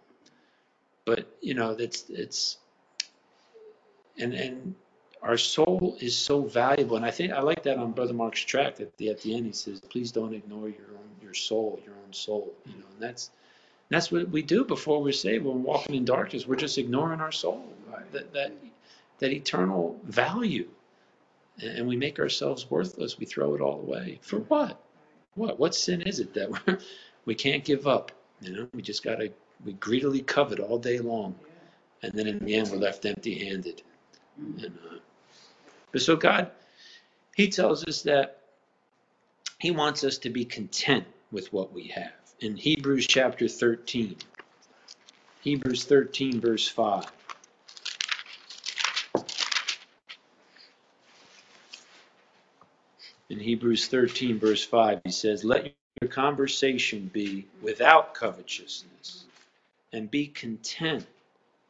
But 1.04 1.26
you 1.40 1.54
know, 1.54 1.74
that's 1.74 2.04
it's, 2.10 2.58
and 4.18 4.34
and 4.34 4.74
our 5.22 5.38
soul 5.38 5.96
is 6.00 6.16
so 6.16 6.42
valuable, 6.42 6.96
and 6.96 7.04
I 7.04 7.10
think 7.10 7.32
I 7.32 7.40
like 7.40 7.62
that 7.62 7.78
on 7.78 7.92
Brother 7.92 8.12
Mark's 8.12 8.40
track 8.40 8.80
at 8.80 8.96
the 8.96 9.10
at 9.10 9.22
the 9.22 9.34
end. 9.34 9.46
He 9.46 9.52
says, 9.52 9.80
"Please 9.80 10.12
don't 10.12 10.34
ignore 10.34 10.68
your 10.68 10.88
own 10.90 11.08
your 11.22 11.34
soul, 11.34 11.80
your 11.84 11.94
own 11.94 12.12
soul." 12.12 12.52
You 12.66 12.72
know, 12.72 12.86
and 12.92 13.00
that's 13.00 13.30
that's 13.88 14.10
what 14.10 14.28
we 14.28 14.42
do 14.42 14.64
before 14.64 15.02
we're 15.02 15.12
saved. 15.12 15.44
When 15.44 15.62
we're 15.62 15.72
walking 15.72 15.94
in 15.94 16.04
darkness, 16.04 16.46
we're 16.46 16.56
just 16.56 16.76
ignoring 16.76 17.20
our 17.20 17.32
soul, 17.32 17.64
that 18.12 18.32
that 18.34 18.52
that 19.18 19.32
eternal 19.32 19.98
value, 20.04 20.68
and 21.62 21.86
we 21.86 21.96
make 21.96 22.18
ourselves 22.18 22.70
worthless. 22.70 23.18
We 23.18 23.26
throw 23.26 23.54
it 23.54 23.60
all 23.60 23.80
away 23.80 24.18
for 24.22 24.40
what? 24.40 24.80
What? 25.36 25.60
What 25.60 25.74
sin 25.74 26.02
is 26.02 26.18
it 26.18 26.34
that 26.34 26.50
we're, 26.50 26.78
we 27.24 27.34
can't 27.36 27.64
give 27.64 27.86
up? 27.86 28.10
You 28.40 28.52
know, 28.56 28.68
we 28.74 28.82
just 28.82 29.04
gotta 29.04 29.32
we 29.64 29.74
greedily 29.74 30.22
covet 30.22 30.58
all 30.60 30.78
day 30.78 30.98
long, 30.98 31.36
and 32.02 32.12
then 32.12 32.26
in 32.26 32.40
the 32.40 32.54
end 32.54 32.70
we're 32.70 32.78
left 32.78 33.06
empty-handed. 33.06 33.82
And, 34.38 34.78
uh, 34.90 34.96
but 35.92 36.02
so 36.02 36.16
God, 36.16 36.50
He 37.36 37.48
tells 37.48 37.84
us 37.86 38.02
that 38.02 38.40
He 39.60 39.70
wants 39.70 40.04
us 40.04 40.18
to 40.18 40.30
be 40.30 40.44
content 40.44 41.04
with 41.30 41.52
what 41.52 41.72
we 41.72 41.88
have. 41.88 42.12
In 42.40 42.56
Hebrews 42.56 43.06
chapter 43.06 43.48
13, 43.48 44.16
Hebrews 45.42 45.84
13, 45.84 46.40
verse 46.40 46.68
5. 46.68 47.04
In 53.30 53.40
Hebrews 53.40 53.88
13, 53.88 54.38
verse 54.38 54.64
5, 54.64 55.00
he 55.04 55.10
says, 55.10 55.44
Let 55.44 55.74
your 56.00 56.10
conversation 56.10 57.10
be 57.12 57.46
without 57.62 58.14
covetousness, 58.14 59.24
and 59.92 60.10
be 60.10 60.28
content 60.28 61.06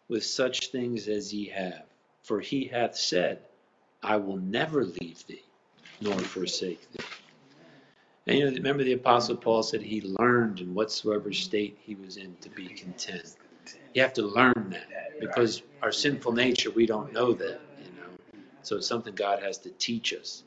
with 0.09 0.25
such 0.25 0.69
things 0.69 1.09
as 1.09 1.33
ye 1.35 1.47
have. 1.49 1.85
For 2.25 2.41
he 2.41 2.67
hath 2.67 2.97
said, 2.97 3.41
I 4.03 4.17
will 4.19 4.37
never 4.37 4.85
leave 4.85 5.27
thee 5.27 5.43
nor 6.03 6.19
forsake 6.19 6.81
thee. 6.93 7.05
And 8.27 8.39
you 8.39 8.45
know, 8.47 8.53
remember 8.57 8.85
the 8.85 8.95
Apostle 8.95 9.37
Paul 9.37 9.63
said 9.63 9.83
he 9.83 10.03
learned 10.03 10.61
in 10.61 10.75
whatsoever 10.75 11.33
state 11.33 11.79
he 11.83 11.95
was 11.97 12.19
in 12.19 12.37
to 12.43 12.51
be 12.51 12.69
content. 12.69 13.37
You 13.95 14.03
have 14.03 14.15
to 14.15 14.23
learn 14.23 14.69
that 14.71 15.21
because 15.21 15.63
our 15.83 15.93
sinful 15.93 16.33
nature, 16.33 16.71
we 16.71 16.87
don't 16.87 17.13
know 17.13 17.33
that, 17.35 17.61
you 17.79 17.93
know. 18.01 18.09
So 18.63 18.77
it's 18.77 18.87
something 18.87 19.15
God 19.15 19.43
has 19.43 19.59
to 19.59 19.71
teach 19.71 20.15
us 20.15 20.45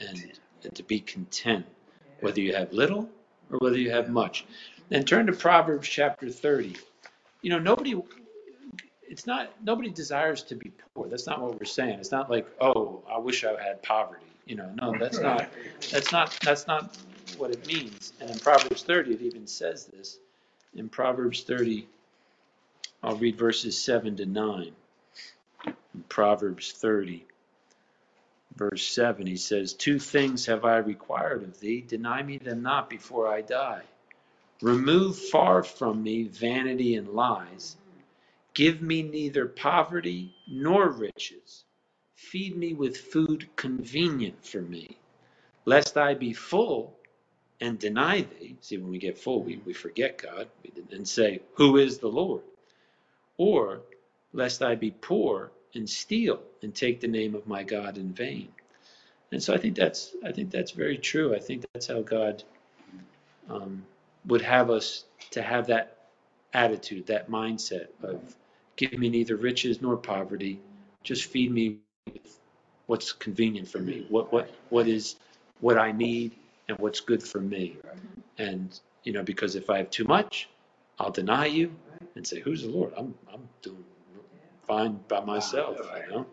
and, 0.00 0.32
and 0.64 0.74
to 0.74 0.82
be 0.82 1.00
content, 1.00 1.66
whether 2.20 2.40
you 2.40 2.54
have 2.54 2.72
little 2.72 3.08
or 3.50 3.58
whether 3.58 3.78
you 3.78 3.90
have 3.90 4.08
much. 4.08 4.44
And 4.90 5.06
turn 5.06 5.26
to 5.26 5.32
Proverbs 5.32 5.88
chapter 5.88 6.28
30. 6.30 6.76
You 7.42 7.50
know, 7.50 7.58
nobody 7.58 7.94
it's 9.02 9.26
not 9.26 9.50
nobody 9.64 9.90
desires 9.90 10.42
to 10.44 10.54
be 10.54 10.72
poor. 10.94 11.08
That's 11.08 11.26
not 11.26 11.40
what 11.40 11.58
we're 11.58 11.64
saying. 11.64 11.98
It's 11.98 12.12
not 12.12 12.30
like, 12.30 12.46
oh, 12.60 13.02
I 13.10 13.18
wish 13.18 13.44
I 13.44 13.60
had 13.62 13.82
poverty. 13.82 14.24
You 14.46 14.56
know, 14.56 14.70
no, 14.80 14.94
that's 14.98 15.18
not 15.18 15.48
that's 15.90 16.12
not 16.12 16.38
that's 16.42 16.66
not 16.66 16.96
what 17.36 17.50
it 17.50 17.66
means. 17.66 18.12
And 18.20 18.30
in 18.30 18.38
Proverbs 18.38 18.82
30 18.82 19.14
it 19.14 19.22
even 19.22 19.46
says 19.46 19.86
this. 19.86 20.18
In 20.74 20.88
Proverbs 20.88 21.42
30 21.42 21.86
I'll 23.02 23.16
read 23.16 23.36
verses 23.36 23.80
7 23.80 24.16
to 24.16 24.26
9. 24.26 24.72
In 25.66 25.74
Proverbs 26.08 26.72
30 26.72 27.24
verse 28.58 28.86
7 28.88 29.26
he 29.26 29.38
says, 29.38 29.74
"Two 29.74 30.00
things 30.00 30.46
have 30.46 30.66
I 30.66 30.78
required 30.78 31.44
of 31.44 31.60
thee, 31.60 31.82
deny 31.82 32.22
me 32.22 32.38
them 32.38 32.62
not 32.62 32.90
before 32.90 33.28
I 33.28 33.42
die. 33.42 33.84
Remove 34.62 35.18
far 35.18 35.62
from 35.62 36.02
me 36.02 36.24
vanity 36.24 36.96
and 36.96 37.08
lies." 37.10 37.76
Give 38.54 38.82
me 38.82 39.02
neither 39.02 39.46
poverty 39.46 40.34
nor 40.48 40.90
riches. 40.90 41.64
Feed 42.16 42.56
me 42.56 42.74
with 42.74 42.96
food 42.96 43.48
convenient 43.56 44.44
for 44.44 44.60
me, 44.62 44.98
lest 45.64 45.96
I 45.96 46.14
be 46.14 46.32
full 46.32 46.98
and 47.60 47.78
deny 47.78 48.22
thee. 48.22 48.56
See, 48.60 48.78
when 48.78 48.90
we 48.90 48.98
get 48.98 49.18
full, 49.18 49.42
we, 49.44 49.58
we 49.64 49.72
forget 49.72 50.18
God 50.18 50.48
and 50.90 51.06
say, 51.08 51.40
Who 51.54 51.76
is 51.76 51.98
the 51.98 52.08
Lord? 52.08 52.42
Or 53.36 53.82
lest 54.32 54.62
I 54.62 54.74
be 54.74 54.90
poor 54.90 55.52
and 55.74 55.88
steal 55.88 56.40
and 56.62 56.74
take 56.74 57.00
the 57.00 57.08
name 57.08 57.34
of 57.34 57.46
my 57.46 57.62
God 57.64 57.98
in 57.98 58.12
vain. 58.12 58.48
And 59.32 59.42
so 59.42 59.54
I 59.54 59.58
think 59.58 59.76
that's 59.76 60.16
I 60.24 60.32
think 60.32 60.50
that's 60.50 60.72
very 60.72 60.98
true. 60.98 61.34
I 61.34 61.40
think 61.40 61.64
that's 61.74 61.88
how 61.88 62.02
God 62.02 62.44
um, 63.50 63.84
would 64.26 64.42
have 64.42 64.70
us 64.70 65.04
to 65.32 65.42
have 65.42 65.68
that 65.68 65.98
attitude, 66.54 67.06
that 67.08 67.30
mindset 67.30 67.88
of 68.02 68.36
Give 68.76 68.98
me 68.98 69.10
neither 69.10 69.36
riches 69.36 69.82
nor 69.82 69.96
poverty. 69.96 70.60
Just 71.04 71.26
feed 71.26 71.52
me 71.52 71.78
with 72.06 72.40
what's 72.86 73.12
convenient 73.12 73.68
for 73.68 73.78
me. 73.80 74.06
What 74.10 74.32
what 74.32 74.50
what 74.70 74.88
is 74.88 75.16
what 75.60 75.78
I 75.78 75.92
need 75.92 76.32
and 76.68 76.78
what's 76.78 77.00
good 77.00 77.22
for 77.22 77.40
me. 77.40 77.78
And 78.38 78.78
you 79.04 79.12
know, 79.12 79.24
because 79.24 79.56
if 79.56 79.70
I 79.70 79.78
have 79.78 79.90
too 79.90 80.04
much, 80.04 80.48
I'll 81.00 81.12
deny 81.12 81.46
you 81.46 81.74
and 82.16 82.26
say, 82.26 82.40
"Who's 82.40 82.62
the 82.62 82.70
Lord? 82.70 82.94
I'm 82.96 83.14
I'm 83.32 83.48
doing 83.62 83.84
fine 84.68 85.00
by 85.08 85.24
myself." 85.24 85.78
You 85.78 86.12
know, 86.12 86.26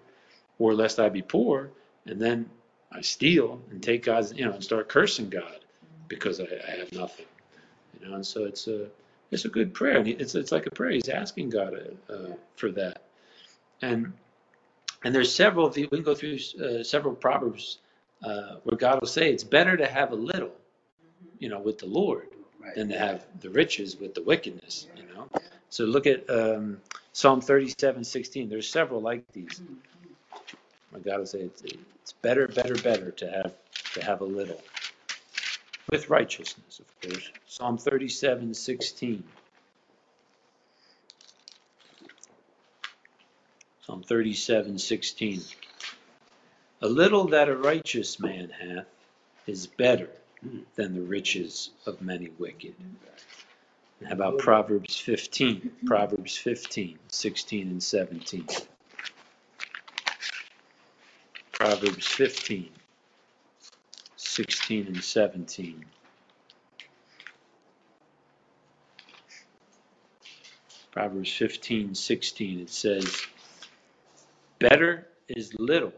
or 0.60 0.74
lest 0.74 1.00
I 1.00 1.10
be 1.10 1.22
poor 1.22 1.72
and 2.06 2.22
then 2.22 2.50
I 2.92 3.02
steal 3.02 3.62
and 3.72 3.82
take 3.82 4.04
God's, 4.04 4.34
you 4.34 4.46
know, 4.46 4.54
and 4.54 4.64
start 4.64 4.88
cursing 4.88 5.30
God 5.30 5.60
because 6.08 6.40
I, 6.40 6.46
I 6.68 6.78
have 6.78 6.94
nothing. 6.94 7.26
You 8.00 8.08
know, 8.08 8.16
and 8.16 8.26
so 8.26 8.46
it's 8.46 8.68
a 8.68 8.88
it's 9.32 9.46
a 9.46 9.50
good 9.50 9.74
prayer. 9.74 9.98
And 9.98 10.08
it's, 10.08 10.36
it's 10.36 10.52
like 10.52 10.66
a 10.66 10.72
prayer. 10.72 10.92
He's 10.92 11.10
asking 11.10 11.50
God 11.50 11.74
uh, 12.10 12.34
for 12.56 12.72
that. 12.72 13.02
And 13.82 14.14
and 15.04 15.14
there's 15.14 15.34
several, 15.34 15.70
we 15.70 15.88
can 15.88 16.02
go 16.02 16.16
through 16.16 16.40
uh, 16.64 16.84
several 16.84 17.14
Proverbs 17.14 17.80
uh, 18.24 18.56
where 18.64 18.78
God 18.78 19.02
will 19.02 19.08
say 19.08 19.32
it's 19.32 19.44
better 19.44 19.78
to 19.78 19.86
have 19.86 20.12
a 20.12 20.16
little, 20.16 20.52
you 21.38 21.48
know, 21.48 21.60
with 21.60 21.78
the 21.78 21.86
Lord 21.86 22.30
right. 22.60 22.74
than 22.74 22.90
to 22.90 22.98
have 22.98 23.26
the 23.40 23.52
riches 23.52 24.00
with 24.00 24.16
the 24.16 24.24
wickedness, 24.24 24.88
you 24.96 25.04
know. 25.14 25.30
So 25.70 25.84
look 25.84 26.08
at 26.08 26.28
um, 26.28 26.82
Psalm 27.16 27.40
37, 27.40 28.04
16. 28.04 28.50
There's 28.50 28.70
several 28.70 29.00
like 29.00 29.24
these. 29.32 29.62
My 30.92 31.00
God 31.00 31.20
will 31.20 31.26
say 31.26 31.40
it's, 31.40 31.62
it's 31.62 32.12
better, 32.12 32.46
better, 32.50 32.76
better 32.76 33.12
to 33.12 33.32
have 33.32 33.54
to 33.94 34.04
have 34.04 34.20
a 34.20 34.26
little 34.26 34.62
with 35.90 36.10
righteousness, 36.10 36.82
of 36.82 37.10
course. 37.10 37.32
Psalm 37.48 37.78
37, 37.78 38.54
16. 38.54 39.24
Psalm 43.86 44.04
37, 44.04 44.78
16. 44.78 45.42
A 46.82 46.88
little 46.90 47.28
that 47.30 47.48
a 47.48 47.56
righteous 47.56 48.20
man 48.20 48.50
hath 48.50 48.88
is 49.48 49.68
better 49.68 50.10
than 50.76 50.94
the 50.94 51.02
riches 51.02 51.70
of 51.86 52.02
many 52.02 52.30
wicked. 52.38 52.76
How 54.06 54.14
about 54.14 54.38
Proverbs 54.38 55.00
15? 55.00 55.72
Proverbs 55.88 56.38
15, 56.38 57.00
16 57.08 57.68
and 57.68 57.82
17. 57.82 58.48
Proverbs 61.52 62.06
15, 62.06 62.70
16 64.16 64.88
and 64.88 65.04
17. 65.04 65.86
Proverbs 70.92 71.34
15, 71.34 71.96
16, 71.96 72.60
it 72.60 72.70
says, 72.70 73.22
Better 74.60 75.08
is 75.28 75.56
little 75.58 75.94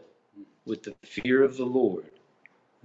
with 0.66 0.84
the 0.84 0.96
fear 1.04 1.44
of 1.44 1.58
the 1.58 1.66
Lord 1.66 2.10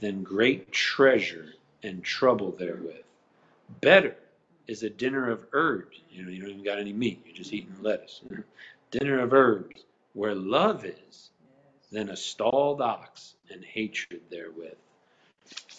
than 0.01 0.25
great 0.25 0.73
treasure 0.73 1.53
and 1.85 2.03
trouble 2.03 2.51
therewith. 2.59 3.05
Better 3.81 4.17
is 4.67 4.83
a 4.83 4.91
dinner 4.91 5.31
of 5.31 5.45
herbs. 5.53 6.01
You 6.11 6.25
know, 6.25 6.31
you 6.31 6.41
don't 6.41 6.51
even 6.51 6.65
got 6.65 6.79
any 6.79 6.93
meat. 6.93 7.23
You're 7.25 7.37
just 7.37 7.53
eating 7.53 7.75
lettuce. 7.81 8.21
Mm-hmm. 8.25 8.43
dinner 8.91 9.21
of 9.21 9.33
herbs, 9.33 9.85
where 10.13 10.35
love 10.35 10.85
is, 10.85 11.31
than 11.91 12.09
a 12.09 12.17
stalled 12.17 12.81
ox 12.81 13.35
and 13.51 13.65
hatred 13.65 14.23
therewith. 14.31 14.77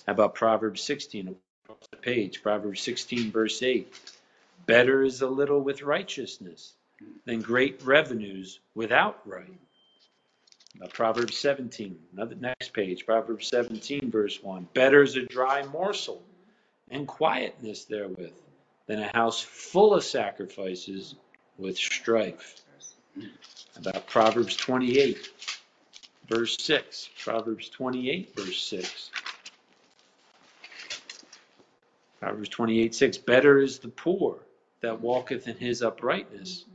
How 0.06 0.14
about 0.14 0.36
Proverbs 0.36 0.82
16 0.84 1.36
across 1.64 1.88
the 1.90 1.98
page? 1.98 2.44
Proverbs 2.44 2.82
16, 2.82 3.32
verse 3.32 3.62
8. 3.64 3.92
Better 4.66 5.04
is 5.04 5.22
a 5.22 5.28
little 5.28 5.62
with 5.62 5.82
righteousness 5.82 6.74
than 7.26 7.42
great 7.42 7.82
revenues 7.84 8.60
without 8.76 9.22
right. 9.26 9.60
Now, 10.80 10.88
Proverbs 10.88 11.38
17, 11.38 11.98
another 12.14 12.36
next 12.36 12.74
page, 12.74 13.06
Proverbs 13.06 13.48
17, 13.48 14.10
verse 14.10 14.42
1. 14.42 14.68
Better 14.74 15.04
is 15.04 15.16
a 15.16 15.26
dry 15.26 15.64
morsel 15.66 16.24
and 16.90 17.08
quietness 17.08 17.86
therewith 17.86 18.34
than 18.88 19.00
a 19.00 19.16
house 19.16 19.42
full 19.42 19.94
of 19.94 20.04
sacrifices 20.04 21.16
with 21.58 21.78
strife. 21.78 22.62
About 23.76 24.08
Proverbs 24.08 24.56
28, 24.56 25.30
verse 26.28 26.58
6. 26.60 27.10
Proverbs 27.24 27.70
28, 27.70 28.36
verse 28.36 28.62
6. 28.64 29.10
Proverbs 32.20 32.50
28, 32.50 32.96
6. 32.96 33.18
Better 33.20 33.60
is 33.60 33.80
the 33.80 33.90
poor 33.90 34.38
that 34.82 35.02
walketh 35.02 35.48
in 35.48 35.58
his 35.58 35.82
uprightness 35.82 36.66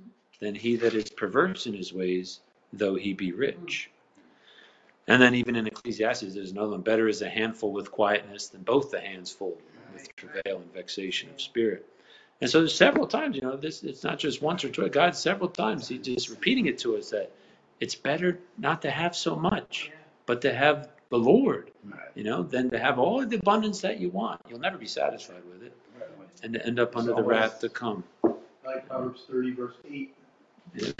than 0.40 0.54
he 0.54 0.76
that 0.76 0.94
is 0.94 1.10
perverse 1.10 1.66
in 1.66 1.74
his 1.74 1.92
ways, 1.92 2.40
though 2.72 2.94
he 2.94 3.12
be 3.12 3.32
rich. 3.32 3.90
And 5.06 5.20
then 5.22 5.34
even 5.34 5.56
in 5.56 5.66
Ecclesiastes, 5.66 6.34
there's 6.34 6.50
another 6.50 6.72
one. 6.72 6.82
Better 6.82 7.08
is 7.08 7.22
a 7.22 7.28
handful 7.28 7.72
with 7.72 7.90
quietness 7.90 8.48
than 8.48 8.62
both 8.62 8.90
the 8.90 9.00
hands 9.00 9.32
full 9.32 9.56
with 9.92 10.14
travail 10.16 10.58
and 10.58 10.72
vexation 10.72 11.30
of 11.30 11.40
spirit. 11.40 11.86
And 12.40 12.48
so 12.48 12.60
there's 12.60 12.74
several 12.74 13.06
times, 13.06 13.36
you 13.36 13.42
know, 13.42 13.56
this 13.56 13.82
it's 13.82 14.04
not 14.04 14.18
just 14.18 14.40
once 14.40 14.64
or 14.64 14.68
twice. 14.68 14.90
God 14.90 15.16
several 15.16 15.48
times 15.48 15.88
He's 15.88 16.02
just 16.02 16.28
repeating 16.28 16.66
it 16.66 16.78
to 16.78 16.96
us 16.96 17.10
that 17.10 17.32
it's 17.80 17.94
better 17.94 18.38
not 18.56 18.82
to 18.82 18.90
have 18.90 19.16
so 19.16 19.34
much, 19.36 19.90
but 20.26 20.42
to 20.42 20.52
have 20.52 20.88
the 21.10 21.18
Lord, 21.18 21.70
you 22.14 22.24
know, 22.24 22.42
than 22.42 22.70
to 22.70 22.78
have 22.78 22.98
all 22.98 23.22
of 23.22 23.30
the 23.30 23.36
abundance 23.36 23.80
that 23.80 23.98
you 23.98 24.10
want. 24.10 24.40
You'll 24.48 24.60
never 24.60 24.78
be 24.78 24.86
satisfied 24.86 25.42
with 25.50 25.62
it, 25.62 25.76
and 26.42 26.54
to 26.54 26.64
end 26.66 26.78
up 26.78 26.96
under 26.96 27.14
the 27.14 27.22
wrath 27.22 27.60
to 27.60 27.68
come. 27.68 28.04
Like 28.64 28.88
Proverbs 28.88 29.22
thirty 29.28 29.52
verse 29.52 29.74
eight. 29.90 30.14
Yeah. 30.74 30.92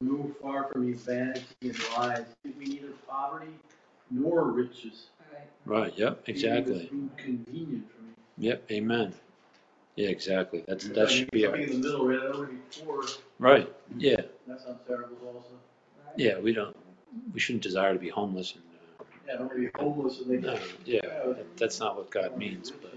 Remove 0.00 0.36
far 0.40 0.68
from 0.72 0.88
you 0.88 0.94
vanity 0.94 1.44
and 1.62 1.78
lies, 1.96 2.24
give 2.44 2.56
me 2.56 2.66
neither 2.66 2.92
poverty 3.08 3.50
nor 4.10 4.44
riches. 4.44 5.08
Right. 5.66 5.92
Yep. 5.96 6.22
Exactly. 6.26 6.90
Convenient 7.16 7.90
for 7.92 8.02
me. 8.02 8.12
Yep. 8.38 8.70
Amen. 8.70 9.12
Yeah. 10.00 10.08
Exactly. 10.10 10.64
That's 10.66 10.88
that 10.88 11.10
should 11.10 11.30
be 11.30 11.42
Something 11.42 11.60
our, 11.62 11.66
in 11.68 11.80
the 11.82 11.88
middle, 11.88 12.06
right, 12.08 12.20
that 12.22 12.38
would 12.38 12.50
be 12.50 12.84
poor, 12.84 13.04
right. 13.38 13.72
Yeah. 13.96 14.16
that 14.46 14.60
sounds 14.60 14.80
terrible 14.86 15.16
also. 15.26 15.48
Yeah. 16.16 16.38
We 16.38 16.52
don't. 16.52 16.76
We 17.34 17.40
shouldn't 17.40 17.62
desire 17.62 17.92
to 17.92 17.98
be 17.98 18.08
homeless 18.08 18.54
and. 18.54 18.62
Uh, 18.64 19.04
Yeah, 19.28 19.36
don't 19.38 19.56
be 19.56 19.68
homeless 19.78 20.20
and 20.20 20.30
they. 20.30 20.36
no. 20.38 20.58
Yeah. 20.84 21.00
that- 21.02 21.56
That's 21.56 21.80
not 21.80 21.96
what 21.96 22.10
God 22.10 22.36
means. 22.36 22.70
But 22.70 22.94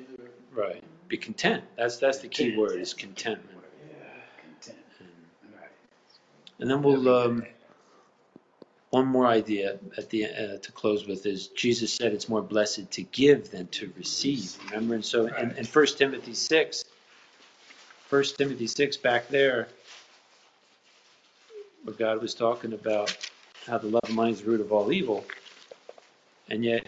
right. 0.53 0.83
Be 1.07 1.17
content. 1.17 1.63
That's 1.75 1.97
that's 1.97 2.19
the 2.19 2.27
key 2.29 2.55
word 2.57 2.79
is 2.79 2.93
contentment. 2.93 3.49
And, 4.67 4.75
and 6.59 6.69
then 6.69 6.81
we'll 6.81 7.09
um, 7.13 7.43
one 8.91 9.07
more 9.07 9.25
idea 9.25 9.79
at 9.97 10.09
the 10.11 10.25
uh, 10.25 10.57
to 10.59 10.71
close 10.71 11.05
with 11.07 11.25
is 11.25 11.47
Jesus 11.47 11.91
said 11.93 12.13
it's 12.13 12.29
more 12.29 12.41
blessed 12.43 12.91
to 12.91 13.01
give 13.01 13.49
than 13.51 13.67
to 13.67 13.91
receive. 13.97 14.55
Remember, 14.71 14.93
and 14.95 15.03
so 15.05 15.25
in, 15.25 15.51
in 15.57 15.65
1 15.65 15.85
Timothy 15.97 16.33
six, 16.35 16.85
1 18.13 18.23
Timothy 18.37 18.67
six 18.67 18.95
back 18.95 19.27
there, 19.29 19.67
where 21.83 21.95
God 21.95 22.21
was 22.21 22.35
talking 22.35 22.73
about 22.73 23.17
how 23.65 23.79
the 23.79 23.87
love 23.87 24.03
of 24.03 24.13
money 24.13 24.33
is 24.33 24.43
the 24.43 24.51
root 24.51 24.61
of 24.61 24.71
all 24.71 24.91
evil, 24.91 25.25
and 26.47 26.63
yet 26.63 26.85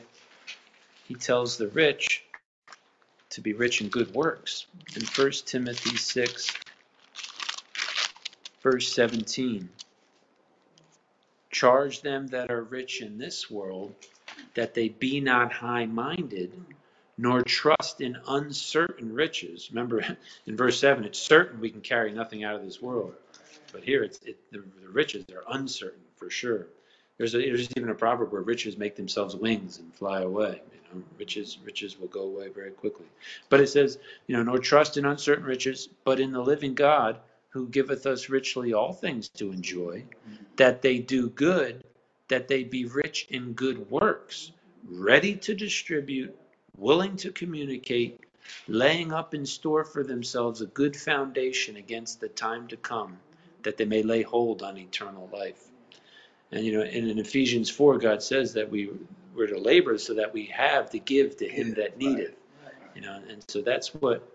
He 1.08 1.16
tells 1.16 1.58
the 1.58 1.68
rich 1.70 2.24
to 3.32 3.42
be 3.42 3.54
rich 3.54 3.82
in 3.82 3.88
good 3.88 4.14
works. 4.14 4.68
In 4.96 5.02
1 5.02 5.32
Timothy 5.48 5.98
six, 5.98 6.54
verse 8.62 8.94
17 8.94 9.68
charge 11.52 12.02
them 12.02 12.28
that 12.28 12.52
are 12.52 12.62
rich 12.62 13.02
in 13.02 13.18
this 13.18 13.50
world 13.50 13.96
that 14.54 14.76
they 14.76 14.90
be 14.90 15.20
not 15.22 15.52
high 15.52 15.88
minded 15.88 16.52
nor 17.18 17.42
trust 17.42 18.02
in 18.02 18.18
uncertain 18.28 19.14
riches. 19.14 19.70
Remember 19.72 20.04
in 20.46 20.58
verse 20.58 20.80
7 20.80 21.04
it's 21.06 21.20
certain 21.20 21.60
we 21.60 21.70
can 21.70 21.82
carry 21.82 22.12
nothing 22.12 22.44
out 22.44 22.56
of 22.56 22.64
this 22.64 22.82
world. 22.82 23.14
But 23.72 23.84
here 23.84 24.04
it's 24.04 24.20
it, 24.24 24.38
the, 24.52 24.64
the 24.82 24.90
riches 24.90 25.26
are 25.34 25.44
uncertain 25.56 26.02
for 26.16 26.30
sure. 26.30 26.68
There's, 27.18 27.34
a, 27.34 27.38
there's 27.38 27.70
even 27.78 27.90
a 27.90 27.96
proverb 27.96 28.34
where 28.34 28.42
riches 28.42 28.78
make 28.78 28.96
themselves 28.96 29.36
wings 29.36 29.80
and 29.80 29.94
fly 29.94 30.22
away 30.22 30.62
you 30.74 31.00
know 31.00 31.06
riches 31.18 31.58
riches 31.64 32.00
will 32.00 32.08
go 32.08 32.22
away 32.22 32.50
very 32.50 32.72
quickly. 32.72 33.06
But 33.50 33.62
it 33.62 33.68
says 33.68 34.00
you 34.28 34.36
know 34.36 34.44
nor 34.44 34.60
trust 34.60 34.98
in 34.98 35.06
uncertain 35.06 35.46
riches 35.46 35.90
but 36.04 36.20
in 36.20 36.32
the 36.32 36.42
living 36.42 36.76
god 36.76 37.20
who 37.56 37.70
giveth 37.70 38.06
us 38.06 38.28
richly 38.28 38.74
all 38.74 38.92
things 38.92 39.30
to 39.30 39.50
enjoy, 39.54 40.04
that 40.58 40.82
they 40.82 41.00
do 41.00 41.30
good, 41.30 41.82
that 42.28 42.50
they 42.50 42.66
be 42.66 42.84
rich 42.84 43.28
in 43.30 43.54
good 43.54 43.90
works, 43.90 44.52
ready 44.90 45.38
to 45.38 45.56
distribute, 45.56 46.38
willing 46.78 47.18
to 47.18 47.32
communicate, 47.32 48.20
laying 48.68 49.12
up 49.12 49.34
in 49.34 49.46
store 49.46 49.84
for 49.84 50.04
themselves 50.04 50.62
a 50.62 50.66
good 50.66 50.96
foundation 50.96 51.76
against 51.78 52.20
the 52.20 52.30
time 52.30 52.68
to 52.68 52.78
come, 52.78 53.18
that 53.64 53.78
they 53.78 53.86
may 53.86 54.04
lay 54.04 54.22
hold 54.22 54.62
on 54.62 54.78
eternal 54.78 55.30
life. 55.32 55.64
And 56.52 56.66
you 56.66 56.74
know, 56.74 56.82
and 56.82 57.10
in 57.10 57.20
Ephesians 57.20 57.70
4, 57.70 57.98
God 57.98 58.24
says 58.24 58.54
that 58.54 58.70
we 58.70 58.90
we're 59.36 59.48
to 59.48 59.60
labor 59.60 59.98
so 59.98 60.14
that 60.14 60.34
we 60.34 60.46
have 60.46 60.90
to 60.92 61.00
give 61.00 61.38
to 61.38 61.48
him 61.48 61.74
that 61.74 61.98
needeth. 61.98 62.36
You 62.96 63.02
know, 63.02 63.22
and 63.30 63.44
so 63.50 63.62
that's 63.62 63.94
what 63.94 64.26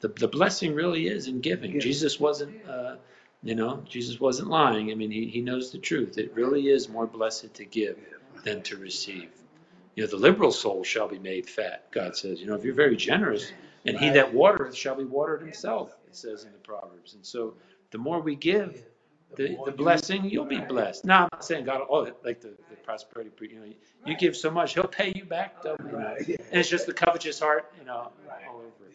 the, 0.00 0.08
the 0.08 0.28
blessing 0.28 0.74
really 0.74 1.06
is 1.06 1.28
in 1.28 1.40
giving. 1.40 1.78
Jesus 1.80 2.18
wasn't, 2.18 2.66
uh, 2.66 2.96
you 3.42 3.54
know, 3.54 3.82
Jesus 3.88 4.18
wasn't 4.18 4.48
lying. 4.48 4.90
I 4.90 4.94
mean, 4.94 5.10
he, 5.10 5.26
he 5.26 5.42
knows 5.42 5.70
the 5.70 5.78
truth. 5.78 6.16
It 6.16 6.32
really 6.34 6.68
is 6.68 6.88
more 6.88 7.06
blessed 7.06 7.52
to 7.54 7.64
give 7.66 7.98
than 8.44 8.62
to 8.62 8.78
receive. 8.78 9.30
You 9.94 10.04
know, 10.04 10.10
the 10.10 10.16
liberal 10.16 10.52
soul 10.52 10.84
shall 10.84 11.08
be 11.08 11.18
made 11.18 11.48
fat, 11.48 11.86
God 11.90 12.16
says. 12.16 12.40
You 12.40 12.46
know, 12.46 12.54
if 12.54 12.64
you're 12.64 12.74
very 12.74 12.96
generous, 12.96 13.52
and 13.84 13.98
he 13.98 14.10
that 14.10 14.32
watereth 14.32 14.74
shall 14.74 14.94
be 14.94 15.04
watered 15.04 15.42
himself, 15.42 15.96
it 16.06 16.16
says 16.16 16.44
in 16.44 16.52
the 16.52 16.58
Proverbs. 16.58 17.14
And 17.14 17.24
so 17.24 17.54
the 17.90 17.98
more 17.98 18.20
we 18.20 18.36
give, 18.36 18.82
the, 19.36 19.56
the 19.64 19.72
blessing, 19.72 20.24
you'll 20.24 20.44
be 20.44 20.60
blessed. 20.60 21.04
Now, 21.04 21.24
I'm 21.24 21.28
not 21.32 21.44
saying 21.44 21.64
God, 21.64 21.82
oh, 21.88 22.10
like 22.24 22.40
the, 22.40 22.48
the 22.68 22.76
prosperity, 22.82 23.30
you 23.42 23.60
know, 23.60 23.72
you 24.06 24.16
give 24.16 24.36
so 24.36 24.50
much, 24.50 24.74
he'll 24.74 24.84
pay 24.84 25.12
you 25.14 25.24
back 25.24 25.62
double. 25.62 25.84
You 25.86 25.92
know? 25.92 26.14
And 26.16 26.38
it's 26.52 26.68
just 26.68 26.86
the 26.86 26.92
covetous 26.92 27.38
heart, 27.38 27.72
you 27.78 27.84
know, 27.84 28.10
all 28.48 28.56
over. 28.56 28.90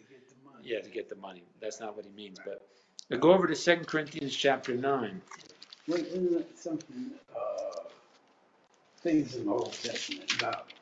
Yeah, 0.62 0.80
to 0.80 0.90
get 0.90 1.08
the 1.08 1.16
money. 1.16 1.44
That's 1.60 1.78
not 1.78 1.94
what 1.94 2.04
he 2.04 2.10
means, 2.10 2.38
but 2.44 2.60
go 3.20 3.32
over 3.32 3.46
to 3.46 3.54
Second 3.54 3.86
Corinthians 3.86 4.34
chapter 4.34 4.74
nine. 4.74 5.22
Wait, 5.86 6.06
isn't 6.06 6.58
something, 6.58 7.12
uh, 7.34 7.82
things 8.98 9.36
in 9.36 9.46
the 9.46 9.52
Old 9.52 9.72
Testament 9.72 10.32
about, 10.40 10.72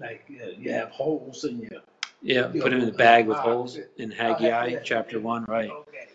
like, 0.00 0.24
uh, 0.42 0.50
you 0.58 0.72
have 0.72 0.90
holes 0.90 1.44
in 1.44 1.60
your. 1.60 1.80
Yeah, 2.22 2.46
put 2.46 2.72
him 2.72 2.80
in 2.80 2.86
the 2.86 2.92
bag 2.92 3.26
with 3.26 3.36
holes 3.36 3.78
in 3.98 4.10
Haggai 4.10 4.76
chapter 4.82 5.20
one, 5.20 5.44
right? 5.46 5.70
Okay, 5.70 6.06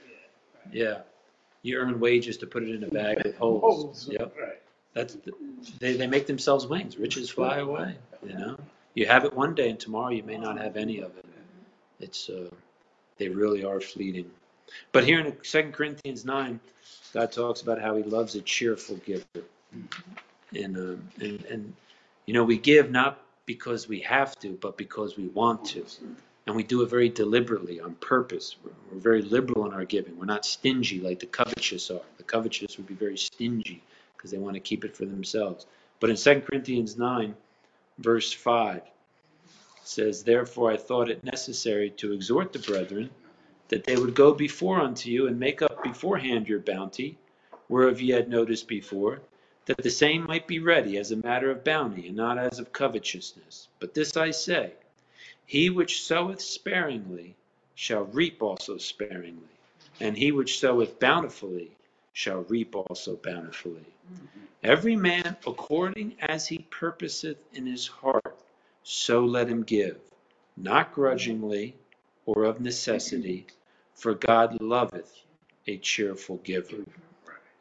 Yeah. 0.71 1.01
You 1.61 1.77
earn 1.77 1.99
wages 1.99 2.37
to 2.37 2.47
put 2.47 2.63
it 2.63 2.73
in 2.73 2.83
a 2.83 2.87
bag 2.87 3.17
with 3.17 3.33
yeah. 3.33 3.39
holes. 3.39 4.09
Yep. 4.11 4.35
Right. 4.39 4.61
That's 4.93 5.17
they 5.79 5.95
they 5.97 6.07
make 6.07 6.25
themselves 6.25 6.65
wings. 6.65 6.97
Riches 6.97 7.29
fly 7.29 7.57
away. 7.57 7.95
You 8.25 8.33
know. 8.33 8.57
You 8.95 9.05
have 9.05 9.23
it 9.23 9.33
one 9.33 9.53
day, 9.53 9.69
and 9.69 9.79
tomorrow 9.79 10.09
you 10.09 10.23
may 10.23 10.37
not 10.37 10.57
have 10.59 10.77
any 10.77 10.99
of 10.99 11.15
it. 11.17 11.25
It's 11.99 12.29
uh, 12.29 12.49
they 13.17 13.29
really 13.29 13.63
are 13.63 13.79
fleeting. 13.79 14.29
But 14.91 15.03
here 15.03 15.19
in 15.19 15.35
Second 15.43 15.73
Corinthians 15.73 16.25
nine, 16.25 16.59
God 17.13 17.31
talks 17.31 17.61
about 17.61 17.79
how 17.79 17.95
He 17.95 18.03
loves 18.03 18.35
a 18.35 18.41
cheerful 18.41 18.97
giver, 18.97 19.23
and 20.55 20.77
um, 20.77 21.09
and 21.19 21.43
and 21.45 21.73
you 22.29 22.33
know 22.33 22.43
we 22.43 22.59
give 22.59 22.91
not 22.91 23.19
because 23.47 23.87
we 23.87 24.01
have 24.01 24.37
to, 24.37 24.49
but 24.61 24.77
because 24.77 25.17
we 25.17 25.29
want 25.29 25.65
to, 25.65 25.83
and 26.45 26.55
we 26.55 26.61
do 26.61 26.83
it 26.83 26.87
very 26.87 27.09
deliberately 27.09 27.79
on 27.79 27.95
purpose. 27.95 28.55
We're, 28.63 28.69
we're 28.91 28.99
very 28.99 29.23
liberal 29.23 29.65
in 29.65 29.73
our 29.73 29.83
giving. 29.83 30.15
We're 30.15 30.25
not 30.25 30.45
stingy 30.45 30.99
like 30.99 31.17
the 31.17 31.25
covetous 31.25 31.89
are. 31.89 32.01
The 32.17 32.23
covetous 32.23 32.77
would 32.77 32.85
be 32.85 32.93
very 32.93 33.17
stingy 33.17 33.81
because 34.15 34.29
they 34.29 34.37
want 34.37 34.53
to 34.53 34.59
keep 34.59 34.85
it 34.85 34.95
for 34.95 35.05
themselves. 35.05 35.65
But 35.99 36.11
in 36.11 36.17
Second 36.17 36.43
Corinthians 36.43 36.99
nine, 36.99 37.33
verse 37.97 38.31
five 38.31 38.83
says, 39.83 40.21
Therefore 40.21 40.71
I 40.71 40.77
thought 40.77 41.09
it 41.09 41.23
necessary 41.23 41.89
to 41.97 42.13
exhort 42.13 42.53
the 42.53 42.59
brethren 42.59 43.09
that 43.69 43.85
they 43.85 43.95
would 43.95 44.13
go 44.13 44.35
before 44.35 44.79
unto 44.79 45.09
you 45.09 45.25
and 45.25 45.39
make 45.39 45.63
up 45.63 45.81
beforehand 45.81 46.47
your 46.47 46.59
bounty, 46.59 47.17
whereof 47.69 47.99
ye 47.99 48.11
had 48.11 48.29
noticed 48.29 48.67
before, 48.67 49.19
that 49.69 49.77
the 49.83 49.91
same 49.91 50.25
might 50.25 50.47
be 50.47 50.57
ready 50.57 50.97
as 50.97 51.11
a 51.11 51.15
matter 51.15 51.51
of 51.51 51.63
bounty, 51.63 52.07
and 52.07 52.17
not 52.17 52.39
as 52.39 52.57
of 52.57 52.73
covetousness. 52.73 53.67
But 53.79 53.93
this 53.93 54.17
I 54.17 54.31
say, 54.31 54.73
he 55.45 55.69
which 55.69 56.01
soweth 56.01 56.41
sparingly 56.41 57.35
shall 57.75 58.05
reap 58.05 58.41
also 58.41 58.79
sparingly, 58.79 59.53
and 59.99 60.17
he 60.17 60.31
which 60.31 60.57
soweth 60.57 60.99
bountifully 60.99 61.69
shall 62.13 62.39
reap 62.45 62.75
also 62.75 63.15
bountifully. 63.17 63.85
Mm-hmm. 64.11 64.39
Every 64.63 64.95
man 64.95 65.37
according 65.45 66.15
as 66.19 66.47
he 66.47 66.65
purposeth 66.71 67.37
in 67.53 67.67
his 67.67 67.85
heart, 67.85 68.39
so 68.81 69.23
let 69.23 69.47
him 69.47 69.61
give, 69.61 69.99
not 70.57 70.95
grudgingly 70.95 71.75
or 72.25 72.45
of 72.45 72.59
necessity, 72.59 73.45
for 73.93 74.15
God 74.15 74.59
loveth 74.63 75.13
a 75.67 75.77
cheerful 75.77 76.37
giver. 76.37 76.85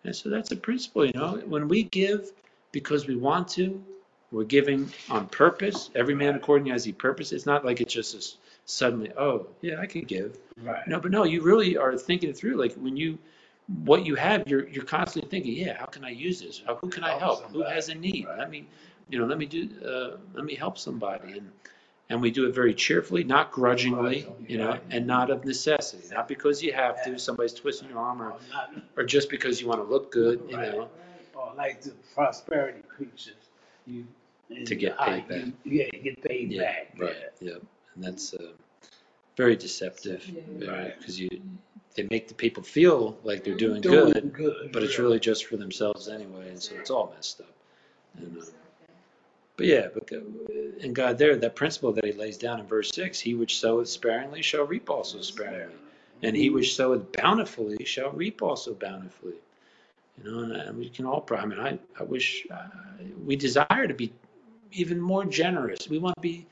And 0.05 0.15
so 0.15 0.29
that's 0.29 0.51
a 0.53 0.57
principle, 0.57 1.05
you 1.05 1.13
know, 1.15 1.43
when 1.47 1.69
we 1.69 1.83
give 1.85 2.33
because 2.73 3.07
we 3.07 3.17
want 3.17 3.49
to, 3.49 3.83
we're 4.31 4.45
giving 4.45 4.91
on 5.11 5.27
purpose, 5.29 5.91
every 5.95 6.15
man 6.15 6.35
according 6.35 6.71
as 6.71 6.85
he 6.85 6.93
purposes. 6.93 7.33
It's 7.33 7.47
not 7.47 7.65
like 7.65 7.81
it's 7.81 7.93
just 7.93 8.39
suddenly, 8.67 9.11
oh, 9.17 9.47
yeah, 9.61 9.81
I 9.81 9.87
can 9.87 10.03
give. 10.03 10.39
Right. 10.63 10.87
No, 10.87 11.01
but 11.01 11.11
no, 11.11 11.25
you 11.25 11.43
really 11.43 11.77
are 11.77 11.97
thinking 11.97 12.31
it 12.31 12.37
through. 12.37 12.57
Like 12.57 12.75
when 12.75 12.97
you, 12.97 13.19
what 13.85 14.07
you 14.07 14.15
have, 14.15 14.47
you're 14.47 14.69
you're 14.69 14.85
constantly 14.85 15.29
thinking, 15.31 15.55
yeah, 15.55 15.79
how 15.79 15.87
can 15.87 16.05
I 16.05 16.11
use 16.11 16.41
this? 16.41 16.63
How, 16.65 16.77
who 16.77 16.89
can 16.89 17.05
I 17.05 17.19
Help 17.19 17.41
help? 17.41 17.53
Who 17.53 17.63
has 17.63 17.89
a 17.89 17.95
need? 17.95 18.27
Right. 18.27 18.39
Let 18.39 18.51
me, 18.51 18.67
you 19.11 19.19
know, 19.19 19.27
let 19.27 19.39
me 19.39 19.47
do, 19.47 19.69
uh, 19.85 20.17
let 20.35 20.45
me 20.45 20.55
help 20.55 20.79
somebody, 20.79 21.33
and 21.33 21.51
and 22.11 22.23
we 22.23 22.31
do 22.31 22.47
it 22.47 22.55
very 22.55 22.75
cheerfully, 22.75 23.23
not 23.25 23.53
grudgingly, 23.53 24.27
you 24.47 24.59
know, 24.59 24.79
and 24.91 25.07
not 25.07 25.31
of 25.31 25.45
necessity, 25.45 26.09
not 26.15 26.27
because 26.29 26.63
you 26.63 26.73
have 26.73 27.03
to. 27.05 27.19
Somebody's 27.19 27.53
twisting 27.53 27.89
your 27.91 27.99
arm, 27.99 28.23
or, 28.23 28.35
Or 28.97 29.05
just 29.05 29.29
because 29.29 29.61
you 29.61 29.69
want 29.69 29.81
to 29.81 29.85
look 29.85 30.11
good, 30.11 30.43
you 30.49 30.57
know. 30.57 30.89
or 31.35 31.53
like 31.57 31.83
the 31.83 31.93
prosperity 32.15 32.81
preachers, 32.97 33.35
you. 33.87 34.07
To 34.65 34.75
get 34.75 34.99
paid 34.99 35.29
back. 35.29 35.43
Yeah, 35.65 35.91
get 35.91 36.23
paid 36.23 36.51
Yeah, 36.51 36.63
back. 36.63 36.95
right. 36.99 37.17
Yeah, 37.39 37.57
and 37.95 38.03
that's 38.03 38.33
uh, 38.33 38.53
very 39.37 39.57
deceptive, 39.57 40.27
Yeah. 40.59 40.71
right? 40.71 40.99
Because 40.99 41.21
you, 41.21 41.29
they 41.95 42.07
make 42.11 42.29
the 42.29 42.35
people 42.35 42.63
feel 42.63 43.19
like 43.25 43.45
they're 43.45 43.55
doing 43.59 43.83
Doing 43.83 44.13
good, 44.13 44.33
good. 44.33 44.73
but 44.73 44.83
it's 44.83 44.99
really 44.99 45.21
just 45.21 45.45
for 45.45 45.59
themselves 45.59 46.09
anyway, 46.09 46.49
and 46.49 46.63
so 46.63 46.77
it's 46.77 46.89
all 46.91 47.13
messed 47.15 47.41
up. 47.43 47.53
And, 48.17 48.39
uh, 48.39 48.45
but 49.59 49.67
yeah, 49.67 49.89
and 50.83 50.95
God 50.95 51.19
there, 51.19 51.37
that 51.37 51.57
principle 51.57 51.93
that 51.93 52.05
He 52.05 52.13
lays 52.13 52.39
down 52.39 52.61
in 52.61 52.67
verse 52.67 52.91
six: 52.95 53.19
He 53.19 53.35
which 53.35 53.59
soweth 53.59 53.89
sparingly 53.89 54.41
shall 54.41 54.65
reap 54.65 54.89
also 54.89 55.21
sparingly, 55.21 55.75
and 56.23 56.37
he 56.37 56.49
which 56.49 56.77
soweth 56.77 57.13
bountifully 57.13 57.85
shall 57.85 58.11
reap 58.13 58.41
also 58.41 58.73
bountifully. 58.73 59.35
You 60.23 60.31
know, 60.31 60.61
and, 60.61 60.79
we 60.79 60.89
can 60.89 61.07
all. 61.07 61.27
I 61.37 61.45
mean, 61.45 61.59
I 61.59 61.77
I 61.99 62.05
wish 62.05 62.47
uh, 62.51 62.69
we 63.27 63.35
desire 63.35 63.89
to 63.89 63.95
be 63.95 64.13
even 64.71 65.01
more 65.01 65.25
generous. 65.25 65.89
We 65.89 65.99
want 65.99 66.15
to 66.17 66.23
be 66.23 66.47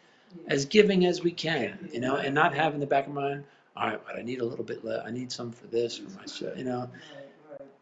as 0.48 0.64
giving 0.64 1.06
as 1.06 1.22
we 1.22 1.30
can, 1.30 1.88
you 1.92 2.00
know, 2.00 2.16
and 2.16 2.34
not 2.34 2.54
have 2.54 2.74
in 2.74 2.80
the 2.80 2.86
back 2.86 3.06
of 3.06 3.14
mind, 3.14 3.44
all 3.76 3.86
right, 3.88 4.00
but 4.04 4.16
I 4.16 4.22
need 4.22 4.40
a 4.40 4.44
little 4.44 4.64
bit 4.64 4.84
less. 4.84 5.02
I 5.06 5.10
need 5.10 5.30
some 5.30 5.52
for 5.52 5.68
this, 5.68 5.98
for 5.98 6.10
myself, 6.18 6.58
you 6.58 6.64
know. 6.64 6.90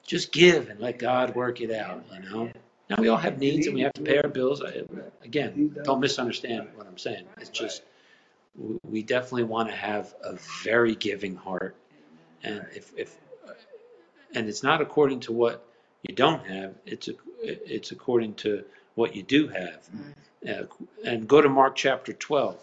Just 0.07 0.33
give 0.33 0.69
and 0.69 0.81
let 0.81 0.99
God 0.99 1.35
work 1.35 1.63
it 1.63 1.71
out, 1.73 2.05
you 2.13 2.31
know. 2.31 2.51
We 2.99 3.09
all 3.09 3.17
have 3.17 3.39
needs 3.39 3.67
and 3.67 3.75
we 3.75 3.83
have 3.83 3.93
to 3.95 4.03
pay 4.03 4.19
our 4.19 4.29
bills. 4.29 4.63
I, 4.63 4.83
again, 5.23 5.77
don't 5.85 6.01
misunderstand 6.01 6.69
what 6.75 6.87
I'm 6.87 6.99
saying. 6.99 7.27
It's 7.39 7.51
just 7.51 7.83
we- 8.57 8.79
we 8.85 9.03
definitely 9.03 9.45
want 9.45 9.69
to 9.69 9.75
have 9.75 10.15
a 10.23 10.35
very 10.63 10.95
giving 10.95 11.35
heart, 11.37 11.77
and 12.43 12.65
if 12.75 12.93
if 12.97 13.17
and 14.35 14.49
it's 14.49 14.63
not 14.63 14.81
according 14.81 15.21
to 15.21 15.33
what 15.33 15.67
you 16.03 16.15
don't 16.15 16.45
have. 16.47 16.75
It's 16.87 17.09
a, 17.09 17.15
it's 17.43 17.93
according 17.93 18.35
to 18.35 18.65
what 18.95 19.15
you 19.15 19.23
do 19.23 19.49
have. 19.49 19.89
Uh, 20.49 20.65
and 21.05 21.27
go 21.27 21.41
to 21.41 21.49
Mark 21.49 21.75
chapter 21.77 22.13
12, 22.13 22.57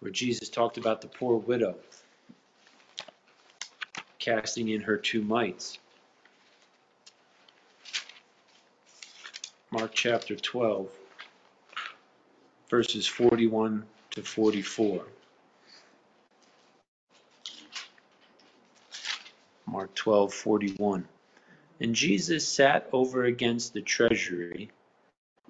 where 0.00 0.10
Jesus 0.10 0.48
talked 0.48 0.76
about 0.76 1.00
the 1.00 1.08
poor 1.08 1.36
widow 1.36 1.76
casting 4.18 4.68
in 4.68 4.82
her 4.82 4.96
two 4.96 5.22
mites. 5.22 5.78
Mark 9.78 9.94
chapter 9.94 10.34
12, 10.34 10.88
verses 12.68 13.06
41 13.06 13.84
to 14.10 14.24
44. 14.24 15.04
Mark 19.66 19.94
12, 19.94 20.34
41. 20.34 21.06
And 21.78 21.94
Jesus 21.94 22.48
sat 22.48 22.88
over 22.92 23.22
against 23.22 23.72
the 23.72 23.80
treasury 23.80 24.70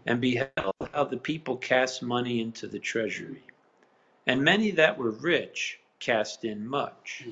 and 0.05 0.21
beheld 0.21 0.75
how 0.93 1.05
the 1.05 1.17
people 1.17 1.57
cast 1.57 2.03
money 2.03 2.43
into 2.43 2.67
the 2.67 2.79
treasury. 2.79 3.43
And 4.27 4.43
many 4.43 4.73
that 4.73 4.99
were 4.99 5.11
rich 5.11 5.79
cast 6.01 6.45
in 6.45 6.69
much. 6.69 7.25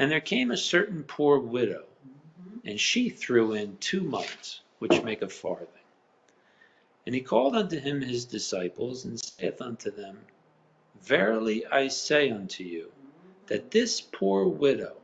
And 0.00 0.10
there 0.10 0.20
came 0.20 0.50
a 0.50 0.56
certain 0.56 1.04
poor 1.04 1.38
widow, 1.38 1.84
and 2.64 2.80
she 2.80 3.08
threw 3.08 3.52
in 3.52 3.76
two 3.78 4.00
mites, 4.00 4.62
which 4.80 5.04
make 5.04 5.22
a 5.22 5.28
farthing. 5.28 5.77
And 7.08 7.14
he 7.14 7.22
called 7.22 7.56
unto 7.56 7.80
him 7.80 8.02
his 8.02 8.26
disciples, 8.26 9.06
and 9.06 9.18
saith 9.18 9.62
unto 9.62 9.90
them, 9.90 10.26
Verily 11.00 11.64
I 11.64 11.88
say 11.88 12.30
unto 12.30 12.62
you, 12.62 12.92
that 13.46 13.70
this 13.70 14.02
poor 14.02 14.46
widow 14.46 14.94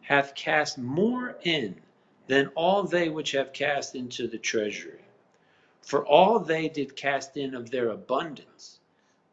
hath 0.00 0.34
cast 0.34 0.78
more 0.78 1.38
in 1.44 1.80
than 2.26 2.48
all 2.56 2.82
they 2.82 3.08
which 3.08 3.30
have 3.30 3.52
cast 3.52 3.94
into 3.94 4.26
the 4.26 4.36
treasury. 4.36 5.04
For 5.80 6.04
all 6.04 6.40
they 6.40 6.68
did 6.68 6.96
cast 6.96 7.36
in 7.36 7.54
of 7.54 7.70
their 7.70 7.90
abundance, 7.90 8.80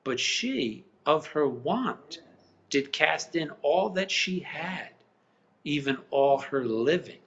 but 0.03 0.19
she 0.19 0.85
of 1.07 1.25
her 1.25 1.49
want 1.49 2.21
did 2.69 2.93
cast 2.93 3.35
in 3.35 3.49
all 3.63 3.89
that 3.89 4.11
she 4.11 4.41
had, 4.41 4.91
even 5.63 5.97
all 6.11 6.37
her 6.37 6.65
living. 6.65 7.23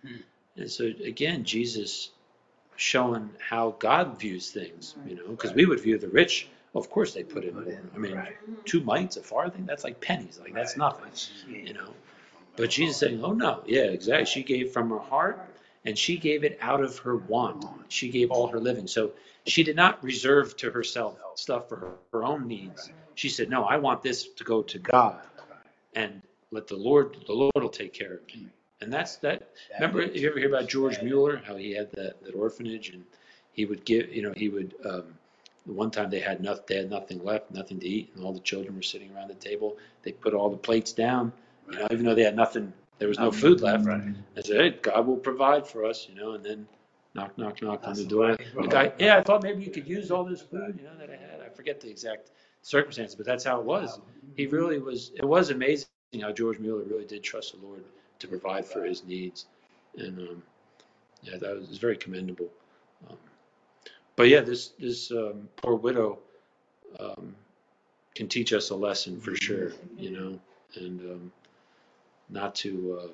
Hmm. 0.00 0.22
And 0.56 0.70
so 0.70 0.86
again, 0.86 1.44
Jesus 1.44 2.12
showing 2.82 3.30
how 3.38 3.76
God 3.78 4.18
views 4.18 4.50
things, 4.50 4.96
you 5.06 5.14
know, 5.14 5.28
because 5.28 5.54
we 5.54 5.66
would 5.66 5.80
view 5.80 5.98
the 5.98 6.08
rich, 6.08 6.48
of 6.74 6.90
course 6.90 7.14
they 7.14 7.22
put 7.22 7.44
it 7.44 7.48
in 7.50 7.64
more. 7.64 7.80
I 7.94 7.98
mean, 7.98 8.14
Right. 8.16 8.36
two 8.66 8.80
mites, 8.80 9.16
a 9.16 9.22
farthing, 9.22 9.64
that's 9.66 9.84
like 9.84 10.00
pennies, 10.00 10.40
like 10.42 10.52
that's 10.52 10.76
Right. 10.76 10.78
nothing, 10.78 11.12
you 11.68 11.74
know. 11.74 11.94
But 12.56 12.70
Jesus 12.70 12.98
saying, 12.98 13.22
oh 13.24 13.32
no, 13.32 13.62
yeah, 13.66 13.82
exactly. 13.84 14.26
She 14.26 14.42
gave 14.42 14.72
from 14.72 14.90
her 14.90 14.98
heart 14.98 15.40
and 15.84 15.96
she 15.96 16.16
gave 16.18 16.42
it 16.44 16.58
out 16.60 16.82
of 16.82 16.98
her 16.98 17.16
want. 17.16 17.64
She 17.88 18.08
gave 18.10 18.30
all 18.30 18.48
her 18.48 18.60
living. 18.60 18.88
So 18.88 19.12
she 19.46 19.62
did 19.62 19.76
not 19.76 20.02
reserve 20.02 20.56
to 20.58 20.70
herself 20.70 21.18
stuff 21.36 21.68
for 21.68 21.76
her, 21.76 21.92
her 22.12 22.24
own 22.24 22.48
needs. 22.48 22.90
She 23.14 23.28
said, 23.28 23.48
no, 23.48 23.64
I 23.64 23.76
want 23.76 24.02
this 24.02 24.28
to 24.28 24.44
go 24.44 24.62
to 24.62 24.78
God 24.78 25.20
and 25.94 26.20
let 26.50 26.66
the 26.66 26.76
Lord, 26.76 27.16
the 27.26 27.32
Lord 27.32 27.52
will 27.54 27.68
take 27.68 27.92
care 27.92 28.14
of 28.14 28.26
me. 28.26 28.48
And 28.82 28.92
that's 28.92 29.16
that. 29.16 29.50
Remember, 29.74 30.02
you 30.04 30.28
ever 30.28 30.38
hear 30.38 30.48
about 30.48 30.68
George 30.68 31.00
Mueller, 31.02 31.40
how 31.44 31.56
he 31.56 31.72
had 31.72 31.90
that, 31.92 32.22
that 32.24 32.34
orphanage 32.34 32.90
and 32.90 33.04
he 33.52 33.64
would 33.64 33.84
give, 33.84 34.12
you 34.12 34.22
know, 34.22 34.32
he 34.36 34.48
would, 34.48 34.74
um, 34.84 35.04
one 35.66 35.90
time 35.90 36.10
they 36.10 36.20
had 36.20 36.42
nothing, 36.42 36.64
they 36.68 36.76
had 36.76 36.90
nothing 36.90 37.22
left, 37.22 37.50
nothing 37.52 37.78
to 37.78 37.86
eat, 37.86 38.10
and 38.14 38.24
all 38.24 38.32
the 38.32 38.40
children 38.40 38.74
were 38.74 38.82
sitting 38.82 39.14
around 39.14 39.28
the 39.28 39.34
table. 39.34 39.76
They 40.02 40.12
put 40.12 40.34
all 40.34 40.50
the 40.50 40.56
plates 40.56 40.92
down, 40.92 41.32
you 41.70 41.78
know, 41.78 41.86
even 41.92 42.04
though 42.04 42.14
they 42.14 42.24
had 42.24 42.34
nothing, 42.34 42.72
there 42.98 43.08
was 43.08 43.18
no 43.18 43.30
food 43.30 43.60
left. 43.60 43.86
Right. 43.86 44.02
I 44.36 44.40
said, 44.40 44.56
hey, 44.56 44.70
God 44.82 45.06
will 45.06 45.16
provide 45.16 45.66
for 45.66 45.84
us, 45.84 46.08
you 46.08 46.20
know, 46.20 46.32
and 46.32 46.44
then 46.44 46.66
knock, 47.14 47.38
knock, 47.38 47.62
knock 47.62 47.86
on 47.86 47.94
the 47.94 48.04
door. 48.04 48.36
The 48.36 48.66
guy, 48.68 48.92
yeah, 48.98 49.18
I 49.18 49.22
thought 49.22 49.42
maybe 49.44 49.62
you 49.62 49.70
could 49.70 49.86
use 49.86 50.10
all 50.10 50.24
this 50.24 50.40
food, 50.40 50.74
you 50.78 50.84
know, 50.84 50.96
that 50.98 51.10
I 51.10 51.16
had. 51.16 51.40
I 51.44 51.48
forget 51.50 51.80
the 51.80 51.88
exact 51.88 52.32
circumstances, 52.62 53.14
but 53.14 53.26
that's 53.26 53.44
how 53.44 53.60
it 53.60 53.64
was. 53.64 54.00
He 54.36 54.46
really 54.46 54.80
was, 54.80 55.12
it 55.14 55.24
was 55.24 55.50
amazing 55.50 55.86
how 56.20 56.32
George 56.32 56.58
Mueller 56.58 56.82
really 56.82 57.04
did 57.04 57.22
trust 57.22 57.52
the 57.52 57.64
Lord 57.64 57.84
to 58.22 58.28
provide 58.28 58.64
for 58.64 58.84
his 58.84 59.04
needs. 59.04 59.46
And, 59.96 60.18
um, 60.18 60.42
yeah, 61.22 61.36
that 61.38 61.54
was, 61.54 61.68
was 61.68 61.78
very 61.78 61.96
commendable. 61.96 62.48
Um, 63.08 63.16
but 64.16 64.28
yeah, 64.28 64.40
this, 64.40 64.68
this, 64.78 65.10
um, 65.10 65.48
poor 65.56 65.74
widow, 65.74 66.18
um, 66.98 67.36
can 68.14 68.28
teach 68.28 68.52
us 68.52 68.70
a 68.70 68.74
lesson 68.74 69.20
for 69.20 69.34
sure, 69.34 69.72
you 69.96 70.10
know, 70.10 70.40
and, 70.76 71.00
um, 71.00 71.32
not 72.30 72.54
to, 72.54 73.00
uh, 73.02 73.08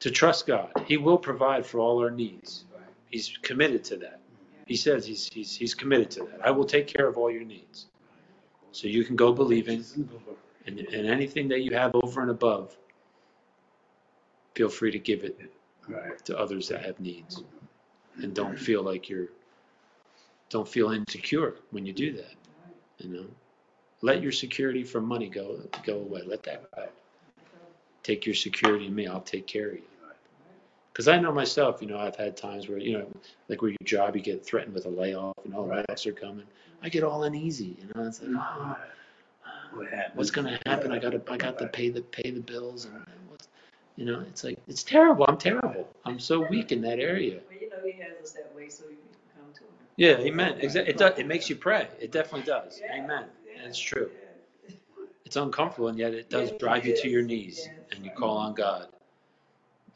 to 0.00 0.10
trust 0.10 0.46
God. 0.46 0.70
He 0.86 0.96
will 0.96 1.18
provide 1.18 1.66
for 1.66 1.80
all 1.80 1.98
our 2.00 2.10
needs. 2.10 2.64
He's 3.10 3.38
committed 3.42 3.84
to 3.84 3.96
that. 3.98 4.20
He 4.66 4.76
says 4.76 5.06
he's, 5.06 5.28
he's, 5.32 5.54
he's 5.56 5.74
committed 5.74 6.10
to 6.12 6.20
that. 6.24 6.40
I 6.44 6.50
will 6.50 6.64
take 6.64 6.86
care 6.86 7.06
of 7.06 7.16
all 7.16 7.30
your 7.30 7.44
needs. 7.44 7.86
So 8.72 8.88
you 8.88 9.04
can 9.04 9.16
go 9.16 9.32
believing 9.32 9.84
and, 10.66 10.80
and 10.80 11.06
anything 11.06 11.48
that 11.48 11.60
you 11.62 11.74
have 11.74 11.92
over 11.94 12.20
and 12.20 12.30
above, 12.30 12.76
feel 14.56 14.68
free 14.70 14.90
to 14.90 14.98
give 14.98 15.22
it 15.22 15.38
Right. 15.86 16.18
to 16.24 16.36
others 16.36 16.66
that 16.68 16.84
have 16.84 16.98
needs. 16.98 17.44
And 18.20 18.34
don't 18.34 18.58
feel 18.58 18.82
like 18.82 19.08
you're, 19.08 19.28
don't 20.50 20.66
feel 20.66 20.90
insecure 20.90 21.56
when 21.70 21.86
you 21.86 21.92
do 21.92 22.12
that. 22.14 22.34
You 22.98 23.10
know, 23.10 23.26
let 24.00 24.20
your 24.22 24.32
security 24.32 24.82
from 24.82 25.04
money 25.04 25.28
go, 25.28 25.60
go 25.84 25.98
away. 26.00 26.22
Let 26.26 26.42
that 26.44 26.68
go. 26.74 26.88
Take 28.02 28.26
your 28.26 28.34
security 28.34 28.86
in 28.86 28.94
me. 28.94 29.06
I'll 29.06 29.20
take 29.20 29.46
care 29.46 29.68
of 29.68 29.74
you. 29.74 29.82
Because 30.92 31.06
I 31.08 31.18
know 31.20 31.30
myself, 31.30 31.82
you 31.82 31.88
know, 31.88 31.98
I've 31.98 32.16
had 32.16 32.36
times 32.36 32.68
where, 32.68 32.78
you 32.78 32.98
know, 32.98 33.06
like 33.48 33.60
where 33.60 33.70
your 33.70 33.84
job, 33.84 34.16
you 34.16 34.22
get 34.22 34.44
threatened 34.44 34.74
with 34.74 34.86
a 34.86 34.90
layoff 34.90 35.34
and 35.44 35.54
all 35.54 35.66
Right. 35.66 35.84
layoffs 35.88 36.06
are 36.06 36.12
coming. 36.12 36.46
I 36.82 36.88
get 36.88 37.04
all 37.04 37.24
uneasy, 37.24 37.76
you 37.78 37.88
know, 37.94 38.06
it's 38.08 38.22
like, 38.22 38.30
oh, 38.34 38.76
what. 39.74 39.88
What's 40.14 40.30
gonna 40.30 40.58
happen? 40.66 40.90
I 40.90 40.98
gotta, 40.98 41.20
I 41.30 41.36
got 41.36 41.58
to 41.58 41.66
pay 41.68 41.90
the, 41.90 42.00
pay 42.00 42.30
the 42.30 42.40
bills 42.40 42.86
and, 42.86 43.04
you 43.96 44.04
know, 44.04 44.20
it's 44.28 44.44
like, 44.44 44.58
it's 44.68 44.82
terrible. 44.82 45.24
I'm 45.26 45.38
terrible. 45.38 45.88
I'm 46.04 46.18
so 46.20 46.46
weak 46.48 46.70
in 46.72 46.82
that 46.82 46.98
area. 46.98 47.40
Well, 47.48 47.58
you 47.60 47.70
know, 47.70 47.76
he 47.84 47.92
has 48.02 48.22
us 48.22 48.32
that 48.32 48.54
way 48.54 48.68
so 48.68 48.84
you 48.84 48.96
can 48.96 49.42
come 49.42 49.52
to 49.54 49.60
him. 49.60 49.68
Yeah, 49.96 50.18
amen. 50.18 50.58
Exactly. 50.60 50.92
It 50.92 50.98
does, 50.98 51.18
it 51.18 51.26
makes 51.26 51.48
you 51.48 51.56
pray. 51.56 51.88
It 51.98 52.12
definitely 52.12 52.46
does. 52.46 52.80
Amen. 52.94 53.24
That's 53.62 53.78
true. 53.78 54.10
It's 55.24 55.36
uncomfortable 55.36 55.88
and 55.88 55.98
yet 55.98 56.14
it 56.14 56.30
does 56.30 56.52
drive 56.52 56.86
you 56.86 56.96
to 56.96 57.08
your 57.08 57.22
knees 57.22 57.68
and 57.90 58.04
you 58.04 58.10
call 58.12 58.36
on 58.36 58.54
God. 58.54 58.86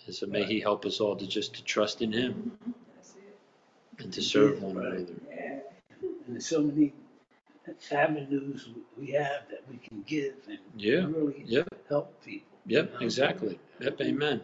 And 0.07 0.15
so 0.15 0.27
may 0.27 0.45
he 0.45 0.61
help 0.61 0.85
us 0.87 0.99
all 0.99 1.15
to 1.17 1.27
just 1.27 1.55
to 1.55 1.63
trust 1.65 2.03
in 2.03 2.11
him 2.13 2.53
and 3.99 4.13
to 4.13 4.23
serve 4.23 4.63
one 4.63 4.79
another. 4.79 5.07
Yeah. 5.31 5.59
And 6.01 6.35
there's 6.35 6.47
so 6.47 6.63
many 6.63 6.95
avenues 7.93 8.71
we 8.99 9.13
have 9.13 9.49
that 9.51 9.63
we 9.71 9.77
can 9.77 10.03
give 10.03 10.35
and 10.49 10.59
Yeah, 10.77 11.07
really 11.07 11.45
yeah. 11.47 11.63
help 11.89 12.25
people. 12.25 12.50
Yep, 12.71 13.03
exactly. 13.03 13.59
Yep, 13.81 14.01
amen. 14.01 14.41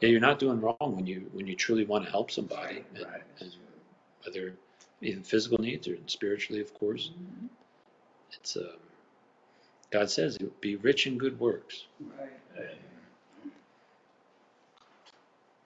Yeah, 0.00 0.08
you're 0.08 0.20
not 0.20 0.38
doing 0.38 0.58
wrong 0.60 0.76
when 0.80 1.06
you, 1.06 1.28
when 1.34 1.46
you 1.46 1.54
truly 1.54 1.84
want 1.84 2.04
to 2.06 2.10
help 2.10 2.30
somebody. 2.30 2.82
and- 2.94 3.04
Right. 3.04 3.22
and 3.40 3.52
Whether 4.24 4.54
even 5.02 5.22
physical 5.22 5.58
needs 5.58 5.86
or 5.86 5.96
spiritually, 6.06 6.60
of 6.62 6.72
course. 6.74 7.10
It's, 8.32 8.56
um, 8.56 8.78
God 9.90 10.10
says, 10.10 10.38
be 10.60 10.76
rich 10.76 11.06
in 11.06 11.18
good 11.18 11.38
works. 11.38 11.84
Right. 12.00 12.30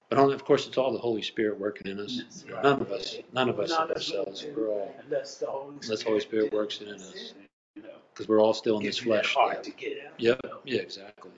But 0.08 0.18
only, 0.18 0.34
of 0.34 0.44
course, 0.44 0.66
it's 0.66 0.76
all 0.76 0.92
the 0.92 0.98
Holy 0.98 1.22
Spirit 1.22 1.58
working 1.58 1.86
in 1.90 1.98
us. 2.00 2.44
Right. 2.52 2.62
None 2.64 2.80
of 2.82 2.92
us, 2.92 3.16
none 3.32 3.48
of 3.48 3.60
us 3.60 3.70
None 3.70 3.82
of 3.84 3.90
of 3.90 3.96
ourselves. 3.96 4.44
We're 4.56 4.68
all, 4.68 4.94
Unless 5.04 5.38
the 5.38 5.46
Holy 5.46 5.80
Spirit. 5.80 6.02
Holy 6.04 6.20
Spirit 6.20 6.52
works 6.52 6.80
in 6.80 6.88
us. 6.88 7.34
You 7.76 7.82
know, 7.82 7.88
Because 8.12 8.28
we're 8.28 8.40
all 8.40 8.54
still 8.54 8.78
in 8.78 8.84
this 8.84 8.96
gives 8.96 9.06
you 9.06 9.12
that 9.12 9.26
flesh. 9.26 9.34
heart 9.34 9.64
to 9.64 9.70
get 9.70 9.98
out. 10.06 10.12
Yep, 10.18 10.40
yeah, 10.64 10.80
exactly. 10.80 11.30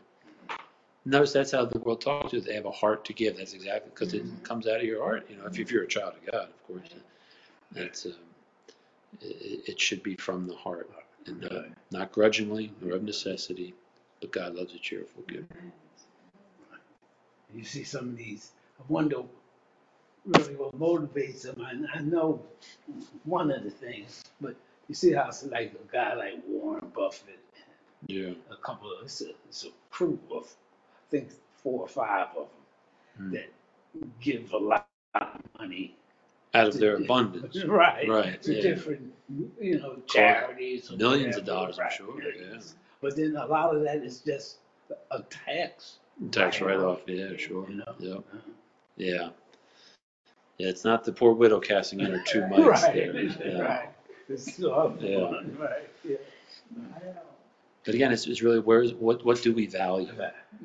Notice 1.06 1.32
that's 1.32 1.52
how 1.52 1.66
the 1.66 1.78
world 1.80 2.00
talks 2.00 2.30
to 2.30 2.38
you. 2.38 2.42
They 2.42 2.54
have 2.54 2.64
a 2.64 2.70
heart 2.70 3.04
to 3.06 3.12
give. 3.12 3.36
That's 3.36 3.52
exactly 3.52 3.90
because 3.94 4.14
it 4.14 4.24
comes 4.42 4.66
out 4.66 4.78
of 4.78 4.84
your 4.84 5.02
heart. 5.02 5.26
You 5.28 5.36
know, 5.36 5.44
if, 5.46 5.58
if 5.58 5.70
you're 5.70 5.82
a 5.84 5.88
child 5.88 6.14
of 6.14 6.32
God, 6.32 6.48
of 6.48 6.66
course, 6.66 6.88
that's 7.72 8.06
um, 8.06 8.12
it, 9.20 9.68
it 9.68 9.80
should 9.80 10.02
be 10.02 10.14
from 10.16 10.46
the 10.48 10.54
heart 10.56 10.90
and 11.26 11.42
not, 11.42 11.66
not 11.90 12.12
grudgingly 12.12 12.72
or 12.86 12.92
of 12.96 13.02
necessity. 13.02 13.74
But 14.22 14.32
God 14.32 14.54
loves 14.54 14.72
a 14.74 14.78
cheerful 14.78 15.22
giver. 15.28 15.46
You 17.54 17.64
see 17.64 17.84
some 17.84 18.08
of 18.08 18.16
these, 18.16 18.52
I 18.80 18.82
wonder 18.88 19.16
really 20.24 20.54
what 20.56 20.78
motivates 20.78 21.42
them. 21.42 21.60
I, 21.62 21.98
I 21.98 22.00
know 22.00 22.40
one 23.24 23.50
of 23.50 23.62
the 23.62 23.70
things, 23.70 24.24
but 24.40 24.56
you 24.88 24.94
see 24.94 25.12
how 25.12 25.28
it's 25.28 25.44
like 25.44 25.74
a 25.74 25.92
guy 25.92 26.14
like 26.14 26.34
Warren 26.46 26.90
Buffett, 26.94 27.38
Yeah, 28.06 28.32
a 28.50 28.56
couple 28.56 28.92
of, 28.92 29.04
it's 29.04 29.20
a, 29.22 29.30
it's 29.48 29.64
a 29.64 29.68
crew 29.90 30.18
of, 30.30 30.44
I 30.44 31.10
think, 31.10 31.30
four 31.62 31.80
or 31.80 31.88
five 31.88 32.28
of 32.36 32.48
them 32.48 32.48
Hmm. 33.16 33.30
that 33.32 33.50
give 34.20 34.52
a 34.52 34.58
lot 34.58 34.88
of 35.14 35.28
money. 35.58 35.96
out 36.54 36.68
of 36.68 36.78
their 36.78 36.96
abundance, 36.96 37.64
Right. 37.66 38.08
Right, 38.08 38.42
To 38.42 38.54
yeah. 38.54 38.62
different, 38.62 39.12
you 39.60 39.78
know, 39.80 39.96
charities. 40.08 40.90
or 40.90 40.96
millions 40.96 41.36
of 41.36 41.42
whatever, 41.44 41.60
dollars, 41.60 41.78
I'm 41.78 41.84
right, 41.84 41.92
sure. 41.92 42.22
Yeah, 42.22 42.40
millions. 42.40 42.74
But 43.00 43.16
then 43.16 43.36
a 43.36 43.46
lot 43.46 43.74
of 43.76 43.82
that 43.84 43.98
is 44.04 44.20
just 44.20 44.58
a 45.12 45.22
tax. 45.22 45.98
tax 46.32 46.60
write-off. 46.60 47.00
Yeah, 47.06 47.36
sure. 47.36 47.68
You 47.70 47.76
know? 47.76 47.94
Yep. 47.98 48.24
Uh, 48.34 48.38
Yeah. 48.96 49.30
Yeah, 50.58 50.68
it's 50.68 50.84
not 50.84 51.04
the 51.04 51.12
poor 51.12 51.32
widow 51.34 51.60
casting 51.60 52.00
in 52.00 52.06
her 52.12 52.22
two 52.26 52.46
mites 52.48 52.62
Right, 52.84 52.94
there. 52.94 53.14
Yeah. 53.44 53.60
right. 53.60 53.93
It's 54.28 54.62
all 54.62 54.96
Yeah. 55.00 55.28
fun, 55.28 55.56
right, 55.60 55.88
yeah. 56.04 56.16
But 57.84 57.94
again, 57.94 58.12
it's, 58.12 58.26
it's 58.26 58.42
really 58.42 58.60
where 58.60 58.82
is, 58.82 58.94
what, 58.94 59.24
what 59.24 59.42
do 59.42 59.52
we 59.52 59.66
value? 59.66 60.08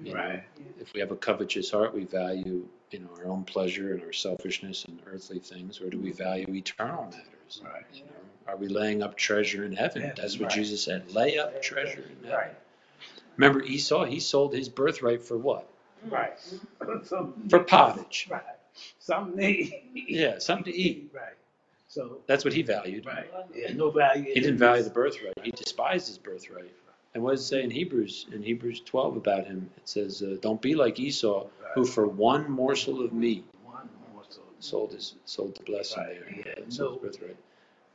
You 0.03 0.13
know, 0.13 0.19
Right. 0.19 0.43
If 0.79 0.93
we 0.93 1.01
have 1.01 1.11
a 1.11 1.17
covetous 1.17 1.69
heart, 1.69 1.93
we 1.93 2.05
value, 2.05 2.65
you 2.91 2.99
know, 2.99 3.09
our 3.17 3.25
own 3.25 3.43
pleasure 3.43 3.93
and 3.93 4.01
our 4.03 4.13
selfishness 4.13 4.85
and 4.85 5.01
earthly 5.05 5.39
things, 5.39 5.81
or 5.81 5.89
do 5.89 5.99
we 5.99 6.11
value 6.11 6.45
eternal 6.53 7.03
matters? 7.05 7.61
Right. 7.63 7.83
You 7.93 8.03
know, 8.03 8.09
are 8.47 8.55
we 8.55 8.69
laying 8.69 9.03
up 9.03 9.17
treasure 9.17 9.65
in 9.65 9.73
heaven? 9.73 10.01
Heaven, 10.03 10.15
That's 10.17 10.39
what 10.39 10.45
right. 10.47 10.55
Jesus 10.55 10.81
said, 10.83 11.11
lay 11.11 11.37
up 11.37 11.61
treasure 11.61 12.03
in 12.09 12.23
heaven. 12.29 12.37
Right. 12.37 12.55
Remember 13.35 13.61
Esau, 13.63 14.05
he 14.05 14.19
sold 14.21 14.53
his 14.53 14.69
birthright 14.69 15.21
for 15.21 15.37
what? 15.37 15.67
Right. 16.09 16.39
Some- 17.03 17.33
For 17.49 17.59
pottage. 17.59 18.27
Right. 18.31 18.41
Something 18.99 19.35
they. 19.35 19.83
Yeah, 19.93 20.39
something 20.39 20.71
to 20.71 20.77
eat. 20.79 21.11
Right. 21.13 21.33
So, 21.89 22.19
That's 22.27 22.45
what 22.45 22.53
he 22.53 22.61
valued. 22.61 23.05
right, 23.07 23.25
yeah, 23.53 23.73
no 23.73 23.89
value. 23.89 24.23
He 24.31 24.39
didn't 24.39 24.57
value 24.59 24.83
the 24.83 24.91
birthright. 24.91 25.33
He 25.43 25.49
despised 25.51 26.07
his 26.07 26.19
birthright. 26.19 26.71
And 27.15 27.23
what 27.23 27.31
does 27.31 27.41
it 27.41 27.45
say 27.45 27.63
in 27.63 27.71
Hebrews, 27.71 28.27
in 28.31 28.43
Hebrews 28.43 28.81
12 28.85 29.17
about 29.17 29.47
him? 29.47 29.69
It 29.77 29.89
says, 29.89 30.21
uh, 30.21 30.37
don't 30.41 30.61
be 30.61 30.75
like 30.75 30.99
Esau, 30.99 31.47
who 31.73 31.83
for 31.85 32.07
one 32.07 32.49
morsel 32.49 33.03
of 33.03 33.11
meat 33.11 33.43
One 33.63 33.89
more 34.13 34.21
so. 34.29 34.41
sold 34.59 34.91
his, 34.93 35.15
sold 35.25 35.55
the 35.57 35.63
blessing 35.63 36.03
Right, 36.03 36.45
there. 36.45 36.53
yeah, 36.59 36.63
sold 36.69 37.01
no. 37.01 37.07
his 37.07 37.17
birthright. 37.17 37.37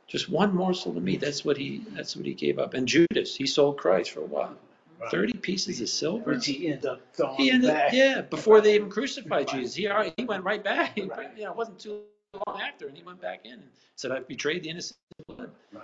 Just 0.07 0.29
one 0.29 0.53
morsel 0.53 0.95
of 0.97 1.01
meat. 1.01 1.21
That's 1.21 1.45
what 1.45 1.55
he, 1.57 1.85
that's 1.93 2.17
what 2.17 2.25
he 2.25 2.33
gave 2.33 2.59
up. 2.59 2.73
And 2.73 2.85
Judas, 2.87 3.33
he 3.35 3.47
sold 3.47 3.77
Christ 3.77 4.11
for 4.11 4.21
what? 4.21 4.57
Right. 4.99 5.09
30 5.11 5.33
pieces 5.39 5.79
of 5.79 5.87
silver? 5.87 6.33
Which 6.33 6.45
he 6.45 6.67
ended 6.67 6.85
up 6.85 7.01
throwing 7.13 7.37
He 7.37 7.49
ended, 7.51 7.71
back. 7.71 7.93
yeah, 7.93 8.21
before 8.21 8.59
they 8.59 8.75
even 8.75 8.89
crucified 8.89 9.47
Jesus. 9.47 9.73
He, 9.75 9.87
already- 9.87 10.13
he 10.17 10.25
went 10.25 10.43
right 10.43 10.63
back. 10.63 10.95
He- 10.95 11.03
Right. 11.03 11.29
You 11.37 11.45
know, 11.45 11.51
it 11.51 11.57
wasn't 11.57 11.79
too 11.79 12.01
long 12.47 12.61
after, 12.61 12.87
and 12.87 12.95
he 12.97 13.03
went 13.03 13.21
back 13.21 13.45
in 13.45 13.53
and 13.53 13.69
said, 13.95 14.11
I've 14.11 14.27
betrayed 14.27 14.63
the 14.63 14.69
innocent 14.69 14.97
blood. 15.27 15.51
Right. 15.71 15.83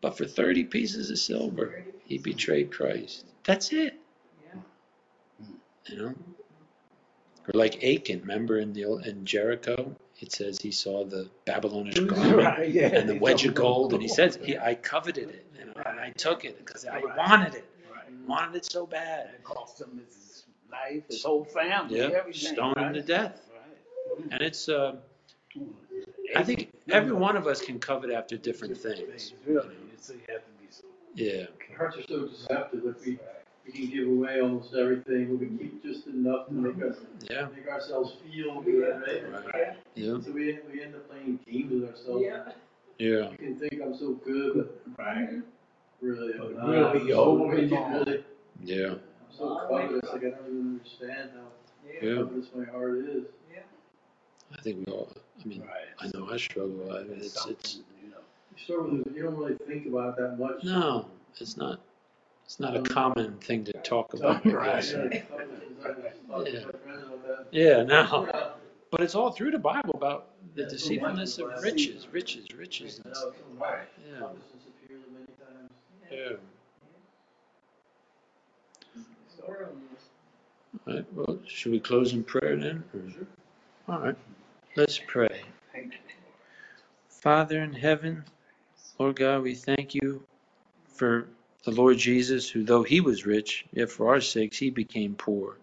But 0.00 0.16
for 0.16 0.24
30 0.24 0.64
pieces 0.64 1.10
of 1.10 1.18
silver, 1.18 1.84
he 2.04 2.18
betrayed 2.18 2.72
Christ. 2.72 3.26
That's 3.44 3.72
it. 3.72 3.94
Yeah. 4.46 4.60
You 5.86 5.96
know? 5.96 6.08
Or 7.48 7.52
like 7.54 7.82
Achan, 7.84 8.20
remember 8.20 8.58
in 8.58 8.72
the 8.72 8.84
old, 8.84 9.06
in 9.06 9.24
Jericho, 9.24 9.94
it 10.20 10.32
says 10.32 10.58
he 10.60 10.70
saw 10.70 11.04
the 11.04 11.28
Babylonish 11.46 11.98
garment 11.98 12.36
Right, 12.36 12.70
yeah. 12.70 12.88
and 12.88 13.08
the 13.08 13.18
wedge 13.18 13.44
of 13.44 13.54
gold, 13.54 13.92
and 13.92 14.02
he 14.02 14.08
says, 14.08 14.38
he, 14.42 14.56
I 14.58 14.74
coveted 14.74 15.30
it, 15.30 15.46
you 15.58 15.66
know, 15.66 15.72
and 15.86 15.98
I 16.00 16.10
took 16.10 16.44
it 16.44 16.58
because 16.58 16.84
I 16.86 17.00
wanted 17.16 17.54
it, 17.54 17.64
Right. 17.92 18.04
wanted 18.26 18.56
it 18.56 18.64
so 18.70 18.86
bad. 18.86 19.30
It 19.34 19.42
cost 19.44 19.80
him 19.80 20.00
his 20.06 20.44
life, 20.70 21.04
his 21.08 21.22
whole 21.24 21.44
family, 21.44 21.98
Yeah, 21.98 22.10
everything. 22.14 22.54
stoned 22.54 22.76
him 22.78 22.92
to 22.94 23.02
death. 23.02 23.40
Right. 23.52 24.28
And 24.32 24.42
it's, 24.42 24.68
uh, 24.68 24.96
I 26.36 26.42
think 26.44 26.70
every 26.90 27.12
one 27.12 27.36
of 27.36 27.46
us 27.46 27.60
can 27.60 27.78
covet 27.78 28.10
after 28.10 28.36
different 28.36 28.76
things. 28.76 29.34
Really, 29.46 29.76
so 29.98 30.12
you 30.14 30.20
have 30.28 30.44
to 30.44 30.50
be 30.60 30.66
so. 30.70 30.84
Yeah, 31.14 31.46
Our 31.72 31.76
hearts 31.76 31.96
are 31.98 32.02
so 32.08 32.26
deceptive 32.26 32.82
that 32.84 33.00
we, 33.04 33.18
we 33.66 33.72
can 33.72 33.90
give 33.90 34.06
away 34.06 34.40
almost 34.40 34.74
everything, 34.74 35.30
we 35.38 35.46
can 35.46 35.58
keep 35.58 35.82
just 35.82 36.06
enough 36.06 36.46
to 36.48 36.52
make 36.54 36.80
us, 36.88 36.98
yeah, 37.28 37.48
make 37.54 37.66
ourselves 37.68 38.14
feel 38.30 38.60
good, 38.60 39.02
right? 39.32 39.44
right, 39.54 39.76
yeah, 39.96 40.18
So 40.20 40.30
we, 40.30 40.58
we 40.72 40.82
end 40.82 40.94
up 40.94 41.08
playing 41.10 41.40
games 41.50 41.72
with 41.72 41.90
ourselves. 41.90 42.22
Yeah. 42.24 42.52
yeah, 42.98 43.30
You 43.32 43.36
can 43.38 43.58
think 43.58 43.82
I'm 43.82 43.96
so 43.96 44.12
good, 44.24 44.68
but 44.96 45.04
Right. 45.04 45.30
really, 46.00 46.34
I'm 46.34 46.56
not. 46.56 46.68
really, 46.94 47.00
I'm 47.00 47.08
so 47.08 47.24
holding 47.24 47.48
wicked, 47.50 47.72
on. 47.72 47.92
really. 47.92 48.24
yeah, 48.62 48.86
I'm 48.86 49.36
so 49.36 49.66
covetous, 49.68 50.10
like 50.12 50.24
I 50.24 50.30
don't 50.30 50.46
even 50.46 50.78
understand 50.80 51.30
how 51.34 51.46
yeah. 52.00 52.14
covetous 52.14 52.46
my 52.54 52.64
heart 52.66 52.98
is. 52.98 53.24
Yeah. 54.50 54.56
I 54.58 54.62
think 54.62 54.86
we 54.86 54.92
all, 54.92 55.08
I 55.42 55.46
mean, 55.46 55.60
Right. 55.60 55.68
I 56.00 56.06
know 56.16 56.28
I 56.30 56.36
struggle. 56.36 56.92
I 56.92 57.02
mean, 57.04 57.18
it's, 57.20 57.46
it's, 57.46 57.76
you 58.02 58.10
know. 58.10 58.16
You 58.56 58.64
start 58.64 58.90
with 58.92 59.06
it, 59.06 59.14
you 59.14 59.22
don't 59.22 59.36
really 59.36 59.56
think 59.66 59.86
about 59.86 60.18
it 60.18 60.22
that 60.22 60.38
much. 60.38 60.64
no, 60.64 61.06
it's 61.38 61.56
not, 61.56 61.80
it's 62.44 62.58
not 62.60 62.74
a 62.74 62.78
um, 62.78 62.84
common 62.84 63.36
thing 63.38 63.64
to 63.64 63.72
talk 63.72 64.12
about. 64.14 64.44
I 64.46 64.50
Right. 64.50 64.82
guess. 64.82 64.92
Yeah, 65.82 65.86
covetous, 65.88 66.04
I 66.30 66.36
was 66.36 66.44
talking 66.44 66.60
to 66.60 66.66
my 66.66 66.72
friends 66.84 67.02
about 67.06 67.26
that. 67.26 67.46
Yeah, 67.52 67.82
no, 67.84 68.50
but 68.90 69.00
it's 69.00 69.14
all 69.14 69.30
through 69.30 69.52
the 69.52 69.58
Bible 69.58 69.94
about 69.94 70.26
the 70.54 70.62
Yeah, 70.62 70.68
deceitfulness 70.68 71.38
of 71.38 71.62
riches, 71.62 72.06
riches, 72.12 72.46
riches. 72.54 73.00
I 73.04 73.08
and 73.08 73.16
stuff. 73.16 73.34
right. 73.58 73.88
Yeah. 74.06 74.18
Covetousness 74.18 74.62
appears 74.84 75.02
many 75.12 75.26
times. 75.40 75.70
Yeah. 76.10 76.36
Worldliness. 79.48 80.04
All 80.86 80.94
right, 80.94 81.06
well, 81.14 81.38
should 81.46 81.72
we 81.72 81.80
close 81.80 82.12
in 82.12 82.22
prayer 82.24 82.56
then? 82.56 82.84
or- 82.94 83.94
All 83.94 84.00
right, 84.00 84.16
let's 84.80 84.98
pray. 85.06 85.42
Father 87.06 87.60
in 87.60 87.74
heaven, 87.74 88.24
Lord 88.98 89.16
God, 89.16 89.42
we 89.42 89.54
thank 89.54 89.94
you 89.94 90.22
for 90.88 91.28
the 91.64 91.70
Lord 91.70 91.98
Jesus, 91.98 92.48
who 92.48 92.64
though 92.64 92.82
he 92.82 93.02
was 93.02 93.26
rich, 93.26 93.66
yet 93.74 93.90
for 93.90 94.08
our 94.08 94.22
sakes 94.22 94.56
he 94.56 94.70
became 94.70 95.16
poor, 95.16 95.58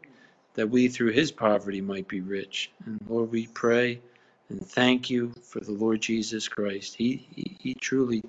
that 0.53 0.70
we 0.70 0.88
through 0.88 1.13
his 1.13 1.32
poverty 1.32 1.82
might 1.82 2.07
be 2.07 2.22
rich. 2.22 2.70
And 2.86 2.99
Lord, 3.09 3.32
we 3.32 3.47
pray 3.47 4.01
and 4.49 4.63
thank 4.63 5.09
you 5.09 5.34
for 5.41 5.61
the 5.61 5.72
Lord 5.72 5.99
Jesus 5.99 6.47
Christ. 6.47 6.93
He, 6.93 7.28
he, 7.36 7.57
he 7.59 7.74
truly 7.74 8.22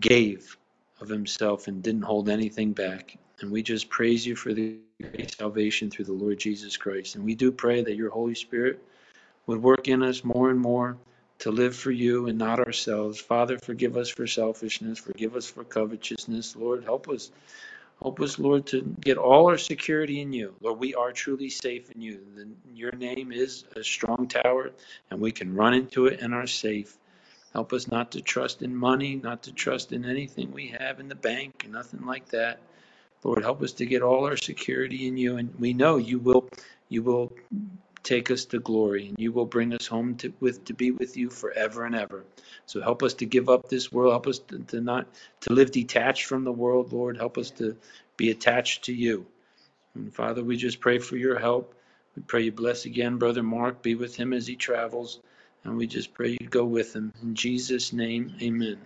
gave 0.00 0.56
of 1.02 1.10
himself 1.10 1.68
and 1.68 1.82
didn't 1.82 2.04
hold 2.04 2.30
anything 2.30 2.72
back. 2.72 3.18
And 3.40 3.50
we 3.50 3.62
just 3.62 3.90
praise 3.90 4.24
you 4.24 4.34
for 4.34 4.54
the 4.54 4.78
great 4.98 5.34
salvation 5.36 5.90
through 5.90 6.06
the 6.06 6.14
Lord 6.14 6.38
Jesus 6.38 6.78
Christ. 6.78 7.16
And 7.16 7.24
we 7.24 7.34
do 7.34 7.52
pray 7.52 7.82
that 7.82 7.96
your 7.96 8.08
Holy 8.08 8.34
Spirit 8.34 8.82
would 9.46 9.62
work 9.62 9.88
in 9.88 10.02
us 10.02 10.24
more 10.24 10.50
and 10.50 10.60
more 10.60 10.96
to 11.40 11.50
live 11.50 11.76
for 11.76 11.90
you 11.90 12.26
and 12.26 12.38
not 12.38 12.60
ourselves. 12.60 13.20
Father, 13.20 13.58
forgive 13.58 13.96
us 13.96 14.08
for 14.08 14.26
selfishness. 14.26 14.98
Forgive 14.98 15.36
us 15.36 15.46
for 15.46 15.64
covetousness. 15.64 16.56
Lord, 16.56 16.84
help 16.84 17.08
us. 17.08 17.30
Help 18.02 18.20
us, 18.20 18.38
Lord, 18.38 18.66
to 18.66 18.82
get 19.00 19.18
all 19.18 19.48
our 19.48 19.56
security 19.56 20.20
in 20.20 20.32
you. 20.32 20.54
Lord, 20.60 20.78
we 20.78 20.94
are 20.94 21.12
truly 21.12 21.48
safe 21.48 21.90
in 21.92 22.02
you. 22.02 22.20
Your 22.74 22.92
name 22.92 23.30
is 23.32 23.64
a 23.76 23.84
strong 23.84 24.26
tower, 24.28 24.72
and 25.10 25.20
we 25.20 25.32
can 25.32 25.54
run 25.54 25.74
into 25.74 26.06
it 26.06 26.20
and 26.20 26.34
are 26.34 26.46
safe. 26.46 26.96
Help 27.52 27.72
us 27.72 27.86
not 27.86 28.10
to 28.12 28.20
trust 28.20 28.62
in 28.62 28.74
money, 28.74 29.14
not 29.22 29.44
to 29.44 29.52
trust 29.52 29.92
in 29.92 30.04
anything 30.04 30.50
we 30.52 30.74
have 30.78 30.98
in 30.98 31.08
the 31.08 31.14
bank, 31.14 31.62
and 31.62 31.72
nothing 31.72 32.04
like 32.04 32.28
that. 32.30 32.58
Lord, 33.22 33.42
help 33.42 33.62
us 33.62 33.72
to 33.74 33.86
get 33.86 34.02
all 34.02 34.26
our 34.26 34.36
security 34.36 35.06
in 35.06 35.16
you, 35.16 35.36
and 35.36 35.54
we 35.58 35.72
know 35.72 35.96
you 35.96 36.18
will, 36.18 36.48
you 36.88 37.02
will 37.02 37.32
take 38.04 38.30
us 38.30 38.44
to 38.44 38.60
glory, 38.60 39.08
and 39.08 39.18
you 39.18 39.32
will 39.32 39.46
bring 39.46 39.74
us 39.74 39.86
home 39.86 40.14
to 40.16 40.32
with 40.38 40.64
to 40.66 40.74
be 40.74 40.92
with 40.92 41.16
you 41.16 41.30
forever 41.30 41.84
and 41.84 41.96
ever. 41.96 42.24
So 42.66 42.80
help 42.80 43.02
us 43.02 43.14
to 43.14 43.26
give 43.26 43.48
up 43.48 43.68
this 43.68 43.90
world. 43.90 44.12
Help 44.12 44.26
us 44.28 44.38
to, 44.40 44.58
to 44.58 44.80
not 44.80 45.08
to 45.40 45.52
live 45.52 45.72
detached 45.72 46.26
from 46.26 46.44
the 46.44 46.52
world, 46.52 46.92
Lord. 46.92 47.16
Help 47.16 47.38
us 47.38 47.50
to 47.52 47.76
be 48.16 48.30
attached 48.30 48.84
to 48.84 48.92
you. 48.94 49.26
And 49.94 50.14
Father, 50.14 50.44
we 50.44 50.56
just 50.56 50.80
pray 50.80 50.98
for 50.98 51.16
your 51.16 51.38
help. 51.38 51.74
We 52.14 52.22
pray 52.22 52.42
you 52.42 52.52
bless 52.52 52.84
again, 52.84 53.16
Brother 53.16 53.42
Mark. 53.42 53.82
Be 53.82 53.94
with 53.94 54.14
him 54.14 54.32
as 54.32 54.46
he 54.46 54.56
travels. 54.56 55.20
And 55.64 55.76
we 55.76 55.86
just 55.86 56.14
pray 56.14 56.36
you 56.38 56.46
go 56.48 56.64
with 56.64 56.94
him. 56.94 57.12
In 57.22 57.34
Jesus' 57.34 57.92
name, 57.92 58.34
amen. 58.42 58.78